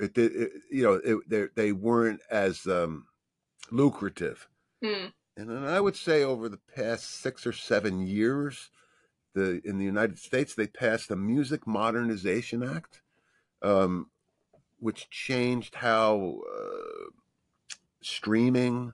it 0.00 0.14
did, 0.14 0.34
it, 0.34 0.52
you 0.70 0.82
know, 0.82 0.94
it, 1.04 1.28
they 1.28 1.46
they 1.54 1.72
weren't 1.72 2.20
as 2.30 2.66
um, 2.66 3.06
lucrative. 3.70 4.48
Mm. 4.82 5.12
And 5.36 5.50
then 5.50 5.64
I 5.64 5.80
would 5.80 5.96
say 5.96 6.22
over 6.22 6.48
the 6.48 6.60
past 6.74 7.20
six 7.20 7.46
or 7.46 7.52
seven 7.52 8.06
years, 8.06 8.70
the 9.34 9.60
in 9.64 9.78
the 9.78 9.84
United 9.84 10.18
States 10.18 10.54
they 10.54 10.66
passed 10.66 11.08
the 11.08 11.16
Music 11.16 11.66
Modernization 11.66 12.62
Act, 12.62 13.02
um, 13.62 14.08
which 14.78 15.10
changed 15.10 15.74
how 15.74 16.40
uh, 16.54 17.10
streaming 18.02 18.92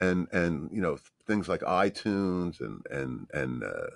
and 0.00 0.28
and 0.32 0.70
you 0.72 0.80
know 0.80 0.98
things 1.26 1.48
like 1.48 1.60
iTunes 1.60 2.60
and 2.60 2.84
and 2.90 3.28
and 3.32 3.64
uh, 3.64 3.90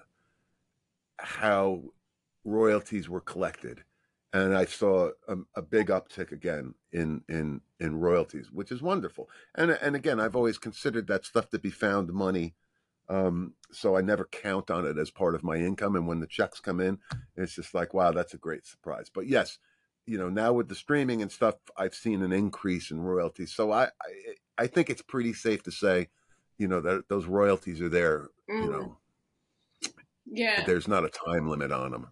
how 1.18 1.82
royalties 2.44 3.08
were 3.08 3.20
collected, 3.20 3.82
and 4.32 4.56
I 4.56 4.64
saw 4.64 5.10
a, 5.28 5.36
a, 5.56 5.62
big 5.62 5.88
uptick 5.88 6.32
again 6.32 6.74
in 6.92 7.22
in 7.28 7.60
in 7.80 7.98
royalties, 7.98 8.50
which 8.52 8.70
is 8.70 8.80
wonderful. 8.80 9.28
And 9.54 9.72
and 9.72 9.96
again, 9.96 10.20
I've 10.20 10.36
always 10.36 10.58
considered 10.58 11.08
that 11.08 11.24
stuff 11.24 11.50
to 11.50 11.58
be 11.58 11.70
found 11.70 12.12
money, 12.12 12.54
um, 13.08 13.54
so 13.72 13.96
I 13.96 14.00
never 14.00 14.24
count 14.24 14.70
on 14.70 14.86
it 14.86 14.98
as 14.98 15.10
part 15.10 15.34
of 15.34 15.44
my 15.44 15.56
income. 15.56 15.96
And 15.96 16.06
when 16.06 16.20
the 16.20 16.26
checks 16.26 16.60
come 16.60 16.80
in, 16.80 16.98
it's 17.36 17.54
just 17.54 17.74
like, 17.74 17.94
wow, 17.94 18.12
that's 18.12 18.34
a 18.34 18.38
great 18.38 18.66
surprise. 18.66 19.10
But 19.12 19.26
yes, 19.26 19.58
you 20.06 20.18
know, 20.18 20.28
now 20.28 20.52
with 20.52 20.68
the 20.68 20.74
streaming 20.74 21.22
and 21.22 21.30
stuff, 21.30 21.56
I've 21.76 21.94
seen 21.94 22.22
an 22.22 22.32
increase 22.32 22.90
in 22.90 23.00
royalties. 23.00 23.52
So 23.52 23.72
I 23.72 23.84
I, 23.84 23.88
I 24.58 24.66
think 24.66 24.90
it's 24.90 25.02
pretty 25.02 25.32
safe 25.32 25.62
to 25.64 25.70
say, 25.70 26.08
you 26.58 26.68
know, 26.68 26.80
that 26.80 27.08
those 27.08 27.26
royalties 27.26 27.80
are 27.80 27.88
there. 27.88 28.28
Mm. 28.50 28.64
You 28.64 28.70
know, 28.70 28.96
yeah, 30.26 30.64
there's 30.64 30.88
not 30.88 31.04
a 31.04 31.10
time 31.10 31.48
limit 31.48 31.72
on 31.72 31.90
them. 31.92 32.08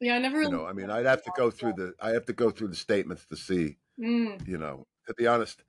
Yeah, 0.00 0.16
I 0.16 0.18
never. 0.18 0.38
Really 0.38 0.50
you 0.50 0.56
know, 0.58 0.66
I 0.66 0.72
mean, 0.72 0.90
I'd 0.90 1.06
have 1.06 1.22
to 1.24 1.32
go 1.36 1.50
through 1.50 1.74
the 1.74 1.94
I 2.00 2.10
have 2.10 2.26
to 2.26 2.32
go 2.32 2.50
through 2.50 2.68
the 2.68 2.76
statements 2.76 3.26
to 3.26 3.36
see. 3.36 3.76
Mm. 3.98 4.46
You 4.46 4.58
know, 4.58 4.86
to 5.06 5.14
be 5.14 5.26
honest, 5.26 5.62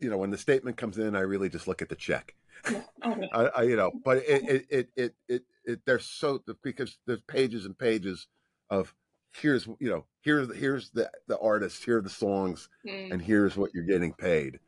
you 0.00 0.10
know, 0.10 0.18
when 0.18 0.30
the 0.30 0.38
statement 0.38 0.76
comes 0.76 0.98
in, 0.98 1.16
I 1.16 1.20
really 1.20 1.48
just 1.48 1.66
look 1.66 1.82
at 1.82 1.88
the 1.88 1.96
check. 1.96 2.34
Okay. 2.66 3.28
I, 3.32 3.44
I, 3.44 3.62
you 3.62 3.76
know, 3.76 3.92
but 4.04 4.18
it 4.18 4.48
it 4.48 4.66
it 4.70 4.88
it 4.96 5.14
it, 5.28 5.42
it 5.64 5.80
there's 5.86 6.04
so 6.04 6.42
because 6.62 6.98
there's 7.06 7.22
pages 7.22 7.64
and 7.64 7.78
pages 7.78 8.26
of 8.70 8.94
here's 9.32 9.66
you 9.78 9.88
know 9.88 10.04
here's 10.22 10.54
here's 10.56 10.90
the 10.90 11.10
the 11.26 11.38
artist 11.38 11.84
here 11.84 11.98
are 11.98 12.02
the 12.02 12.10
songs 12.10 12.68
mm. 12.86 13.12
and 13.12 13.22
here's 13.22 13.56
what 13.56 13.70
you're 13.74 13.84
getting 13.84 14.12
paid 14.12 14.58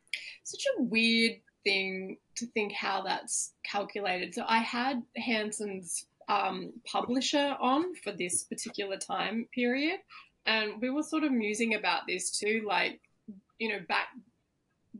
such 0.45 0.64
a 0.78 0.82
weird 0.82 1.36
thing 1.64 2.16
to 2.36 2.47
think 2.47 2.72
how 2.72 3.03
that's 3.03 3.55
calculated 3.64 4.34
so 4.34 4.45
i 4.47 4.59
had 4.59 5.03
hanson's 5.16 6.07
um, 6.30 6.72
publisher 6.86 7.57
on 7.61 7.95
for 7.97 8.12
this 8.12 8.45
particular 8.45 8.97
time 8.97 9.47
period. 9.53 9.99
And 10.47 10.80
we 10.80 10.91
were 10.91 11.03
sort 11.03 11.24
of 11.24 11.32
musing 11.32 11.74
about 11.74 12.03
this 12.07 12.38
too, 12.38 12.62
like, 12.66 13.01
you 13.59 13.68
know, 13.68 13.80
back 13.88 14.09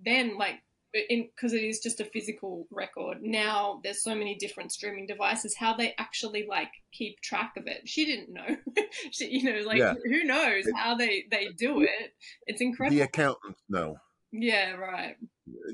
then, 0.05 0.37
like, 0.37 0.57
because 0.93 1.53
it 1.53 1.63
is 1.63 1.81
just 1.81 2.01
a 2.01 2.05
physical 2.05 2.67
record. 2.71 3.19
Now 3.23 3.81
there's 3.83 4.03
so 4.03 4.15
many 4.15 4.35
different 4.37 4.73
streaming 4.73 5.07
devices. 5.07 5.57
How 5.57 5.77
they 5.77 5.95
actually 5.99 6.47
like 6.49 6.71
keep 6.93 7.21
track 7.21 7.53
of 7.57 7.67
it, 7.67 7.89
she 7.89 8.05
didn't 8.05 8.33
know. 8.33 8.57
she, 9.11 9.29
you 9.29 9.45
know, 9.45 9.67
like 9.67 9.79
yeah. 9.79 9.95
who 10.05 10.25
knows 10.25 10.65
how 10.77 10.95
they 10.95 11.25
they 11.31 11.49
do 11.57 11.83
it? 11.83 12.15
It's 12.47 12.61
incredible. 12.61 12.97
The 12.97 13.03
accountants 13.03 13.61
know. 13.69 13.97
Yeah, 14.33 14.73
right. 14.73 15.17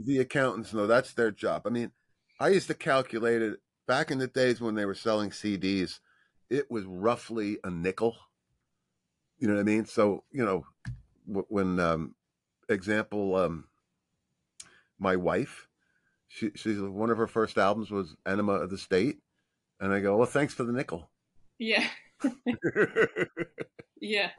The 0.04 0.18
accountants 0.18 0.72
know 0.72 0.86
that's 0.86 1.12
their 1.12 1.30
job. 1.30 1.62
I 1.66 1.70
mean, 1.70 1.90
I 2.40 2.48
used 2.48 2.68
to 2.68 2.74
calculate 2.74 3.42
it 3.42 3.60
back 3.86 4.10
in 4.10 4.18
the 4.18 4.26
days 4.26 4.60
when 4.60 4.74
they 4.74 4.84
were 4.84 4.94
selling 4.94 5.30
CDs, 5.30 6.00
it 6.50 6.70
was 6.70 6.84
roughly 6.84 7.58
a 7.64 7.70
nickel. 7.70 8.16
You 9.38 9.48
know 9.48 9.54
what 9.54 9.60
I 9.60 9.64
mean? 9.64 9.84
So, 9.84 10.24
you 10.30 10.44
know, 10.44 10.66
when, 11.26 11.78
um, 11.78 12.14
example, 12.68 13.36
um, 13.36 13.64
my 14.98 15.16
wife, 15.16 15.68
she, 16.28 16.50
she's 16.54 16.80
one 16.80 17.10
of 17.10 17.18
her 17.18 17.26
first 17.26 17.58
albums 17.58 17.90
was 17.90 18.16
Enema 18.26 18.52
of 18.52 18.70
the 18.70 18.78
State. 18.78 19.18
And 19.78 19.92
I 19.92 20.00
go, 20.00 20.16
well, 20.16 20.26
thanks 20.26 20.54
for 20.54 20.64
the 20.64 20.72
nickel. 20.72 21.10
Yeah. 21.58 21.86
yeah. 24.00 24.30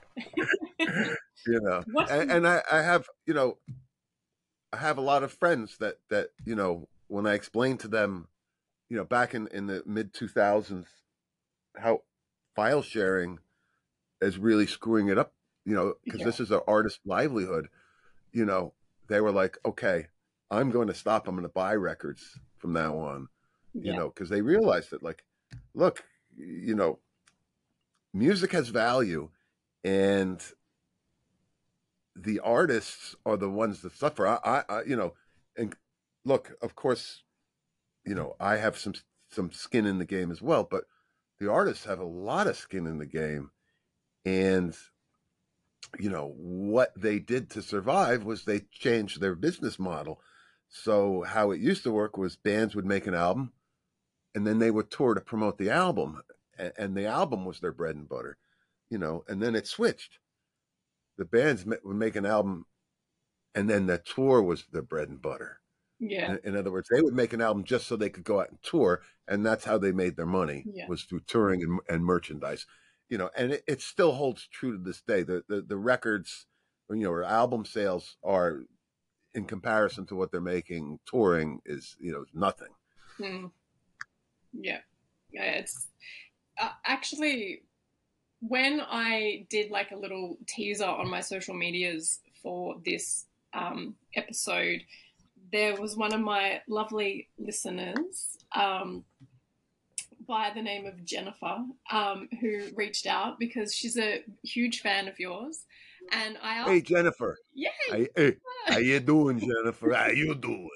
you 0.78 1.62
know, 1.62 1.84
and, 2.10 2.32
and 2.32 2.48
I, 2.48 2.64
I 2.72 2.82
have, 2.82 3.08
you 3.26 3.36
know, 3.36 3.58
I 4.74 4.78
have 4.78 4.98
a 4.98 5.02
lot 5.02 5.24
of 5.24 5.32
friends 5.32 5.78
that, 5.80 6.00
that, 6.10 6.30
you 6.44 6.56
know, 6.56 6.88
when 7.08 7.28
I 7.28 7.34
explain 7.34 7.78
to 7.78 7.88
them 7.88 8.28
you 8.90 8.98
know, 8.98 9.04
back 9.04 9.34
in, 9.34 9.48
in 9.48 9.68
the 9.68 9.84
mid 9.86 10.14
2000s, 10.14 10.86
how 11.78 12.02
file 12.56 12.82
sharing 12.82 13.40
is 14.22 14.38
really 14.38 14.66
screwing 14.66 15.10
it 15.10 15.18
up, 15.18 15.34
you 15.66 15.76
know, 15.76 15.94
because 16.04 16.22
yeah. 16.22 16.26
this 16.26 16.40
is 16.40 16.52
an 16.52 16.62
artist 16.68 17.00
livelihood. 17.06 17.68
You 18.32 18.46
know, 18.46 18.74
they 19.10 19.22
were 19.22 19.32
like, 19.32 19.58
okay, 19.66 20.08
I'm 20.50 20.72
going 20.72 20.88
to 20.88 20.94
stop. 20.94 21.28
I'm 21.28 21.36
going 21.36 21.44
to 21.44 21.50
buy 21.50 21.76
records 21.76 22.40
from 22.58 22.74
now 22.74 22.98
on, 22.98 23.28
you 23.74 23.92
yeah. 23.92 23.98
know, 23.98 24.10
because 24.10 24.30
they 24.30 24.42
realized 24.42 24.92
that, 24.92 25.04
like, 25.04 25.24
look, 25.74 26.04
you 26.36 26.76
know, 26.76 27.00
music 28.14 28.52
has 28.52 28.70
value 28.70 29.30
and 29.84 30.42
the 32.16 32.40
artists 32.40 33.16
are 33.26 33.38
the 33.38 33.50
ones 33.50 33.82
that 33.82 33.96
suffer. 33.96 34.28
I, 34.28 34.40
I, 34.44 34.64
I 34.70 34.84
you 34.84 34.96
know, 34.96 35.14
and 35.56 35.76
look, 36.26 36.54
of 36.62 36.76
course, 36.76 37.24
you 38.06 38.16
know, 38.16 38.36
I 38.40 38.58
have 38.58 38.78
some 38.78 38.94
some 39.30 39.52
skin 39.52 39.86
in 39.86 40.00
the 40.00 40.06
game 40.06 40.32
as 40.32 40.42
well, 40.42 40.68
but 40.70 40.86
the 41.40 41.52
artists 41.52 41.86
have 41.86 42.00
a 42.00 42.06
lot 42.06 42.48
of 42.48 42.58
skin 42.58 42.88
in 42.88 42.98
the 42.98 43.06
game, 43.06 43.52
and 44.26 44.76
you 46.00 46.10
know 46.10 46.34
what 46.38 46.92
they 46.96 47.20
did 47.20 47.50
to 47.52 47.62
survive 47.62 48.24
was 48.24 48.44
they 48.44 48.62
changed 48.72 49.22
their 49.22 49.36
business 49.36 49.78
model. 49.78 50.22
So 50.70 51.24
how 51.24 51.52
it 51.52 51.60
used 51.60 51.84
to 51.84 51.92
work 51.92 52.18
was 52.18 52.36
bands 52.36 52.76
would 52.76 52.86
make 52.86 53.08
an 53.08 53.14
album, 53.14 53.54
and 54.36 54.46
then 54.46 54.60
they 54.60 54.72
would 54.72 54.92
tour 54.92 55.14
to 55.14 55.22
promote 55.22 55.58
the 55.58 55.70
album, 55.70 56.22
and, 56.58 56.96
the 56.96 57.06
album 57.06 57.46
was 57.46 57.60
their 57.60 57.72
bread 57.72 57.96
and 57.96 58.10
butter, 58.10 58.38
you 58.90 58.98
know. 58.98 59.24
And 59.28 59.42
then 59.42 59.56
it 59.56 59.68
switched. 59.68 60.20
The 61.18 61.26
bands 61.26 61.66
would 61.66 61.96
make 61.96 62.16
an 62.16 62.26
album, 62.26 62.66
and 63.56 63.70
then 63.70 63.86
the 63.86 63.98
tour 63.98 64.42
was 64.42 64.66
the 64.72 64.82
bread 64.82 65.10
and 65.10 65.22
butter 65.22 65.62
yeah. 66.00 66.34
In, 66.34 66.40
in, 66.44 66.58
other 66.58 66.72
words, 66.72 66.90
they 66.90 67.02
would 67.02 67.14
make 67.14 67.34
an 67.34 67.42
album 67.42 67.64
just 67.64 67.88
so 67.88 67.96
they 67.96 68.10
could 68.10 68.24
go 68.24 68.40
out 68.40 68.50
and 68.50 68.62
tour, 68.62 69.02
and 69.28 69.46
that's 69.46 69.66
how 69.66 69.78
they 69.78 69.92
made 69.92 70.16
their 70.16 70.26
money 70.26 70.64
yeah. 70.72 70.88
was 70.88 71.04
through 71.04 71.22
touring 71.22 71.62
and, 71.64 71.80
and 71.90 72.06
merchandise. 72.06 72.66
You 73.10 73.18
know, 73.18 73.30
and 73.36 73.54
it, 73.54 73.64
it, 73.68 73.82
still 73.82 74.14
holds 74.14 74.48
true 74.48 74.78
to 74.78 74.84
this 74.84 75.02
day. 75.02 75.24
The, 75.24 75.44
the 75.48 75.62
the 75.62 75.78
records, 75.78 76.46
you 76.90 76.98
know, 76.98 77.12
or 77.12 77.24
album 77.24 77.66
sales 77.66 78.18
are, 78.24 78.64
in 79.38 79.46
comparison 79.46 80.06
to 80.08 80.16
what 80.16 80.32
they're 80.32 80.42
making 80.42 81.00
touring, 81.06 81.62
is 81.66 81.96
you 82.00 82.12
know 82.12 82.26
nothing. 82.34 82.74
Mm. 83.20 83.52
Yeah, 84.54 84.80
yeah. 85.32 85.44
It's 85.44 85.88
uh, 86.62 86.70
actually 86.86 87.64
when 88.42 88.82
I 88.82 89.46
did 89.50 89.72
like 89.72 89.92
a 89.92 89.96
little 89.96 90.38
teaser 90.48 90.86
on 90.86 91.10
my 91.10 91.22
social 91.22 91.56
medias 91.56 92.20
for 92.44 92.76
this 92.84 93.26
um, 93.54 93.96
episode 94.16 94.82
there 95.52 95.80
was 95.80 95.96
one 95.96 96.14
of 96.14 96.22
my 96.22 96.62
lovely 96.68 97.30
listeners 97.38 98.38
um, 98.56 99.04
by 100.28 100.52
the 100.54 100.62
name 100.62 100.86
of 100.86 101.06
Jennifer 101.06 101.64
um, 101.92 102.28
who 102.42 102.64
reached 102.76 103.08
out 103.08 103.40
because 103.40 103.74
she's 103.74 103.98
a 103.98 104.24
huge 104.44 104.82
fan 104.82 105.08
of 105.08 105.20
yours. 105.20 105.66
And 106.12 106.38
I 106.42 106.58
asked, 106.58 106.70
Hey 106.70 106.82
Jennifer. 106.82 107.38
Yeah. 107.54 107.70
Hey, 107.90 108.08
hey, 108.16 108.36
how 108.66 108.78
you 108.78 109.00
doing, 109.00 109.40
Jennifer? 109.48 109.94
How 109.94 110.08
you 110.08 110.36
doing? 110.36 110.70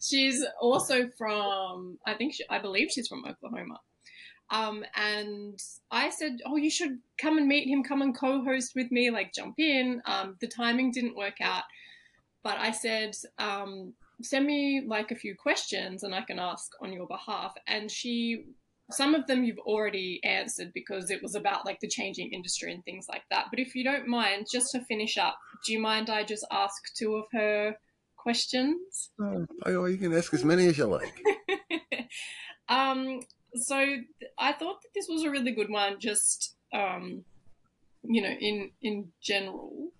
she's 0.00 0.44
also 0.60 1.08
from 1.16 1.98
I 2.06 2.14
think 2.14 2.34
she, 2.34 2.44
I 2.50 2.58
believe 2.58 2.90
she's 2.90 3.08
from 3.08 3.24
Oklahoma. 3.24 3.80
Um, 4.48 4.84
and 4.94 5.58
I 5.90 6.10
said, 6.10 6.38
"Oh, 6.46 6.56
you 6.56 6.70
should 6.70 6.98
come 7.18 7.36
and 7.36 7.48
meet 7.48 7.68
him. 7.68 7.82
Come 7.82 8.00
and 8.02 8.16
co-host 8.16 8.74
with 8.76 8.92
me. 8.92 9.10
Like, 9.10 9.32
jump 9.32 9.58
in." 9.58 10.00
Um, 10.06 10.36
the 10.40 10.46
timing 10.46 10.92
didn't 10.92 11.16
work 11.16 11.40
out, 11.40 11.64
but 12.44 12.56
I 12.58 12.70
said, 12.70 13.16
um, 13.38 13.94
send 14.22 14.46
me 14.46 14.82
like 14.86 15.10
a 15.10 15.16
few 15.16 15.34
questions 15.34 16.02
and 16.02 16.14
I 16.14 16.22
can 16.22 16.38
ask 16.38 16.70
on 16.80 16.92
your 16.92 17.06
behalf. 17.06 17.54
And 17.66 17.90
she, 17.90 18.44
some 18.90 19.14
of 19.14 19.26
them 19.26 19.44
you've 19.44 19.58
already 19.58 20.20
answered 20.24 20.72
because 20.72 21.10
it 21.10 21.22
was 21.22 21.34
about 21.34 21.66
like 21.66 21.80
the 21.80 21.88
changing 21.88 22.32
industry 22.32 22.72
and 22.72 22.84
things 22.84 23.06
like 23.08 23.22
that. 23.30 23.46
But 23.50 23.58
if 23.58 23.74
you 23.74 23.82
don't 23.82 24.06
mind, 24.06 24.46
just 24.50 24.70
to 24.72 24.84
finish 24.84 25.18
up, 25.18 25.38
do 25.64 25.72
you 25.72 25.80
mind 25.80 26.08
I 26.08 26.22
just 26.22 26.46
ask 26.52 26.94
two 26.94 27.16
of 27.16 27.24
her 27.32 27.76
questions? 28.16 29.10
Oh, 29.20 29.86
you 29.86 29.96
can 29.96 30.12
ask 30.12 30.32
as 30.34 30.44
many 30.44 30.66
as 30.66 30.78
you 30.78 30.86
like. 30.86 31.20
um, 32.68 33.20
so 33.54 33.76
I 34.38 34.52
thought 34.52 34.82
that 34.82 34.94
this 34.94 35.06
was 35.08 35.24
a 35.24 35.30
really 35.30 35.52
good 35.52 35.70
one, 35.70 35.98
just 35.98 36.54
um, 36.72 37.24
you 38.04 38.22
know, 38.22 38.30
in 38.30 38.70
in 38.82 39.12
general. 39.20 39.90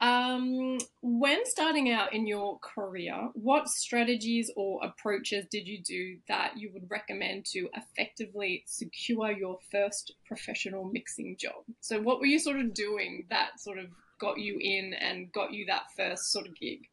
Um, 0.00 0.78
when 1.02 1.46
starting 1.46 1.90
out 1.90 2.12
in 2.12 2.26
your 2.26 2.58
career, 2.58 3.30
what 3.34 3.68
strategies 3.68 4.50
or 4.56 4.80
approaches 4.84 5.46
did 5.50 5.66
you 5.66 5.82
do 5.82 6.18
that 6.28 6.58
you 6.58 6.70
would 6.72 6.90
recommend 6.90 7.46
to 7.46 7.68
effectively 7.74 8.64
secure 8.66 9.30
your 9.30 9.58
first 9.70 10.12
professional 10.26 10.84
mixing 10.84 11.36
job? 11.38 11.64
So, 11.80 12.00
what 12.00 12.18
were 12.18 12.26
you 12.26 12.38
sort 12.38 12.58
of 12.60 12.74
doing 12.74 13.26
that 13.30 13.60
sort 13.60 13.78
of 13.78 13.86
got 14.20 14.38
you 14.38 14.58
in 14.60 14.94
and 14.94 15.32
got 15.32 15.52
you 15.52 15.66
that 15.66 15.84
first 15.96 16.32
sort 16.32 16.46
of 16.48 16.54
gig? 16.56 16.88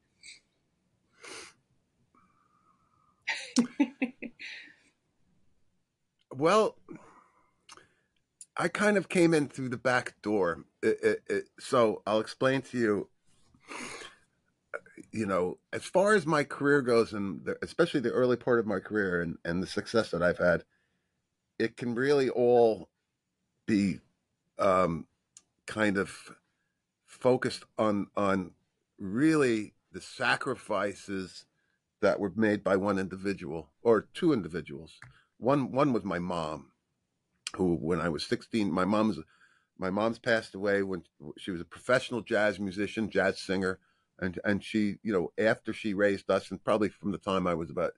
well, 6.35 6.75
I 8.57 8.67
kind 8.67 8.97
of 8.97 9.09
came 9.09 9.33
in 9.33 9.47
through 9.47 9.69
the 9.69 9.77
back 9.77 10.15
door. 10.21 10.65
It, 10.83 10.97
it, 11.03 11.23
it, 11.29 11.43
so 11.59 12.01
I'll 12.05 12.19
explain 12.19 12.61
to 12.63 12.77
you. 12.77 13.09
You 15.11 15.25
know, 15.25 15.57
as 15.73 15.83
far 15.83 16.15
as 16.15 16.25
my 16.25 16.43
career 16.43 16.81
goes, 16.81 17.13
and 17.13 17.43
the, 17.45 17.57
especially 17.61 18.01
the 18.01 18.11
early 18.11 18.37
part 18.37 18.59
of 18.59 18.65
my 18.65 18.79
career 18.79 19.21
and, 19.21 19.37
and 19.43 19.61
the 19.61 19.67
success 19.67 20.11
that 20.11 20.21
I've 20.21 20.37
had, 20.37 20.63
it 21.59 21.75
can 21.77 21.95
really 21.95 22.29
all 22.29 22.89
be 23.65 23.99
um, 24.59 25.07
kind 25.65 25.97
of 25.97 26.31
focused 27.05 27.63
on 27.77 28.07
on 28.15 28.51
really 28.99 29.73
the 29.91 30.01
sacrifices 30.01 31.45
that 32.01 32.19
were 32.19 32.31
made 32.35 32.63
by 32.63 32.75
one 32.75 32.97
individual 32.97 33.69
or 33.83 34.07
two 34.13 34.33
individuals. 34.33 34.99
One 35.37 35.71
one 35.71 35.93
was 35.93 36.03
my 36.03 36.19
mom, 36.19 36.70
who 37.55 37.75
when 37.75 38.01
I 38.01 38.09
was 38.09 38.25
16, 38.25 38.71
my 38.71 38.85
mom's 38.85 39.19
my 39.77 39.89
mom's 39.89 40.19
passed 40.19 40.53
away 40.53 40.83
when 40.83 41.03
she 41.37 41.51
was 41.51 41.61
a 41.61 41.65
professional 41.65 42.21
jazz 42.21 42.59
musician, 42.59 43.09
jazz 43.09 43.39
singer, 43.39 43.79
and 44.19 44.39
and 44.43 44.63
she, 44.63 44.97
you 45.03 45.11
know, 45.11 45.31
after 45.37 45.73
she 45.73 45.93
raised 45.93 46.29
us, 46.29 46.51
and 46.51 46.63
probably 46.63 46.89
from 46.89 47.11
the 47.11 47.17
time 47.17 47.47
I 47.47 47.55
was 47.55 47.69
about 47.69 47.93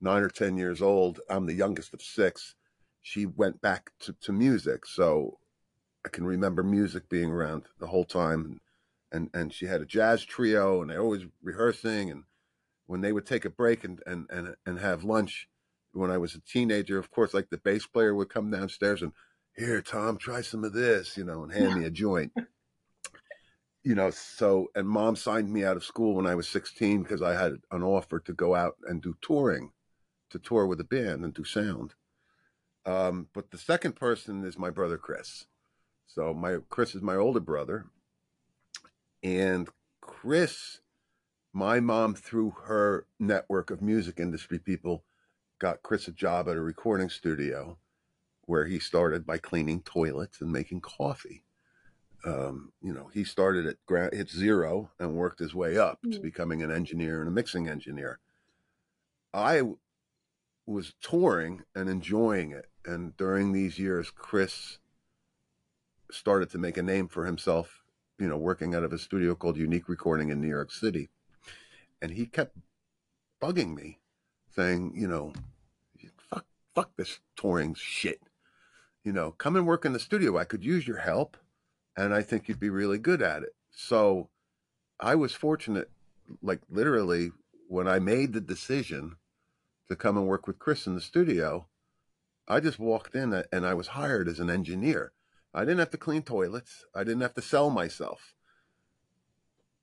nine 0.00 0.22
or 0.22 0.28
ten 0.28 0.56
years 0.56 0.82
old, 0.82 1.20
I'm 1.30 1.46
the 1.46 1.54
youngest 1.54 1.94
of 1.94 2.02
six. 2.02 2.54
She 3.00 3.24
went 3.24 3.60
back 3.60 3.92
to, 4.00 4.12
to 4.12 4.32
music, 4.32 4.84
so 4.84 5.38
I 6.04 6.08
can 6.08 6.24
remember 6.24 6.62
music 6.62 7.08
being 7.08 7.30
around 7.30 7.66
the 7.78 7.86
whole 7.86 8.04
time, 8.04 8.60
and 9.12 9.30
and 9.32 9.52
she 9.52 9.66
had 9.66 9.80
a 9.80 9.86
jazz 9.86 10.24
trio, 10.24 10.82
and 10.82 10.90
they're 10.90 11.00
always 11.00 11.26
rehearsing, 11.42 12.10
and 12.10 12.24
when 12.86 13.00
they 13.00 13.12
would 13.12 13.26
take 13.26 13.44
a 13.44 13.50
break 13.50 13.84
and 13.84 14.02
and 14.06 14.26
and, 14.30 14.56
and 14.66 14.80
have 14.80 15.04
lunch, 15.04 15.48
when 15.98 16.10
I 16.10 16.18
was 16.18 16.34
a 16.34 16.40
teenager, 16.40 16.98
of 16.98 17.10
course, 17.10 17.34
like 17.34 17.50
the 17.50 17.58
bass 17.58 17.86
player 17.86 18.14
would 18.14 18.28
come 18.28 18.50
downstairs 18.50 19.02
and 19.02 19.12
here, 19.58 19.82
Tom, 19.82 20.18
try 20.18 20.40
some 20.40 20.62
of 20.62 20.72
this, 20.72 21.16
you 21.16 21.24
know, 21.24 21.42
and 21.42 21.52
hand 21.52 21.80
me 21.80 21.84
a 21.86 21.90
joint. 21.90 22.32
you 23.82 23.94
know, 23.94 24.10
so 24.10 24.68
and 24.74 24.88
mom 24.88 25.16
signed 25.16 25.52
me 25.52 25.64
out 25.64 25.76
of 25.76 25.84
school 25.84 26.14
when 26.14 26.26
I 26.26 26.36
was 26.36 26.48
16 26.48 27.02
because 27.02 27.22
I 27.22 27.34
had 27.34 27.56
an 27.72 27.82
offer 27.82 28.20
to 28.20 28.32
go 28.32 28.54
out 28.54 28.76
and 28.86 29.02
do 29.02 29.16
touring, 29.20 29.72
to 30.30 30.38
tour 30.38 30.66
with 30.66 30.80
a 30.80 30.84
band 30.84 31.24
and 31.24 31.34
do 31.34 31.42
sound. 31.42 31.94
Um, 32.86 33.28
but 33.34 33.50
the 33.50 33.58
second 33.58 33.96
person 33.96 34.44
is 34.44 34.58
my 34.58 34.70
brother 34.70 34.96
Chris. 34.96 35.46
So 36.06 36.32
my 36.32 36.58
Chris 36.68 36.94
is 36.94 37.02
my 37.02 37.16
older 37.16 37.40
brother, 37.40 37.86
and 39.22 39.68
Chris, 40.00 40.80
my 41.52 41.80
mom 41.80 42.14
through 42.14 42.54
her 42.64 43.06
network 43.18 43.70
of 43.70 43.82
music 43.82 44.20
industry 44.20 44.58
people 44.58 45.04
got 45.58 45.82
Chris 45.82 46.08
a 46.08 46.12
job 46.12 46.48
at 46.48 46.56
a 46.56 46.60
recording 46.60 47.08
studio 47.08 47.78
where 48.42 48.66
he 48.66 48.78
started 48.78 49.26
by 49.26 49.38
cleaning 49.38 49.82
toilets 49.82 50.40
and 50.40 50.50
making 50.50 50.80
coffee. 50.80 51.44
Um, 52.24 52.72
you 52.80 52.92
know, 52.92 53.10
he 53.12 53.24
started 53.24 53.66
at 53.66 53.84
ground, 53.86 54.14
at 54.14 54.28
zero 54.30 54.90
and 54.98 55.14
worked 55.14 55.38
his 55.38 55.54
way 55.54 55.76
up 55.76 56.00
to 56.10 56.18
becoming 56.20 56.62
an 56.62 56.70
engineer 56.70 57.20
and 57.20 57.28
a 57.28 57.32
mixing 57.32 57.68
engineer. 57.68 58.18
I 59.34 59.62
was 60.66 60.94
touring 61.00 61.62
and 61.74 61.88
enjoying 61.88 62.52
it. 62.52 62.66
And 62.84 63.16
during 63.16 63.52
these 63.52 63.78
years, 63.78 64.10
Chris 64.10 64.78
started 66.10 66.50
to 66.50 66.58
make 66.58 66.76
a 66.76 66.82
name 66.82 67.08
for 67.08 67.26
himself, 67.26 67.82
you 68.18 68.28
know, 68.28 68.38
working 68.38 68.74
out 68.74 68.84
of 68.84 68.92
a 68.92 68.98
studio 68.98 69.34
called 69.34 69.56
Unique 69.56 69.88
Recording 69.88 70.30
in 70.30 70.40
New 70.40 70.48
York 70.48 70.72
City. 70.72 71.08
And 72.00 72.12
he 72.12 72.26
kept 72.26 72.56
bugging 73.42 73.74
me 73.74 73.98
saying, 74.54 74.92
you 74.94 75.08
know, 75.08 75.32
fuck, 76.30 76.46
fuck 76.74 76.90
this 76.96 77.20
touring 77.36 77.74
shit. 77.74 78.20
You 79.04 79.12
know, 79.12 79.32
come 79.32 79.56
and 79.56 79.66
work 79.66 79.84
in 79.84 79.92
the 79.92 79.98
studio. 79.98 80.36
I 80.36 80.44
could 80.44 80.64
use 80.64 80.86
your 80.86 80.98
help, 80.98 81.36
and 81.96 82.12
I 82.12 82.22
think 82.22 82.48
you'd 82.48 82.60
be 82.60 82.70
really 82.70 82.98
good 82.98 83.22
at 83.22 83.42
it. 83.42 83.54
So, 83.70 84.28
I 85.00 85.14
was 85.14 85.32
fortunate, 85.32 85.90
like 86.42 86.60
literally, 86.68 87.30
when 87.68 87.86
I 87.86 88.00
made 88.00 88.32
the 88.32 88.40
decision 88.40 89.16
to 89.88 89.96
come 89.96 90.16
and 90.16 90.26
work 90.26 90.46
with 90.46 90.58
Chris 90.58 90.86
in 90.86 90.94
the 90.94 91.00
studio. 91.00 91.66
I 92.46 92.60
just 92.60 92.78
walked 92.78 93.14
in 93.14 93.42
and 93.52 93.66
I 93.66 93.74
was 93.74 93.88
hired 93.88 94.28
as 94.28 94.40
an 94.40 94.50
engineer. 94.50 95.12
I 95.52 95.60
didn't 95.60 95.78
have 95.78 95.90
to 95.90 95.98
clean 95.98 96.22
toilets. 96.22 96.84
I 96.94 97.04
didn't 97.04 97.22
have 97.22 97.34
to 97.34 97.42
sell 97.42 97.70
myself. 97.70 98.34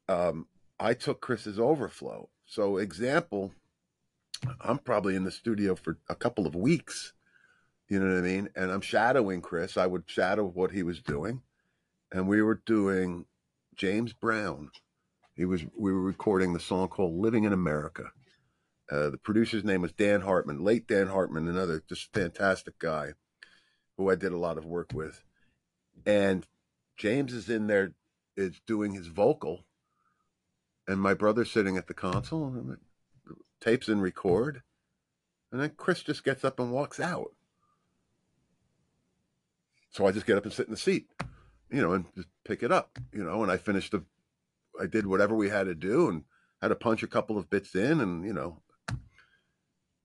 Um, 0.08 0.48
I 0.80 0.94
took 0.94 1.22
Chris's 1.22 1.60
overflow. 1.60 2.30
So, 2.46 2.78
example, 2.78 3.52
I'm 4.62 4.78
probably 4.80 5.16
in 5.16 5.24
the 5.24 5.32
studio 5.32 5.76
for 5.76 5.98
a 6.10 6.16
couple 6.16 6.48
of 6.48 6.56
weeks. 6.56 7.14
You 7.88 8.00
know 8.00 8.08
what 8.08 8.18
I 8.18 8.22
mean? 8.22 8.50
And 8.56 8.72
I'm 8.72 8.82
shadowing 8.82 9.42
Chris. 9.42 9.78
I 9.78 9.86
would 9.86 10.04
shadow 10.08 10.46
what 10.46 10.72
he 10.72 10.84
was 10.84 11.02
doing. 11.02 11.42
And 12.12 12.28
we 12.28 12.42
were 12.42 12.62
doing 12.66 13.26
James 13.76 14.14
Brown. 14.14 14.72
He 15.36 15.46
was 15.46 15.64
we 15.78 15.92
were 15.92 16.02
recording 16.02 16.54
the 16.54 16.60
song 16.60 16.88
called 16.88 17.14
Living 17.14 17.44
in 17.44 17.54
America. 17.54 18.12
Uh, 18.90 19.10
the 19.10 19.18
producer's 19.18 19.64
name 19.64 19.82
was 19.82 19.92
Dan 19.92 20.22
Hartman, 20.22 20.64
late 20.64 20.88
Dan 20.88 21.08
Hartman, 21.08 21.48
another 21.48 21.84
just 21.90 22.14
fantastic 22.14 22.78
guy 22.80 23.14
who 23.98 24.10
I 24.10 24.16
did 24.16 24.32
a 24.32 24.38
lot 24.38 24.58
of 24.58 24.66
work 24.66 24.92
with. 24.94 25.24
And 26.06 26.46
James 26.98 27.34
is 27.34 27.50
in 27.50 27.68
there, 27.68 27.94
is 28.38 28.62
doing 28.68 28.94
his 28.94 29.08
vocal, 29.08 29.66
and 30.88 31.02
my 31.02 31.14
brother's 31.14 31.52
sitting 31.52 31.78
at 31.78 31.88
the 31.88 31.94
console. 31.94 32.78
Tapes 33.66 33.88
and 33.88 34.02
record. 34.02 34.62
And 35.52 35.60
then 35.60 35.72
Chris 35.76 36.04
just 36.04 36.24
gets 36.24 36.46
up 36.46 36.60
and 36.60 36.72
walks 36.72 37.00
out. 37.00 37.32
So 39.90 40.06
I 40.06 40.12
just 40.12 40.28
get 40.28 40.38
up 40.38 40.44
and 40.44 40.54
sit 40.54 40.68
in 40.68 40.72
the 40.74 40.78
seat, 40.78 41.08
you 41.72 41.82
know, 41.82 41.94
and 41.94 42.06
just 42.16 42.28
pick 42.44 42.62
it 42.62 42.72
up, 42.72 43.00
you 43.14 43.24
know, 43.24 43.42
and 43.42 43.52
I 43.52 43.58
finished 43.58 43.94
the, 43.94 44.04
I 44.80 44.86
did 44.86 45.08
whatever 45.08 45.34
we 45.36 45.50
had 45.50 45.68
to 45.68 45.74
do 45.74 46.10
and 46.10 46.24
had 46.62 46.68
to 46.68 46.76
punch 46.76 47.02
a 47.02 47.08
couple 47.08 47.38
of 47.38 47.50
bits 47.50 47.74
in 47.76 48.02
and, 48.02 48.26
you 48.26 48.34
know, 48.34 48.62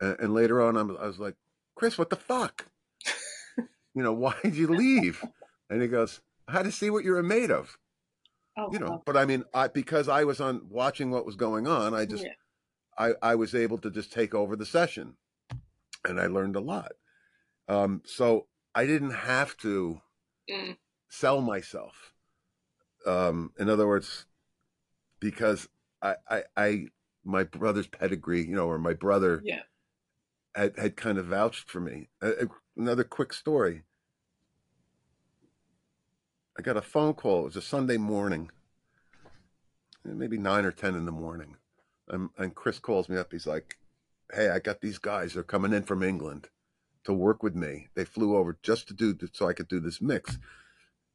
and, 0.01 0.17
and 0.21 0.35
later 0.35 0.63
on 0.63 0.77
I'm, 0.77 0.97
I 0.97 1.07
was 1.07 1.19
like, 1.19 1.35
Chris, 1.75 1.99
what 1.99 2.09
the 2.09 2.17
fuck? 2.17 2.67
you 3.95 4.03
know, 4.03 4.13
why 4.13 4.37
did 4.43 4.57
you 4.57 4.69
leave? 4.69 5.25
And 5.69 5.83
he 5.83 5.89
goes, 5.89 6.21
I 6.47 6.53
had 6.53 6.65
to 6.65 6.73
see 6.73 6.89
what 6.89 7.05
you're 7.05 7.23
made 7.23 7.51
of. 7.51 7.77
Oh, 8.57 8.71
you 8.73 8.79
know, 8.79 9.03
but 9.05 9.17
I 9.17 9.25
mean, 9.25 9.45
I, 9.53 9.69
because 9.69 10.09
I 10.09 10.25
was 10.25 10.41
on 10.41 10.63
watching 10.69 11.11
what 11.11 11.27
was 11.27 11.35
going 11.35 11.67
on, 11.67 11.95
I 11.95 12.05
just, 12.05 12.25
yeah. 12.25 12.31
I, 13.01 13.15
I 13.23 13.35
was 13.35 13.55
able 13.55 13.79
to 13.79 13.91
just 13.91 14.13
take 14.13 14.35
over 14.35 14.55
the 14.55 14.67
session 14.67 15.15
and 16.07 16.21
I 16.21 16.27
learned 16.27 16.55
a 16.55 16.61
lot. 16.61 16.93
Um, 17.67 18.03
so 18.05 18.47
I 18.75 18.85
didn't 18.85 19.13
have 19.13 19.57
to 19.59 20.03
mm. 20.51 20.77
sell 21.09 21.41
myself. 21.41 22.13
Um, 23.07 23.53
in 23.59 23.71
other 23.71 23.87
words, 23.87 24.27
because 25.19 25.67
I, 26.03 26.17
I, 26.29 26.43
I, 26.59 26.87
my 27.25 27.45
brother's 27.45 27.87
pedigree, 27.87 28.45
you 28.47 28.55
know, 28.55 28.67
or 28.67 28.79
my 28.79 28.93
brother 28.93 29.41
yeah. 29.43 29.63
had, 30.55 30.79
had 30.79 30.97
kind 30.97 31.17
of 31.17 31.27
vouched 31.27 31.71
for 31.71 31.81
me. 31.81 32.11
Uh, 32.21 32.33
another 32.77 33.05
quick 33.05 33.33
story. 33.33 33.85
I 36.59 36.61
got 36.61 36.77
a 36.77 36.83
phone 36.83 37.15
call. 37.15 37.43
It 37.43 37.45
was 37.47 37.57
a 37.57 37.63
Sunday 37.63 37.97
morning, 37.97 38.51
maybe 40.05 40.37
nine 40.37 40.67
or 40.67 40.73
10 40.73 40.95
in 40.95 41.07
the 41.07 41.13
morning. 41.13 41.57
And, 42.11 42.31
and 42.37 42.55
Chris 42.55 42.81
calls 42.81 43.09
me 43.09 43.17
up. 43.17 43.31
He's 43.31 43.47
like, 43.47 43.79
"Hey, 44.35 44.51
I 44.51 44.59
got 44.59 44.81
these 44.81 44.99
guys. 44.99 45.33
They're 45.33 45.45
coming 45.45 45.73
in 45.73 45.85
from 45.85 46.03
England 46.03 46.49
to 47.05 47.15
work 47.15 47.43
with 47.43 47.55
me. 47.55 47.87
They 47.95 48.05
flew 48.05 48.37
over 48.37 48.59
just 48.63 48.89
to 48.89 48.95
do 48.95 49.17
so 49.33 49.49
I 49.49 49.53
could 49.53 49.69
do 49.69 49.81
this 49.81 50.03
mix." 50.03 50.39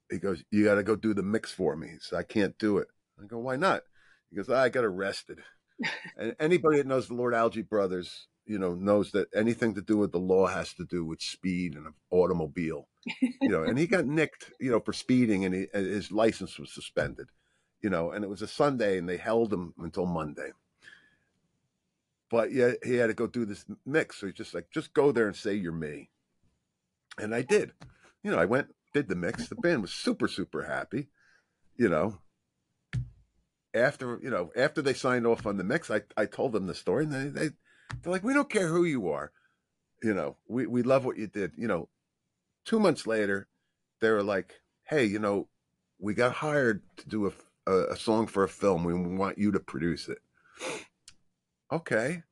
He 0.10 0.18
goes, 0.18 0.44
"You 0.52 0.64
got 0.64 0.76
to 0.76 0.84
go 0.84 0.96
do 0.96 1.14
the 1.14 1.22
mix 1.22 1.52
for 1.52 1.76
me." 1.76 1.98
So 2.00 2.16
I 2.16 2.24
can't 2.24 2.58
do 2.58 2.78
it. 2.78 2.88
I 3.22 3.26
go, 3.26 3.40
"Why 3.40 3.58
not?" 3.58 3.84
He 4.30 4.38
goes, 4.38 4.50
"I 4.50 4.70
got 4.70 4.86
arrested." 4.86 5.40
and 6.18 6.36
anybody 6.40 6.78
that 6.78 6.88
knows 6.88 7.10
the 7.10 7.14
Lord 7.14 7.34
Alge 7.34 7.68
brothers, 7.68 8.28
you 8.46 8.58
know, 8.58 8.74
knows 8.74 9.12
that 9.12 9.28
anything 9.36 9.76
to 9.76 9.82
do 9.82 9.98
with 9.98 10.14
the 10.14 10.20
law 10.20 10.48
has 10.48 10.74
to 10.76 10.86
do 10.86 11.04
with 11.04 11.22
speed 11.22 11.76
and 11.76 11.88
an 11.88 11.94
automobile. 12.10 12.88
you 13.22 13.50
know, 13.50 13.64
and 13.64 13.78
he 13.78 13.86
got 13.86 14.06
nicked, 14.06 14.54
you 14.62 14.72
know, 14.72 14.80
for 14.80 14.94
speeding, 14.94 15.44
and, 15.44 15.54
he, 15.54 15.68
and 15.74 15.86
his 15.86 16.10
license 16.10 16.58
was 16.58 16.74
suspended. 16.74 17.28
You 17.82 17.90
know, 17.90 18.12
and 18.12 18.24
it 18.24 18.30
was 18.30 18.42
a 18.42 18.48
Sunday, 18.48 18.98
and 18.98 19.10
they 19.10 19.18
held 19.18 19.52
him 19.52 19.74
until 19.78 20.06
Monday 20.06 20.52
but 22.30 22.52
yeah, 22.52 22.72
he 22.84 22.96
had 22.96 23.08
to 23.08 23.14
go 23.14 23.28
do 23.28 23.46
this 23.46 23.66
mix. 23.86 24.20
So 24.20 24.28
he's 24.28 24.36
just 24.36 24.54
like, 24.54 24.70
just 24.72 24.94
go 24.94 25.12
there 25.12 25.28
and 25.28 25.36
say 25.36 25.54
you're 25.54 25.72
me. 25.72 26.10
And 27.18 27.34
I 27.34 27.42
did. 27.42 27.72
You 28.24 28.32
know, 28.32 28.40
I 28.40 28.46
went, 28.46 28.68
did 28.94 29.08
the 29.08 29.16
mix. 29.16 29.48
The 29.48 29.56
band 29.56 29.82
was 29.82 29.92
super, 29.92 30.28
super 30.28 30.64
happy. 30.64 31.08
You 31.78 31.90
know, 31.90 32.20
after 33.74 34.20
you 34.24 34.30
know, 34.30 34.52
after 34.56 34.82
they 34.82 34.94
signed 34.94 35.28
off 35.28 35.46
on 35.46 35.58
the 35.58 35.64
mix, 35.64 35.92
I, 35.92 36.02
I 36.16 36.26
told 36.26 36.54
them 36.54 36.68
the 36.68 36.74
story, 36.74 37.04
and 37.04 37.14
they, 37.14 37.28
they 37.28 37.50
they're 38.02 38.14
like, 38.14 38.24
we 38.24 38.34
don't 38.34 38.50
care 38.50 38.68
who 38.68 38.86
you 38.86 39.10
are. 39.10 39.32
You 40.02 40.14
know, 40.14 40.38
we 40.48 40.66
we 40.66 40.84
love 40.84 41.04
what 41.04 41.18
you 41.18 41.28
did. 41.28 41.52
You 41.58 41.68
know, 41.68 41.90
two 42.64 42.80
months 42.80 43.06
later, 43.06 43.48
they 44.00 44.10
were 44.10 44.24
like, 44.24 44.54
hey, 44.86 45.04
you 45.04 45.20
know, 45.20 45.50
we 46.00 46.14
got 46.14 46.32
hired 46.32 46.82
to 46.98 47.10
do 47.10 47.28
a, 47.28 47.72
a, 47.72 47.94
a 47.94 47.98
song 47.98 48.28
for 48.28 48.46
a 48.46 48.50
film. 48.50 48.86
We 48.86 48.94
want 48.94 49.38
you 49.38 49.52
to 49.52 49.60
produce 49.60 50.08
it 50.08 50.20
okay. 51.76 52.24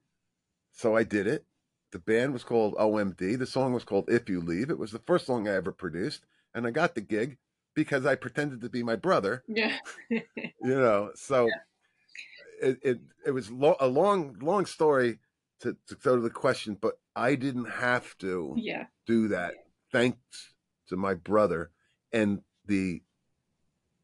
so 0.71 0.95
I 0.95 1.03
did 1.03 1.27
it. 1.27 1.45
The 1.91 1.99
band 1.99 2.33
was 2.33 2.43
called 2.43 2.73
OMD. 2.75 3.37
The 3.37 3.45
song 3.45 3.73
was 3.73 3.83
called 3.83 4.05
If 4.07 4.27
You 4.27 4.41
Leave. 4.41 4.69
It 4.71 4.79
was 4.79 4.91
the 4.91 4.99
first 4.99 5.27
song 5.27 5.47
I 5.47 5.53
ever 5.53 5.71
produced, 5.71 6.25
and 6.53 6.65
I 6.65 6.71
got 6.71 6.95
the 6.95 7.01
gig 7.01 7.37
because 7.75 8.05
I 8.05 8.15
pretended 8.15 8.61
to 8.61 8.69
be 8.69 8.83
my 8.83 8.95
brother. 8.95 9.43
Yeah. 9.47 9.77
you 10.09 10.23
know, 10.61 11.11
so 11.15 11.47
yeah. 11.47 12.69
it, 12.69 12.79
it 12.81 12.99
it 13.27 13.31
was 13.31 13.51
lo- 13.51 13.77
a 13.79 13.87
long 13.87 14.37
long 14.41 14.65
story 14.65 15.19
to, 15.61 15.77
to 15.87 15.95
go 15.95 16.15
to 16.15 16.21
the 16.21 16.29
question, 16.29 16.77
but 16.79 16.99
I 17.15 17.35
didn't 17.35 17.69
have 17.69 18.17
to 18.19 18.53
yeah. 18.57 18.85
do 19.05 19.27
that 19.29 19.53
thanks 19.91 20.53
to 20.89 20.97
my 20.97 21.13
brother 21.13 21.71
and 22.11 22.41
the 22.65 23.01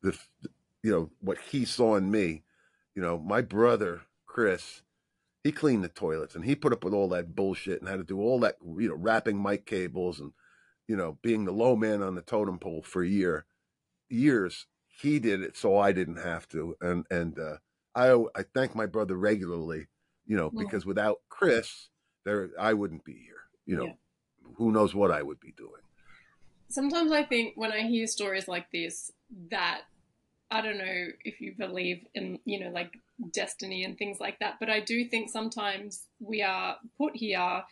the 0.02 0.18
you 0.84 0.92
know 0.92 1.10
what 1.20 1.38
he 1.52 1.66
saw 1.66 1.96
in 1.96 2.12
me. 2.12 2.44
You 2.96 3.02
know, 3.02 3.18
my 3.18 3.42
brother 3.42 4.02
Chris, 4.26 4.82
he 5.44 5.52
cleaned 5.52 5.84
the 5.84 5.90
toilets 5.90 6.36
and 6.36 6.46
he 6.46 6.56
put 6.56 6.74
up 6.74 6.84
with 6.84 6.94
all 6.94 7.10
that 7.10 7.36
bullshit 7.36 7.80
and 7.80 7.90
had 7.90 7.98
to 7.98 8.04
do 8.04 8.20
all 8.20 8.40
that 8.40 8.56
you 8.78 8.90
know 8.90 8.96
wrapping 8.96 9.42
mic 9.42 9.66
cables 9.66 10.20
and 10.20 10.34
you 10.88 10.96
know 10.96 11.18
being 11.22 11.46
the 11.46 11.52
low 11.52 11.76
man 11.76 12.02
on 12.02 12.16
the 12.16 12.22
totem 12.22 12.60
pole 12.60 12.82
for 12.82 13.04
a 13.04 13.08
year 13.08 13.46
years. 14.10 14.66
He 15.02 15.20
did 15.20 15.42
it 15.42 15.56
so 15.56 15.78
I 15.78 15.94
didn't 15.94 16.18
have 16.18 16.48
to, 16.50 16.76
and 16.82 17.06
and 17.10 17.40
uh, 17.40 17.58
I 17.96 18.12
I 18.36 18.44
thank 18.54 18.76
my 18.76 18.86
brother 18.86 19.16
regularly 19.16 19.88
you 20.30 20.38
know, 20.38 20.48
mm-hmm. 20.48 20.60
because 20.60 20.86
without 20.86 21.18
Chris, 21.28 21.90
there 22.24 22.52
I 22.58 22.74
wouldn't 22.74 23.04
be 23.04 23.14
here. 23.14 23.50
You 23.66 23.76
know, 23.76 23.86
yeah. 23.86 23.94
who 24.56 24.72
knows 24.72 24.96
what 24.96 25.12
I 25.12 25.22
would 25.22 25.40
be 25.40 25.52
doing. 25.58 25.82
Sometimes 26.70 27.12
I 27.12 27.24
think 27.24 27.54
when 27.56 27.72
I 27.72 27.82
hear 27.82 28.06
stories 28.08 28.48
like 28.48 28.72
this 28.72 29.12
that 29.50 29.82
I 30.52 30.62
don't 30.62 30.78
know 30.78 31.08
if 31.24 31.41
you 31.41 31.54
believe 31.58 32.06
in, 32.16 32.39
you 32.45 32.60
know, 32.60 32.72
like 32.72 32.97
destiny 33.34 33.84
and 33.84 33.97
things 33.97 34.20
like 34.20 34.39
that, 34.39 34.56
but 34.60 34.70
I 34.70 34.80
do 34.80 35.06
think 35.06 35.30
sometimes 35.30 36.06
we 36.20 36.41
are 36.41 36.78
put 36.97 37.16
here 37.16 37.64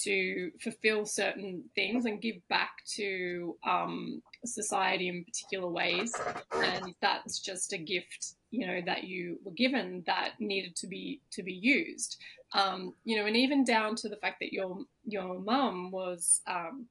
to 0.00 0.50
fulfill 0.60 1.06
certain 1.06 1.64
things 1.74 2.04
and 2.04 2.20
give 2.20 2.36
back 2.48 2.78
to 2.96 3.56
um, 3.66 4.22
society 4.44 5.08
in 5.08 5.24
particular 5.24 5.68
ways. 5.68 6.12
And 6.52 6.94
that's 7.00 7.38
just 7.40 7.72
a 7.72 7.78
gift, 7.78 8.34
you 8.50 8.66
know, 8.66 8.80
that 8.86 9.04
you 9.04 9.38
were 9.44 9.52
given 9.52 10.02
that 10.06 10.32
needed 10.40 10.76
to 10.76 10.86
be 10.86 11.20
to 11.32 11.42
be 11.42 11.52
used. 11.52 12.16
Um, 12.52 12.94
you 13.04 13.16
know, 13.16 13.26
and 13.26 13.36
even 13.36 13.64
down 13.64 13.96
to 13.96 14.08
the 14.08 14.16
fact 14.16 14.40
that 14.40 14.52
your 14.52 14.78
your 15.04 15.38
mum 15.38 15.90
was 15.90 16.40
um, 16.46 16.86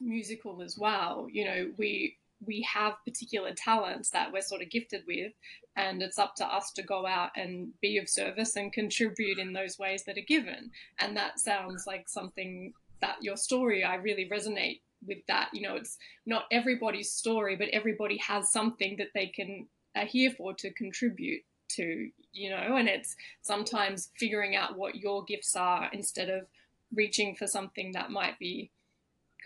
musical 0.00 0.62
as 0.62 0.78
well. 0.78 1.26
You 1.30 1.44
know, 1.44 1.70
we 1.76 2.16
we 2.44 2.66
have 2.72 3.04
particular 3.04 3.52
talents 3.54 4.10
that 4.10 4.32
we're 4.32 4.42
sort 4.42 4.62
of 4.62 4.70
gifted 4.70 5.02
with, 5.06 5.32
and 5.76 6.02
it's 6.02 6.18
up 6.18 6.34
to 6.36 6.46
us 6.46 6.72
to 6.72 6.82
go 6.82 7.06
out 7.06 7.30
and 7.36 7.72
be 7.80 7.98
of 7.98 8.08
service 8.08 8.56
and 8.56 8.72
contribute 8.72 9.38
in 9.38 9.52
those 9.52 9.78
ways 9.78 10.04
that 10.04 10.18
are 10.18 10.26
given. 10.26 10.70
And 10.98 11.16
that 11.16 11.40
sounds 11.40 11.86
like 11.86 12.08
something 12.08 12.72
that 13.00 13.16
your 13.22 13.36
story, 13.36 13.84
I 13.84 13.96
really 13.96 14.28
resonate 14.28 14.80
with 15.06 15.18
that. 15.28 15.50
You 15.52 15.62
know, 15.62 15.76
it's 15.76 15.98
not 16.24 16.44
everybody's 16.50 17.12
story, 17.12 17.56
but 17.56 17.68
everybody 17.68 18.18
has 18.18 18.50
something 18.50 18.96
that 18.98 19.08
they 19.14 19.26
can 19.26 19.66
are 19.94 20.04
here 20.04 20.30
for 20.30 20.52
to 20.52 20.72
contribute 20.74 21.42
to, 21.68 22.10
you 22.32 22.50
know, 22.50 22.76
and 22.76 22.88
it's 22.88 23.16
sometimes 23.42 24.10
figuring 24.18 24.54
out 24.54 24.76
what 24.76 24.96
your 24.96 25.24
gifts 25.24 25.56
are 25.56 25.88
instead 25.92 26.28
of 26.28 26.46
reaching 26.94 27.34
for 27.34 27.46
something 27.46 27.92
that 27.92 28.10
might 28.10 28.38
be 28.38 28.70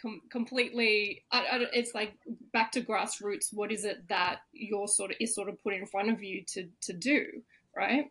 com- 0.01 0.23
completely 0.31 1.25
I, 1.31 1.39
I, 1.41 1.67
it's 1.73 1.95
like 1.95 2.15
back 2.53 2.73
to 2.73 2.81
grassroots 2.81 3.53
what 3.53 3.73
is 3.73 3.85
it 3.85 4.09
that 4.09 4.41
you're 4.53 4.89
sort 4.89 5.11
of 5.11 5.17
is 5.21 5.35
sort 5.35 5.49
of 5.49 5.63
put 5.63 5.75
in 5.75 5.87
front 5.87 6.11
of 6.11 6.23
you 6.23 6.45
to 6.55 6.69
to 6.83 6.93
do 6.93 7.27
right? 7.77 8.11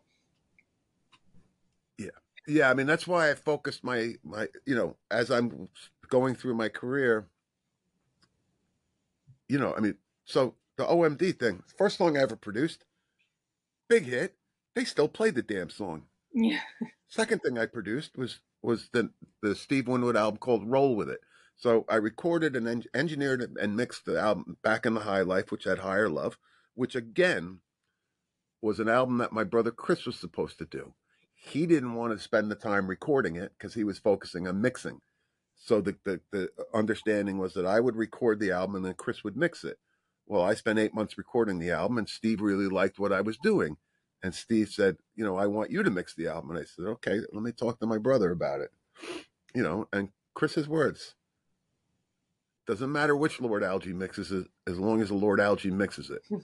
Yeah. 1.98 2.06
Yeah 2.46 2.70
i 2.70 2.74
mean 2.74 2.86
that's 2.86 3.06
why 3.06 3.30
i 3.30 3.34
focused 3.34 3.84
my 3.84 4.14
my 4.24 4.48
you 4.66 4.74
know 4.74 4.96
as 5.10 5.30
i'm 5.30 5.68
going 6.08 6.34
through 6.34 6.54
my 6.54 6.68
career 6.68 7.26
you 9.48 9.58
know 9.58 9.74
i 9.76 9.80
mean 9.80 9.94
so 10.24 10.54
the 10.76 10.84
omd 10.84 11.38
thing 11.38 11.62
first 11.76 11.98
song 11.98 12.16
i 12.16 12.20
ever 12.20 12.36
produced 12.36 12.84
big 13.88 14.04
hit 14.04 14.34
they 14.74 14.84
still 14.84 15.08
play 15.08 15.30
the 15.30 15.42
damn 15.42 15.68
song. 15.68 16.04
Yeah. 16.32 16.60
Second 17.08 17.40
thing 17.40 17.58
i 17.58 17.66
produced 17.66 18.16
was 18.16 18.38
was 18.62 18.88
the 18.92 19.10
the 19.42 19.54
steve 19.54 19.88
winwood 19.88 20.16
album 20.16 20.38
called 20.38 20.64
roll 20.64 20.94
with 20.94 21.08
it 21.08 21.20
so 21.60 21.84
I 21.90 21.96
recorded 21.96 22.56
and 22.56 22.66
en- 22.66 22.84
engineered 22.94 23.54
and 23.60 23.76
mixed 23.76 24.06
the 24.06 24.18
album 24.18 24.56
Back 24.62 24.86
in 24.86 24.94
the 24.94 25.00
High 25.00 25.20
Life, 25.20 25.52
which 25.52 25.64
had 25.64 25.80
Higher 25.80 26.08
Love, 26.08 26.38
which 26.74 26.94
again 26.94 27.60
was 28.62 28.80
an 28.80 28.88
album 28.88 29.18
that 29.18 29.32
my 29.32 29.44
brother 29.44 29.70
Chris 29.70 30.06
was 30.06 30.16
supposed 30.16 30.56
to 30.58 30.64
do. 30.64 30.94
He 31.34 31.66
didn't 31.66 31.94
want 31.94 32.14
to 32.14 32.18
spend 32.18 32.50
the 32.50 32.54
time 32.54 32.86
recording 32.86 33.36
it 33.36 33.52
because 33.58 33.74
he 33.74 33.84
was 33.84 33.98
focusing 33.98 34.48
on 34.48 34.62
mixing. 34.62 35.00
So 35.54 35.82
the, 35.82 35.96
the, 36.04 36.20
the 36.32 36.48
understanding 36.72 37.36
was 37.36 37.52
that 37.54 37.66
I 37.66 37.78
would 37.80 37.96
record 37.96 38.40
the 38.40 38.52
album 38.52 38.76
and 38.76 38.84
then 38.86 38.94
Chris 38.94 39.22
would 39.22 39.36
mix 39.36 39.62
it. 39.62 39.78
Well, 40.26 40.42
I 40.42 40.54
spent 40.54 40.78
eight 40.78 40.94
months 40.94 41.18
recording 41.18 41.58
the 41.58 41.72
album, 41.72 41.98
and 41.98 42.08
Steve 42.08 42.40
really 42.40 42.68
liked 42.68 42.98
what 42.98 43.12
I 43.12 43.20
was 43.20 43.36
doing. 43.36 43.76
And 44.22 44.34
Steve 44.34 44.68
said, 44.68 44.96
You 45.14 45.24
know, 45.24 45.36
I 45.36 45.46
want 45.46 45.70
you 45.70 45.82
to 45.82 45.90
mix 45.90 46.14
the 46.14 46.28
album. 46.28 46.50
And 46.50 46.60
I 46.60 46.64
said, 46.64 46.86
Okay, 46.86 47.20
let 47.32 47.42
me 47.42 47.52
talk 47.52 47.80
to 47.80 47.86
my 47.86 47.98
brother 47.98 48.30
about 48.30 48.60
it. 48.60 48.70
You 49.54 49.62
know, 49.62 49.88
and 49.92 50.10
Chris's 50.34 50.68
words 50.68 51.16
doesn't 52.66 52.92
matter 52.92 53.16
which 53.16 53.40
Lord 53.40 53.62
Alge 53.62 53.92
mixes 53.94 54.30
it, 54.30 54.46
as 54.66 54.78
long 54.78 55.02
as 55.02 55.08
the 55.08 55.14
Lord 55.14 55.40
Alge 55.40 55.70
mixes 55.70 56.10
it. 56.10 56.22
Hmm. 56.28 56.38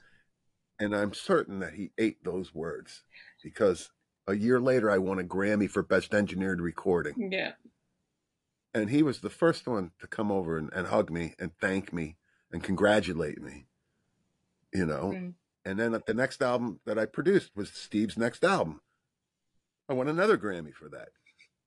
and 0.78 0.94
I'm 0.94 1.14
certain 1.14 1.60
that 1.60 1.74
he 1.74 1.90
ate 1.98 2.22
those 2.24 2.54
words 2.54 3.02
because 3.42 3.90
a 4.26 4.34
year 4.34 4.60
later 4.60 4.90
I 4.90 4.98
won 4.98 5.18
a 5.18 5.24
Grammy 5.24 5.70
for 5.70 5.82
Best 5.82 6.12
Engineered 6.14 6.60
Recording. 6.60 7.30
Yeah. 7.32 7.52
And 8.74 8.90
he 8.90 9.02
was 9.02 9.20
the 9.20 9.30
first 9.30 9.66
one 9.66 9.92
to 10.00 10.06
come 10.06 10.30
over 10.30 10.58
and, 10.58 10.70
and 10.72 10.88
hug 10.88 11.10
me 11.10 11.34
and 11.38 11.52
thank 11.60 11.92
me 11.92 12.16
and 12.52 12.62
congratulate 12.62 13.40
me. 13.40 13.66
You 14.74 14.84
know? 14.84 15.12
Mm. 15.14 15.34
And 15.64 15.78
then 15.78 16.00
the 16.06 16.14
next 16.14 16.42
album 16.42 16.80
that 16.84 16.98
I 16.98 17.06
produced 17.06 17.52
was 17.56 17.70
Steve's 17.70 18.18
next 18.18 18.44
album. 18.44 18.80
I 19.88 19.94
won 19.94 20.08
another 20.08 20.36
Grammy 20.36 20.74
for 20.74 20.88
that. 20.90 21.08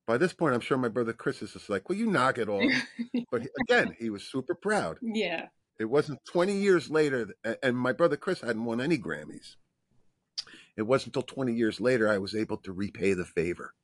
By 0.10 0.18
this 0.18 0.34
point, 0.34 0.56
I'm 0.56 0.60
sure 0.60 0.76
my 0.76 0.88
brother 0.88 1.14
Chris 1.14 1.44
is 1.44 1.54
just 1.54 1.70
like, 1.70 1.88
"Well, 1.88 1.96
you 1.96 2.08
knock 2.08 2.40
it 2.40 2.50
off." 2.50 2.64
but 3.32 3.44
again, 3.62 3.96
he 4.00 4.10
was 4.10 4.24
super 4.24 4.56
proud. 4.56 4.98
Yeah. 5.04 5.50
It 5.78 5.86
wasn't 5.86 6.26
20 6.26 6.54
years 6.54 6.90
later, 6.90 7.36
and 7.62 7.78
my 7.78 7.92
brother 7.92 8.18
Chris 8.18 8.42
hadn't 8.42 8.66
won 8.66 8.82
any 8.82 8.98
Grammys. 8.98 9.58
It 10.76 10.82
wasn't 10.82 11.16
until 11.16 11.36
20 11.36 11.54
years 11.54 11.80
later 11.80 12.10
I 12.10 12.18
was 12.18 12.34
able 12.34 12.58
to 12.58 12.74
repay 12.74 13.14
the 13.14 13.24
favor. 13.24 13.76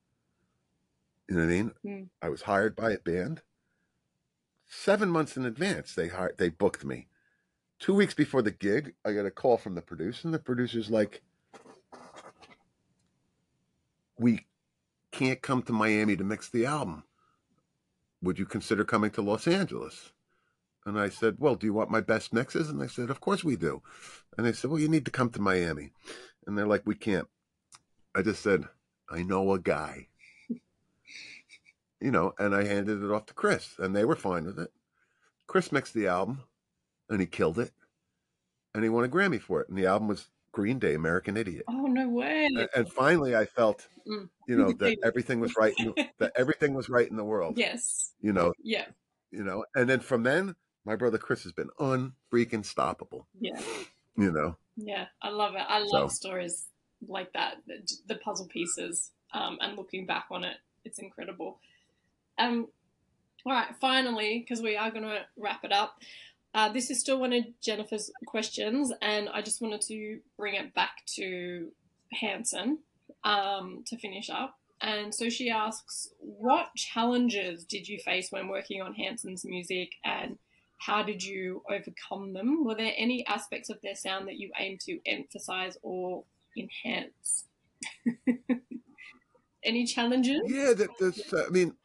You 1.30 1.36
know 1.36 1.42
what 1.42 1.48
I 1.48 1.54
mean? 1.54 1.72
Mm. 1.86 2.08
I 2.24 2.30
was 2.30 2.42
hired 2.42 2.76
by 2.76 2.94
a 2.94 2.98
band. 2.98 3.44
Seven 4.66 5.12
months 5.12 5.38
in 5.38 5.46
advance, 5.46 5.94
they 5.94 6.08
hired, 6.08 6.40
they 6.40 6.50
booked 6.50 6.84
me. 6.84 7.08
Two 7.78 7.94
weeks 7.94 8.16
before 8.16 8.42
the 8.42 8.50
gig, 8.50 8.96
I 9.06 9.14
got 9.14 9.28
a 9.28 9.32
call 9.32 9.58
from 9.58 9.76
the 9.76 9.82
producer, 9.84 10.22
and 10.28 10.34
the 10.34 10.40
producer's 10.40 10.90
like, 10.90 11.22
"We 14.18 14.48
can't 15.16 15.41
come 15.41 15.61
to 15.63 15.72
Miami 15.72 16.18
to 16.18 16.26
mix 16.26 16.49
the 16.49 16.66
album. 16.66 17.05
Would 18.22 18.38
you 18.38 18.45
consider 18.45 18.84
coming 18.84 19.11
to 19.11 19.22
Los 19.22 19.47
Angeles? 19.47 20.11
And 20.86 20.99
I 20.99 21.07
said, 21.07 21.38
Well, 21.39 21.55
do 21.55 21.66
you 21.66 21.74
want 21.74 21.89
my 21.89 22.01
best 22.01 22.34
mixes? 22.34 22.70
And 22.70 22.82
they 22.82 22.88
said, 22.88 23.09
Of 23.09 23.22
course 23.22 23.43
we 23.43 23.55
do. 23.55 23.82
And 24.38 24.45
they 24.45 24.51
said, 24.51 24.70
Well, 24.70 24.80
you 24.80 24.89
need 24.89 25.05
to 25.05 25.11
come 25.11 25.30
to 25.30 25.41
Miami. 25.41 25.91
And 26.45 26.57
they're 26.57 26.68
like, 26.68 26.84
We 26.86 26.95
can't. 26.95 27.30
I 28.13 28.24
just 28.24 28.43
said, 28.43 28.66
I 29.09 29.24
know 29.24 29.53
a 29.53 29.59
guy. 29.59 30.07
you 32.01 32.11
know, 32.11 32.34
and 32.38 32.53
I 32.53 32.66
handed 32.66 33.01
it 33.01 33.11
off 33.11 33.26
to 33.28 33.34
Chris, 33.34 33.76
and 33.80 33.95
they 33.95 34.03
were 34.03 34.18
fine 34.18 34.45
with 34.45 34.59
it. 34.59 34.72
Chris 35.47 35.72
mixed 35.72 35.93
the 35.93 36.07
album, 36.07 36.41
and 37.09 37.22
he 37.22 37.26
killed 37.26 37.57
it, 37.57 37.72
and 38.74 38.84
he 38.84 38.89
won 38.89 39.05
a 39.05 39.07
Grammy 39.07 39.39
for 39.39 39.61
it. 39.61 39.70
And 39.70 39.78
the 39.78 39.86
album 39.86 40.09
was 40.09 40.28
Green 40.56 40.80
Day, 40.80 40.93
American 40.93 41.36
Idiot. 41.36 41.66
Oh 41.68 41.86
no 41.86 42.08
way! 42.08 42.45
And, 42.45 42.70
and 42.74 42.89
finally, 42.89 43.36
I 43.36 43.45
felt, 43.45 43.89
mm. 44.08 44.30
you 44.47 44.58
know, 44.58 44.72
that 44.72 44.97
everything 45.03 45.41
was 45.41 45.53
right. 45.58 45.74
In, 45.78 45.93
that 46.18 46.32
everything 46.38 46.74
was 46.74 46.88
right 46.88 47.08
in 47.08 47.18
the 47.18 47.26
world. 47.26 47.58
Yes. 47.58 48.14
You 48.22 48.32
know. 48.32 48.53
Yeah. 48.64 48.86
You 49.32 49.43
know, 49.43 49.66
and 49.76 49.89
then 49.89 49.99
from 49.99 50.24
then, 50.24 50.56
my 50.86 50.95
brother 50.95 51.18
Chris 51.18 51.43
has 51.43 51.51
been 51.51 51.70
unfreaking 51.78 52.64
stoppable. 52.64 53.26
Yeah. 53.38 53.60
You 54.18 54.32
know. 54.32 54.56
Yeah, 54.78 55.08
I 55.22 55.30
love 55.30 55.56
it. 55.56 55.66
I 55.68 55.80
love 55.80 56.12
so. 56.12 56.16
stories 56.16 56.68
like 57.06 57.34
that, 57.34 57.56
the, 57.68 57.76
the 58.08 58.16
puzzle 58.16 58.47
pieces, 58.47 59.12
um, 59.34 59.58
and 59.60 59.76
looking 59.76 60.06
back 60.06 60.28
on 60.32 60.45
it, 60.45 60.56
it's 60.86 60.99
incredible. 60.99 61.60
Um, 62.38 62.70
all 63.45 63.51
right, 63.51 63.76
finally, 63.82 64.39
because 64.39 64.64
we 64.64 64.78
are 64.78 64.89
going 64.89 65.03
to 65.03 65.26
wrap 65.38 65.66
it 65.66 65.74
up. 65.74 65.99
Uh, 66.56 66.70
this 66.70 66.89
is 66.89 67.01
still 67.01 67.20
one 67.20 67.34
of 67.34 67.43
Jennifer's 67.62 68.10
questions, 68.26 68.93
and 69.01 69.28
I 69.28 69.41
just 69.41 69.62
wanted 69.62 69.82
to 69.82 70.20
bring 70.38 70.56
it 70.56 70.74
back 70.74 71.06
to 71.16 71.68
Hanson 72.14 72.80
um, 73.26 73.84
to 73.88 73.97
finish 73.97 74.30
up. 74.30 74.56
And 74.80 75.14
so 75.14 75.28
she 75.30 75.49
asks, 75.49 76.12
What 76.20 76.74
challenges 76.78 77.66
did 77.66 77.89
you 77.89 77.99
face 77.99 78.32
when 78.32 78.47
working 78.47 78.82
on 78.82 78.93
Hanson's 78.93 79.43
music, 79.43 79.89
and 80.06 80.38
how 80.78 81.03
did 81.03 81.22
you 81.22 81.62
overcome 81.70 82.32
them? 82.32 82.64
Were 82.64 82.76
there 82.76 82.93
any 82.95 83.28
aspects 83.28 83.70
of 83.70 83.82
their 83.82 83.95
sound 83.95 84.30
that 84.30 84.38
you 84.38 84.49
aim 84.58 84.78
to 84.86 84.99
emphasize 85.06 85.78
or 85.82 86.24
enhance? 86.58 87.43
Any 89.64 89.86
challenges? 89.86 90.41
Yeah, 90.45 90.74
that 90.74 90.89
this. 90.99 91.34
Uh, 91.34 91.45
I 91.47 91.49
mean, 91.49 91.76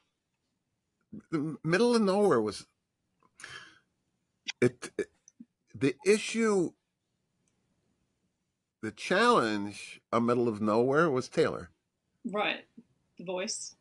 the 1.31 1.57
middle 1.65 1.97
of 1.97 2.03
nowhere 2.03 2.41
was 2.41 2.67
it, 4.61 4.91
it. 4.99 5.11
The 5.75 5.95
issue, 6.05 6.73
the 8.83 8.91
challenge, 8.91 10.01
a 10.13 10.21
middle 10.21 10.49
of 10.49 10.61
nowhere 10.61 11.11
was 11.11 11.29
Taylor. 11.29 11.71
Right, 12.25 12.65
the 13.19 13.25
voice. 13.25 13.77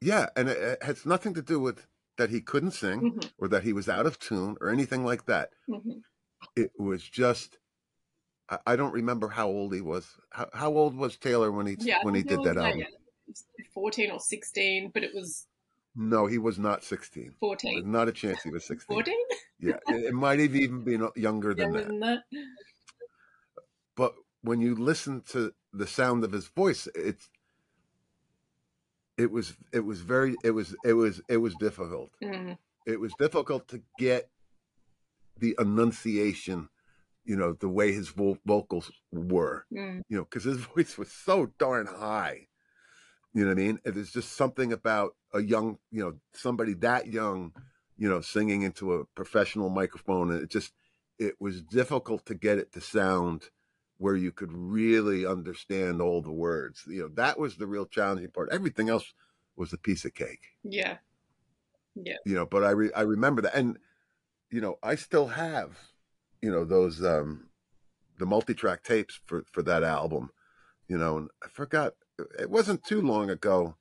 Yeah, 0.00 0.28
and 0.36 0.48
it, 0.48 0.58
it 0.58 0.82
has 0.82 1.06
nothing 1.06 1.34
to 1.34 1.42
do 1.42 1.58
with 1.58 1.86
that 2.18 2.30
he 2.30 2.40
couldn't 2.40 2.72
sing 2.72 3.00
Mm-hmm. 3.00 3.28
or 3.38 3.48
that 3.48 3.62
he 3.64 3.72
was 3.72 3.88
out 3.88 4.06
of 4.06 4.18
tune 4.18 4.56
or 4.60 4.70
anything 4.70 5.04
like 5.04 5.26
that. 5.26 5.50
hmm 5.66 5.98
It 6.54 6.72
was 6.78 7.02
just. 7.02 7.58
I, 8.48 8.58
I 8.66 8.76
don't 8.76 8.92
remember 8.92 9.28
how 9.28 9.48
old 9.48 9.74
he 9.74 9.80
was. 9.80 10.06
How, 10.30 10.48
how 10.52 10.72
old 10.76 10.96
was 10.96 11.16
Taylor 11.16 11.50
when 11.50 11.66
he 11.66 11.76
Yeah, 11.80 12.02
when 12.02 12.14
he 12.14 12.22
did 12.22 12.42
that 12.44 12.56
album? 12.56 12.78
like, 12.78 12.88
it 12.88 12.94
was 13.28 13.44
14 13.74 14.10
or 14.12 14.20
16, 14.20 14.90
but 14.94 15.02
it 15.02 15.14
was 15.14 15.46
No, 15.96 16.26
he 16.26 16.36
was 16.38 16.58
not 16.58 16.84
sixteen. 16.84 17.24
There's 17.40 17.60
14. 17.62 17.90
not 17.90 18.08
a 18.08 18.12
chance 18.12 18.42
he 18.42 18.50
was 18.50 18.66
sixteen. 18.66 18.94
14? 18.96 19.14
Yeah, 19.58 19.76
it, 19.88 20.04
it 20.06 20.14
might 20.14 20.38
have 20.38 20.54
even 20.54 20.84
been 20.84 21.08
younger 21.16 21.54
than 21.54 21.72
Younger 21.72 21.78
that. 21.80 21.88
than 21.88 22.00
that? 22.00 22.22
But 23.96 24.14
when 24.42 24.60
you 24.60 24.74
listen 24.74 25.22
to 25.30 25.52
the 25.72 25.86
sound 25.86 26.22
of 26.24 26.32
his 26.32 26.48
voice, 26.48 26.86
it's 26.94 27.28
it 29.16 29.30
was 29.30 29.54
it 29.72 29.80
was 29.80 30.00
very 30.02 30.36
it 30.44 30.50
was 30.50 30.76
it 30.84 30.92
was 30.92 31.22
it 31.28 31.38
was 31.38 31.54
difficult. 31.54 32.10
Mm. 32.22 32.58
It 32.86 33.00
was 33.00 33.14
difficult 33.18 33.66
to 33.68 33.82
get 33.98 34.28
the 35.38 35.56
enunciation, 35.58 36.68
you 37.24 37.36
know, 37.36 37.54
the 37.54 37.68
way 37.68 37.92
his 37.92 38.08
vo- 38.10 38.38
vocals 38.46 38.90
were, 39.12 39.64
Mm. 39.72 40.02
you 40.08 40.16
know, 40.18 40.24
because 40.24 40.44
his 40.44 40.58
voice 40.76 40.98
was 40.98 41.10
so 41.10 41.52
darn 41.58 41.86
high. 41.86 42.48
You 43.36 43.44
know 43.44 43.50
what 43.50 43.58
I 43.58 43.64
mean? 43.66 43.78
And 43.84 43.94
There's 43.94 44.12
just 44.12 44.32
something 44.32 44.72
about 44.72 45.14
a 45.34 45.42
young, 45.42 45.76
you 45.90 46.02
know, 46.02 46.14
somebody 46.32 46.72
that 46.76 47.06
young, 47.06 47.52
you 47.98 48.08
know, 48.08 48.22
singing 48.22 48.62
into 48.62 48.94
a 48.94 49.04
professional 49.04 49.68
microphone, 49.68 50.30
and 50.30 50.42
it 50.42 50.48
just 50.48 50.72
it 51.18 51.34
was 51.38 51.60
difficult 51.60 52.24
to 52.26 52.34
get 52.34 52.56
it 52.56 52.72
to 52.72 52.80
sound 52.80 53.50
where 53.98 54.16
you 54.16 54.32
could 54.32 54.52
really 54.52 55.26
understand 55.26 56.00
all 56.00 56.22
the 56.22 56.32
words. 56.32 56.84
You 56.86 57.02
know, 57.02 57.08
that 57.16 57.38
was 57.38 57.56
the 57.56 57.66
real 57.66 57.84
challenging 57.84 58.30
part. 58.30 58.48
Everything 58.50 58.88
else 58.88 59.12
was 59.54 59.70
a 59.74 59.78
piece 59.78 60.06
of 60.06 60.14
cake 60.14 60.46
Yeah. 60.62 60.96
Yeah. 61.94 62.16
you 62.26 62.34
know 62.34 62.44
but 62.46 62.62
i 62.62 62.70
re- 62.70 62.92
i 62.94 63.00
remember 63.00 63.42
that 63.42 63.54
and 63.54 63.78
you 64.50 64.60
know 64.60 64.76
i 64.82 64.94
still 64.94 65.28
have 65.28 65.78
you 66.42 66.50
know 66.50 66.64
those 66.64 67.02
um 67.02 67.48
the 68.18 68.26
multi-track 68.26 68.82
tapes 68.82 69.18
for 69.24 69.44
for 69.50 69.62
that 69.62 69.82
album 69.82 70.28
you 70.88 70.98
know 70.98 71.16
and 71.16 71.30
i 71.42 71.48
forgot 71.48 71.94
it 72.38 72.50
wasn't 72.50 72.82
too 72.84 73.00
long 73.00 73.30
ago 73.30 73.76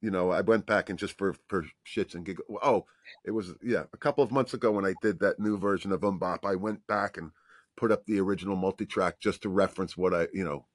you 0.00 0.10
know 0.10 0.30
i 0.30 0.40
went 0.40 0.66
back 0.66 0.88
and 0.88 0.98
just 0.98 1.16
for 1.16 1.34
for 1.48 1.64
shits 1.86 2.14
and 2.14 2.24
giggles 2.24 2.58
oh 2.62 2.84
it 3.24 3.30
was 3.30 3.54
yeah 3.62 3.84
a 3.92 3.96
couple 3.96 4.22
of 4.22 4.30
months 4.30 4.54
ago 4.54 4.70
when 4.70 4.86
i 4.86 4.94
did 5.02 5.18
that 5.20 5.38
new 5.38 5.58
version 5.58 5.92
of 5.92 6.00
MMMBop 6.00 6.44
i 6.44 6.54
went 6.54 6.86
back 6.86 7.16
and 7.16 7.32
put 7.76 7.92
up 7.92 8.06
the 8.06 8.20
original 8.20 8.56
multi-track 8.56 9.20
just 9.20 9.42
to 9.42 9.48
reference 9.48 9.96
what 9.96 10.14
i 10.14 10.28
you 10.32 10.44
know 10.44 10.66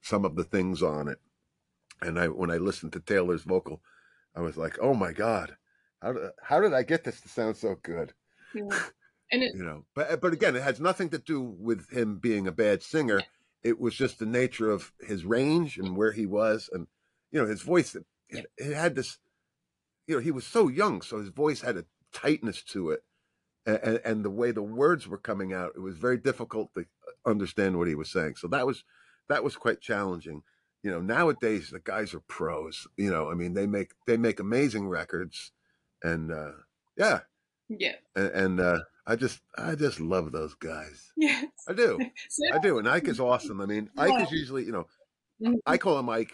some 0.00 0.24
of 0.24 0.36
the 0.36 0.44
things 0.44 0.82
on 0.82 1.08
it 1.08 1.18
and 2.00 2.18
i 2.18 2.28
when 2.28 2.50
i 2.50 2.56
listened 2.56 2.92
to 2.92 3.00
taylor's 3.00 3.42
vocal 3.42 3.80
i 4.34 4.40
was 4.40 4.56
like 4.56 4.78
oh 4.80 4.94
my 4.94 5.12
god 5.12 5.56
how 6.00 6.12
did, 6.12 6.30
how 6.42 6.60
did 6.60 6.74
I 6.74 6.82
get 6.82 7.04
this 7.04 7.20
to 7.20 7.28
sound 7.28 7.56
so 7.56 7.76
good? 7.82 8.12
Mm. 8.54 8.72
And 9.32 9.42
it, 9.42 9.52
You 9.56 9.64
know, 9.64 9.84
but 9.94 10.20
but 10.20 10.32
again, 10.32 10.56
it 10.56 10.62
has 10.62 10.80
nothing 10.80 11.10
to 11.10 11.18
do 11.18 11.40
with 11.40 11.90
him 11.90 12.18
being 12.18 12.46
a 12.46 12.52
bad 12.52 12.82
singer. 12.82 13.20
It 13.62 13.80
was 13.80 13.94
just 13.94 14.18
the 14.18 14.26
nature 14.26 14.70
of 14.70 14.92
his 15.00 15.24
range 15.24 15.78
and 15.78 15.96
where 15.96 16.12
he 16.12 16.26
was, 16.26 16.70
and 16.72 16.86
you 17.30 17.40
know, 17.40 17.46
his 17.46 17.62
voice. 17.62 17.94
It, 17.94 18.04
it, 18.28 18.46
it 18.56 18.74
had 18.74 18.94
this, 18.94 19.18
you 20.06 20.16
know, 20.16 20.20
he 20.20 20.30
was 20.30 20.46
so 20.46 20.68
young, 20.68 21.02
so 21.02 21.18
his 21.18 21.30
voice 21.30 21.60
had 21.60 21.76
a 21.76 21.84
tightness 22.12 22.62
to 22.62 22.90
it, 22.90 23.00
and, 23.66 24.00
and 24.04 24.24
the 24.24 24.30
way 24.30 24.52
the 24.52 24.62
words 24.62 25.06
were 25.06 25.18
coming 25.18 25.52
out, 25.52 25.72
it 25.74 25.80
was 25.80 25.96
very 25.96 26.16
difficult 26.16 26.70
to 26.74 26.84
understand 27.26 27.78
what 27.78 27.88
he 27.88 27.94
was 27.94 28.10
saying. 28.10 28.36
So 28.36 28.48
that 28.48 28.66
was 28.66 28.84
that 29.28 29.44
was 29.44 29.56
quite 29.56 29.80
challenging. 29.80 30.42
You 30.82 30.90
know, 30.90 31.00
nowadays 31.00 31.70
the 31.70 31.80
guys 31.80 32.14
are 32.14 32.22
pros. 32.28 32.86
You 32.96 33.10
know, 33.10 33.30
I 33.30 33.34
mean, 33.34 33.54
they 33.54 33.66
make 33.66 33.92
they 34.06 34.16
make 34.16 34.40
amazing 34.40 34.88
records, 34.88 35.52
and 36.02 36.32
uh, 36.32 36.52
yeah, 36.96 37.20
yeah. 37.68 37.94
and, 38.16 38.26
and 38.30 38.60
uh, 38.60 38.78
I 39.06 39.16
just 39.16 39.40
I 39.56 39.74
just 39.74 40.00
love 40.00 40.32
those 40.32 40.54
guys. 40.54 41.12
Yeah. 41.16 41.42
I 41.68 41.72
do, 41.72 41.98
So, 42.30 42.44
I 42.52 42.58
do. 42.58 42.78
And 42.78 42.88
Ike 42.88 43.08
is 43.08 43.20
awesome. 43.20 43.60
I 43.60 43.66
mean, 43.66 43.90
Ike 43.96 44.22
is 44.22 44.32
usually 44.32 44.64
you 44.64 44.72
know, 44.72 44.86
Mhm. 45.42 45.56
I 45.66 45.78
call 45.78 45.98
him 45.98 46.08
Ike. 46.08 46.32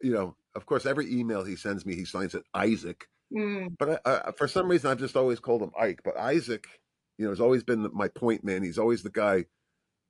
You 0.00 0.12
know, 0.12 0.36
of 0.54 0.66
course, 0.66 0.84
every 0.86 1.12
email 1.12 1.44
he 1.44 1.54
sends 1.56 1.86
me, 1.86 1.94
he 1.94 2.04
signs 2.04 2.34
it 2.34 2.44
Isaac. 2.54 3.06
mm, 3.32 3.68
But 3.78 4.00
I, 4.04 4.20
I, 4.28 4.32
for 4.32 4.48
some 4.48 4.68
reason, 4.68 4.90
I've 4.90 4.98
just 4.98 5.16
always 5.16 5.38
called 5.40 5.62
him 5.62 5.70
Ike. 5.78 6.00
But 6.04 6.16
Isaac, 6.16 6.66
you 7.18 7.24
know, 7.24 7.30
has 7.30 7.40
always 7.40 7.62
been 7.62 7.88
my 7.92 8.08
point 8.08 8.42
man. 8.42 8.62
He's 8.64 8.78
always 8.78 9.02
the 9.02 9.10
guy, 9.10 9.44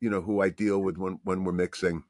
you 0.00 0.08
know, 0.08 0.20
who 0.22 0.40
I 0.40 0.48
deal 0.48 0.80
with 0.80 0.96
when 0.98 1.18
when 1.24 1.44
we're 1.44 1.52
mixing. 1.52 2.04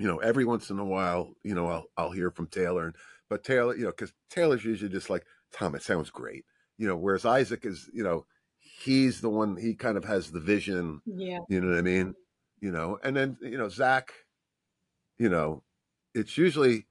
You 0.00 0.08
know, 0.08 0.18
every 0.18 0.44
once 0.44 0.70
in 0.70 0.78
a 0.80 0.84
while, 0.84 1.34
you 1.44 1.54
know, 1.54 1.68
I'll 1.68 1.84
I'll 1.96 2.10
hear 2.10 2.30
from 2.32 2.48
Taylor, 2.48 2.86
and 2.86 2.96
but 3.30 3.44
Taylor, 3.44 3.76
you 3.76 3.84
know, 3.84 3.90
because 3.90 4.12
Taylor's 4.28 4.64
usually 4.64 4.90
just 4.90 5.08
like 5.08 5.24
Tom. 5.52 5.76
It 5.76 5.82
sounds 5.82 6.10
great, 6.10 6.44
you 6.78 6.86
know. 6.86 6.96
Whereas 6.96 7.24
Isaac 7.24 7.64
is, 7.64 7.88
you 7.92 8.02
know, 8.02 8.26
he's 8.58 9.20
the 9.20 9.30
one. 9.30 9.56
He 9.56 9.74
kind 9.74 9.96
of 9.96 10.04
has 10.04 10.30
the 10.30 10.40
vision. 10.40 11.00
yeah. 11.06 11.40
You 11.48 11.60
know 11.60 11.68
what 11.68 11.78
I 11.78 11.82
mean? 11.82 12.14
You 12.60 12.70
know, 12.70 12.98
and 13.02 13.16
then 13.16 13.36
you 13.42 13.58
know 13.58 13.68
Zach. 13.68 14.12
You 15.18 15.28
know, 15.28 15.62
it's 16.14 16.36
usually. 16.36 16.86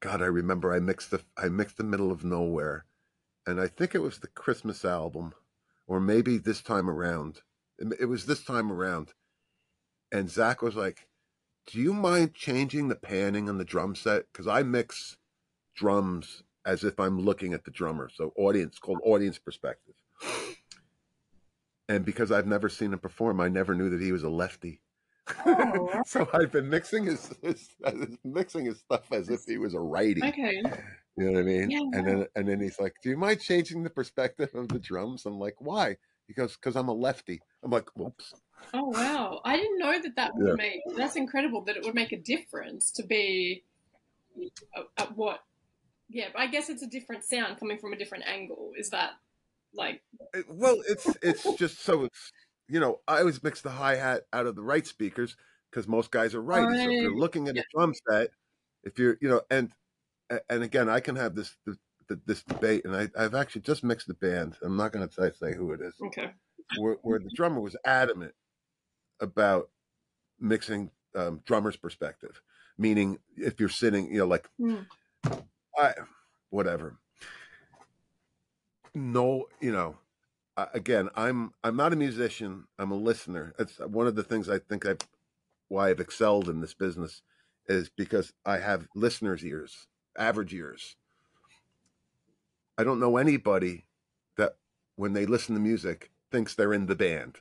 God, 0.00 0.20
I 0.20 0.26
remember 0.26 0.72
I 0.72 0.80
mixed 0.80 1.10
the 1.10 1.22
I 1.36 1.48
mixed 1.48 1.78
the 1.78 1.84
middle 1.84 2.12
of 2.12 2.24
nowhere, 2.24 2.84
and 3.46 3.60
I 3.60 3.68
think 3.68 3.94
it 3.94 4.02
was 4.02 4.18
the 4.18 4.28
Christmas 4.28 4.84
album, 4.84 5.32
or 5.86 5.98
maybe 6.00 6.38
this 6.38 6.62
time 6.62 6.90
around. 6.90 7.40
It, 7.78 7.88
it 8.00 8.04
was 8.06 8.26
this 8.26 8.44
time 8.44 8.70
around, 8.70 9.12
and 10.12 10.30
Zach 10.30 10.60
was 10.62 10.76
like, 10.76 11.08
"Do 11.66 11.80
you 11.80 11.94
mind 11.94 12.34
changing 12.34 12.88
the 12.88 12.96
panning 12.96 13.48
on 13.48 13.58
the 13.58 13.64
drum 13.64 13.94
set? 13.94 14.26
Because 14.32 14.46
I 14.46 14.62
mix 14.62 15.16
drums 15.74 16.42
as 16.64 16.84
if 16.84 16.98
I'm 16.98 17.20
looking 17.20 17.52
at 17.52 17.64
the 17.64 17.70
drummer, 17.70 18.08
so 18.08 18.32
audience 18.36 18.78
called 18.78 19.00
audience 19.04 19.38
perspective." 19.38 19.94
And 21.88 22.04
because 22.04 22.32
I've 22.32 22.46
never 22.46 22.68
seen 22.68 22.92
him 22.92 22.98
perform, 22.98 23.40
I 23.40 23.48
never 23.48 23.74
knew 23.74 23.90
that 23.90 24.00
he 24.00 24.10
was 24.10 24.22
a 24.22 24.30
lefty. 24.30 24.80
Oh. 25.46 26.02
so 26.06 26.28
I've 26.32 26.52
been 26.52 26.68
mixing 26.68 27.04
his, 27.04 27.30
his, 27.42 27.68
his 27.86 28.18
mixing 28.24 28.66
his 28.66 28.80
stuff 28.80 29.12
as 29.12 29.28
if 29.28 29.44
he 29.46 29.58
was 29.58 29.74
a 29.74 29.80
righty. 29.80 30.22
Okay. 30.22 30.62
You 31.16 31.26
know 31.26 31.32
what 31.32 31.40
I 31.40 31.42
mean? 31.42 31.70
Yeah, 31.70 31.80
and 31.92 32.06
then 32.06 32.26
and 32.34 32.48
then 32.48 32.60
he's 32.60 32.80
like, 32.80 32.94
"Do 33.02 33.08
you 33.08 33.16
mind 33.16 33.40
changing 33.40 33.84
the 33.84 33.90
perspective 33.90 34.50
of 34.54 34.68
the 34.68 34.80
drums?" 34.80 35.26
I'm 35.26 35.38
like, 35.38 35.54
"Why?" 35.60 35.96
He 36.26 36.34
goes, 36.34 36.56
"Because 36.56 36.74
I'm 36.74 36.88
a 36.88 36.92
lefty." 36.92 37.40
I'm 37.62 37.70
like, 37.70 37.88
"Whoops." 37.96 38.34
Oh 38.72 38.88
wow! 38.88 39.40
I 39.44 39.56
didn't 39.56 39.78
know 39.78 40.00
that 40.02 40.16
that 40.16 40.34
would 40.34 40.48
Yeah. 40.48 40.54
make. 40.54 40.80
That's 40.96 41.16
incredible 41.16 41.62
that 41.66 41.76
it 41.76 41.84
would 41.84 41.94
make 41.94 42.12
a 42.12 42.18
difference 42.18 42.90
to 42.92 43.04
be 43.04 43.64
at, 44.76 44.84
at 44.96 45.16
what. 45.16 45.40
Yeah, 46.14 46.28
but 46.32 46.40
I 46.40 46.46
guess 46.46 46.70
it's 46.70 46.82
a 46.82 46.86
different 46.86 47.24
sound 47.24 47.58
coming 47.58 47.76
from 47.76 47.92
a 47.92 47.96
different 47.96 48.24
angle. 48.28 48.70
Is 48.78 48.90
that 48.90 49.10
like? 49.74 50.00
Well, 50.48 50.80
it's 50.88 51.16
it's 51.20 51.42
just 51.56 51.80
so 51.80 52.04
it's 52.04 52.32
you 52.68 52.78
know 52.78 53.00
I 53.08 53.18
always 53.18 53.42
mix 53.42 53.60
the 53.60 53.70
hi 53.70 53.96
hat 53.96 54.22
out 54.32 54.46
of 54.46 54.54
the 54.54 54.62
right 54.62 54.86
speakers 54.86 55.36
because 55.70 55.88
most 55.88 56.12
guys 56.12 56.32
are 56.36 56.40
righty. 56.40 56.76
So 56.76 56.90
if 56.90 57.02
you're 57.02 57.18
looking 57.18 57.48
at 57.48 57.56
Yeah. 57.56 57.62
a 57.62 57.76
drum 57.76 57.94
set, 58.08 58.30
if 58.84 58.96
you're 58.96 59.18
you 59.20 59.28
know 59.28 59.42
and 59.50 59.72
and 60.48 60.62
again 60.62 60.88
I 60.88 61.00
can 61.00 61.16
have 61.16 61.34
this 61.34 61.56
this, 61.66 61.76
this 62.26 62.42
debate, 62.44 62.84
and 62.84 62.94
I, 62.94 63.08
I've 63.18 63.34
actually 63.34 63.62
just 63.62 63.82
mixed 63.82 64.06
the 64.06 64.14
band. 64.14 64.56
I'm 64.62 64.76
not 64.76 64.92
going 64.92 65.08
to 65.08 65.12
say, 65.12 65.32
say 65.32 65.56
who 65.56 65.72
it 65.72 65.80
is. 65.80 65.94
Okay. 66.00 66.30
where, 66.78 66.96
where 67.02 67.18
the 67.18 67.30
drummer 67.34 67.60
was 67.60 67.74
adamant 67.84 68.34
about 69.18 69.70
mixing 70.38 70.92
um, 71.16 71.40
drummer's 71.44 71.76
perspective, 71.76 72.40
meaning 72.78 73.18
if 73.36 73.58
you're 73.58 73.68
sitting, 73.68 74.12
you 74.12 74.18
know, 74.18 74.26
like 74.26 74.48
Hmm. 74.60 74.82
I, 75.78 75.94
whatever. 76.50 76.98
No, 78.94 79.48
you 79.60 79.72
know, 79.72 79.98
again, 80.74 81.08
I'm 81.14 81.54
I'm 81.64 81.76
not 81.76 81.92
a 81.92 81.96
musician. 81.96 82.66
I'm 82.78 82.90
a 82.92 82.96
listener. 82.96 83.54
It's 83.58 83.78
one 83.80 84.06
of 84.06 84.14
the 84.16 84.24
things 84.24 84.48
I 84.48 84.58
think 84.58 84.86
I've 84.86 85.00
why 85.68 85.90
I've 85.90 86.00
excelled 86.00 86.48
in 86.48 86.60
this 86.60 86.74
business 86.74 87.22
is 87.68 87.90
because 87.90 88.32
I 88.46 88.58
have 88.58 88.88
listeners' 88.94 89.44
ears, 89.44 89.88
average 90.18 90.54
ears. 90.54 90.96
I 92.78 92.84
don't 92.84 93.00
know 93.00 93.16
anybody 93.16 93.86
that 94.36 94.56
when 94.96 95.12
they 95.12 95.26
listen 95.26 95.54
to 95.56 95.60
music 95.60 96.10
thinks 96.30 96.54
they're 96.54 96.72
in 96.74 96.86
the 96.86 96.94
band. 96.94 97.40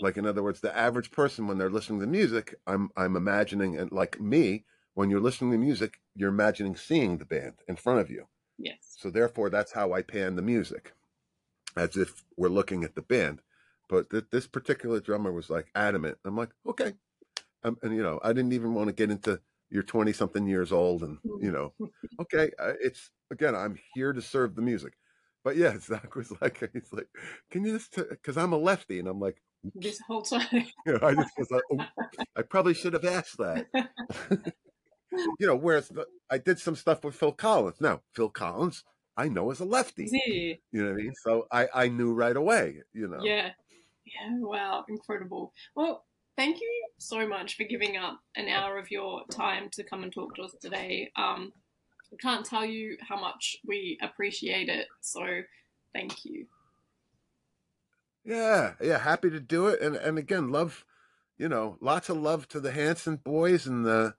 Like 0.00 0.16
in 0.16 0.26
other 0.26 0.42
words, 0.42 0.60
the 0.60 0.76
average 0.76 1.10
person 1.10 1.46
when 1.46 1.58
they're 1.58 1.70
listening 1.70 2.00
to 2.00 2.06
music, 2.06 2.54
I'm 2.66 2.90
I'm 2.96 3.16
imagining 3.16 3.76
and 3.78 3.92
like 3.92 4.20
me, 4.20 4.64
when 4.94 5.10
you're 5.10 5.20
listening 5.20 5.52
to 5.52 5.58
music, 5.58 6.00
you're 6.16 6.30
imagining 6.30 6.76
seeing 6.76 7.18
the 7.18 7.24
band 7.24 7.54
in 7.68 7.76
front 7.76 8.00
of 8.00 8.10
you. 8.10 8.26
Yes. 8.58 8.78
So 8.98 9.10
therefore, 9.10 9.50
that's 9.50 9.72
how 9.72 9.92
I 9.92 10.02
pan 10.02 10.36
the 10.36 10.42
music, 10.42 10.94
as 11.76 11.96
if 11.96 12.24
we're 12.36 12.48
looking 12.48 12.84
at 12.84 12.94
the 12.94 13.02
band. 13.02 13.40
But 13.88 14.10
th- 14.10 14.24
this 14.32 14.46
particular 14.46 15.00
drummer 15.00 15.30
was 15.30 15.50
like 15.50 15.66
adamant. 15.74 16.18
I'm 16.24 16.36
like, 16.36 16.50
okay, 16.66 16.94
um, 17.62 17.76
and 17.82 17.94
you 17.94 18.02
know, 18.02 18.18
I 18.24 18.32
didn't 18.32 18.52
even 18.52 18.74
want 18.74 18.88
to 18.88 18.94
get 18.94 19.10
into 19.10 19.40
you're 19.70 19.82
20 19.82 20.12
something 20.12 20.46
years 20.46 20.72
old 20.72 21.02
and 21.02 21.18
you 21.40 21.50
know 21.50 21.72
okay 22.20 22.50
uh, 22.58 22.72
it's 22.80 23.10
again 23.30 23.54
i'm 23.54 23.78
here 23.94 24.12
to 24.12 24.22
serve 24.22 24.54
the 24.54 24.62
music 24.62 24.94
but 25.44 25.56
yeah 25.56 25.76
zach 25.80 26.14
was 26.14 26.32
like 26.40 26.68
he's 26.72 26.92
like 26.92 27.08
can 27.50 27.64
you 27.64 27.72
just 27.78 27.94
because 27.96 28.36
i'm 28.36 28.52
a 28.52 28.56
lefty 28.56 28.98
and 28.98 29.08
i'm 29.08 29.20
like 29.20 29.42
this 29.74 29.98
whole 30.06 30.22
time 30.22 30.46
you 30.86 30.92
know, 30.92 30.98
i 31.02 31.14
just 31.14 31.36
was 31.38 31.50
like 31.50 31.62
oh, 31.72 31.84
i 32.36 32.42
probably 32.42 32.74
should 32.74 32.92
have 32.92 33.04
asked 33.04 33.38
that 33.38 33.66
you 35.12 35.46
know 35.46 35.56
whereas 35.56 35.88
the, 35.88 36.06
i 36.30 36.38
did 36.38 36.58
some 36.58 36.76
stuff 36.76 37.04
with 37.04 37.14
phil 37.14 37.32
collins 37.32 37.80
now 37.80 38.00
phil 38.14 38.28
collins 38.28 38.84
i 39.16 39.28
know 39.28 39.50
as 39.50 39.60
a 39.60 39.64
lefty 39.64 40.08
you 40.72 40.82
know 40.82 40.90
what 40.90 40.92
i 40.92 41.02
mean 41.02 41.12
so 41.22 41.46
i 41.50 41.68
i 41.74 41.88
knew 41.88 42.12
right 42.12 42.36
away 42.36 42.82
you 42.92 43.08
know 43.08 43.22
yeah 43.22 43.50
yeah 44.04 44.36
wow 44.38 44.84
incredible 44.88 45.52
well 45.74 46.04
thank 46.36 46.60
you 46.60 46.86
so 46.98 47.26
much 47.26 47.56
for 47.56 47.64
giving 47.64 47.96
up 47.96 48.20
an 48.36 48.48
hour 48.48 48.78
of 48.78 48.90
your 48.90 49.22
time 49.30 49.68
to 49.72 49.82
come 49.82 50.02
and 50.02 50.12
talk 50.12 50.34
to 50.36 50.42
us 50.42 50.54
today. 50.60 51.10
Um, 51.16 51.52
I 52.12 52.16
can't 52.20 52.44
tell 52.44 52.64
you 52.64 52.96
how 53.06 53.18
much 53.18 53.56
we 53.66 53.98
appreciate 54.02 54.68
it. 54.68 54.86
So 55.00 55.24
thank 55.94 56.24
you. 56.24 56.46
Yeah, 58.24 58.74
yeah, 58.80 58.98
happy 58.98 59.30
to 59.30 59.40
do 59.40 59.68
it. 59.68 59.80
And 59.80 59.96
and 59.96 60.18
again, 60.18 60.50
love, 60.50 60.84
you 61.38 61.48
know, 61.48 61.78
lots 61.80 62.08
of 62.08 62.16
love 62.16 62.48
to 62.48 62.60
the 62.60 62.72
Hanson 62.72 63.16
boys 63.16 63.66
and 63.66 63.84
the 63.84 64.14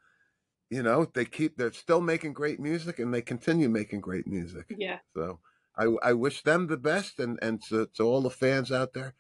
you 0.70 0.84
know, 0.84 1.06
they 1.14 1.26
keep 1.26 1.58
they're 1.58 1.72
still 1.74 2.02
making 2.02 2.34
great 2.34 2.60
music 2.60 3.00
and 3.00 3.14
they 3.14 3.22
continue 3.22 3.70
making 3.70 4.02
great 4.02 4.28
music. 4.28 4.66
Yeah. 4.70 5.00
So 5.16 5.40
I 5.78 5.86
I 6.04 6.14
wish 6.14 6.44
them 6.44 6.68
the 6.68 6.78
best 6.78 7.20
and 7.20 7.40
and 7.42 7.62
to, 7.70 7.88
to 7.96 8.04
all 8.04 8.22
the 8.22 8.30
fans 8.30 8.72
out 8.72 8.94
there, 8.94 9.14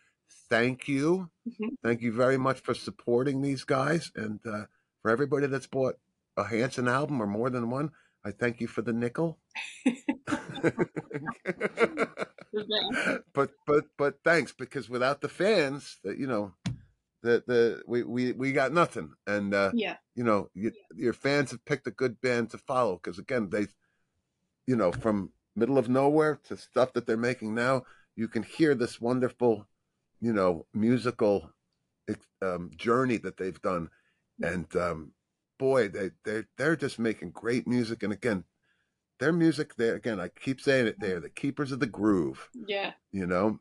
thank 0.49 0.87
you. 0.87 1.29
Mm-hmm. 1.47 1.75
Thank 1.83 2.01
you 2.01 2.11
very 2.11 2.37
much 2.37 2.59
for 2.59 2.73
supporting 2.73 3.41
these 3.41 3.63
guys. 3.63 4.11
And 4.15 4.39
uh, 4.45 4.65
for 5.01 5.11
everybody 5.11 5.47
that's 5.47 5.67
bought 5.67 5.95
a 6.35 6.43
Hanson 6.43 6.87
album 6.87 7.21
or 7.21 7.27
more 7.27 7.49
than 7.49 7.69
one, 7.69 7.91
I 8.25 8.31
thank 8.31 8.59
you 8.59 8.67
for 8.67 8.81
the 8.81 8.93
nickel. 8.93 9.39
but 13.33 13.51
but 13.65 13.85
but 13.97 14.15
thanks 14.23 14.51
because 14.51 14.89
without 14.89 15.21
the 15.21 15.29
fans, 15.29 15.97
that 16.03 16.17
you 16.17 16.27
know, 16.27 16.53
the 17.23 17.43
the 17.47 17.81
we 17.87 18.03
we 18.03 18.31
we 18.33 18.51
got 18.51 18.73
nothing. 18.73 19.13
And 19.25 19.53
uh, 19.53 19.71
yeah, 19.73 19.97
you 20.15 20.23
know, 20.23 20.49
you, 20.53 20.71
your 20.95 21.13
fans 21.13 21.51
have 21.51 21.65
picked 21.65 21.87
a 21.87 21.91
good 21.91 22.19
band 22.21 22.51
to 22.51 22.57
follow 22.57 22.99
because 23.01 23.19
again, 23.19 23.49
they, 23.49 23.67
you 24.65 24.75
know, 24.75 24.91
from 24.91 25.31
middle 25.55 25.77
of 25.77 25.89
nowhere 25.89 26.39
to 26.45 26.57
stuff 26.57 26.93
that 26.93 27.07
they're 27.07 27.17
making 27.17 27.55
now, 27.55 27.83
you 28.15 28.27
can 28.27 28.43
hear 28.43 28.75
this 28.75 29.01
wonderful 29.01 29.67
you 30.19 30.33
know, 30.33 30.65
musical 30.73 31.51
um, 32.41 32.71
journey 32.75 33.17
that 33.17 33.37
they've 33.37 33.61
done, 33.61 33.89
and 34.41 34.73
um, 34.75 35.11
boy, 35.59 35.89
they 35.89 36.11
they 36.23 36.43
they're 36.57 36.75
just 36.75 36.99
making 36.99 37.31
great 37.31 37.67
music. 37.67 38.03
And 38.03 38.13
again, 38.13 38.43
their 39.19 39.33
music, 39.33 39.75
they 39.75 39.89
again, 39.89 40.19
I 40.19 40.29
keep 40.29 40.61
saying 40.61 40.87
it, 40.87 40.99
they're 40.99 41.19
the 41.19 41.29
keepers 41.29 41.71
of 41.71 41.79
the 41.79 41.87
groove. 41.87 42.49
Yeah, 42.53 42.93
you 43.11 43.27
know, 43.27 43.59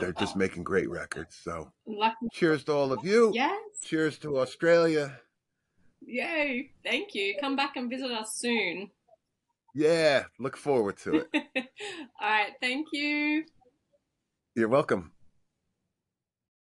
they're 0.00 0.12
that. 0.12 0.18
just 0.18 0.36
making 0.36 0.64
great 0.64 0.88
records. 0.90 1.36
So, 1.42 1.70
Lucky. 1.86 2.28
cheers 2.32 2.64
to 2.64 2.72
all 2.72 2.92
of 2.92 3.04
you. 3.04 3.30
Yes. 3.34 3.58
Cheers 3.84 4.18
to 4.18 4.38
Australia. 4.38 5.18
Yay! 6.04 6.70
Thank 6.84 7.14
you. 7.14 7.36
Come 7.40 7.56
back 7.56 7.76
and 7.76 7.88
visit 7.88 8.10
us 8.10 8.34
soon. 8.34 8.90
Yeah, 9.74 10.24
look 10.38 10.56
forward 10.56 10.96
to 10.98 11.14
it. 11.16 11.28
all 11.34 12.28
right. 12.28 12.52
Thank 12.60 12.88
you. 12.92 13.44
You're 14.54 14.68
welcome. 14.68 15.12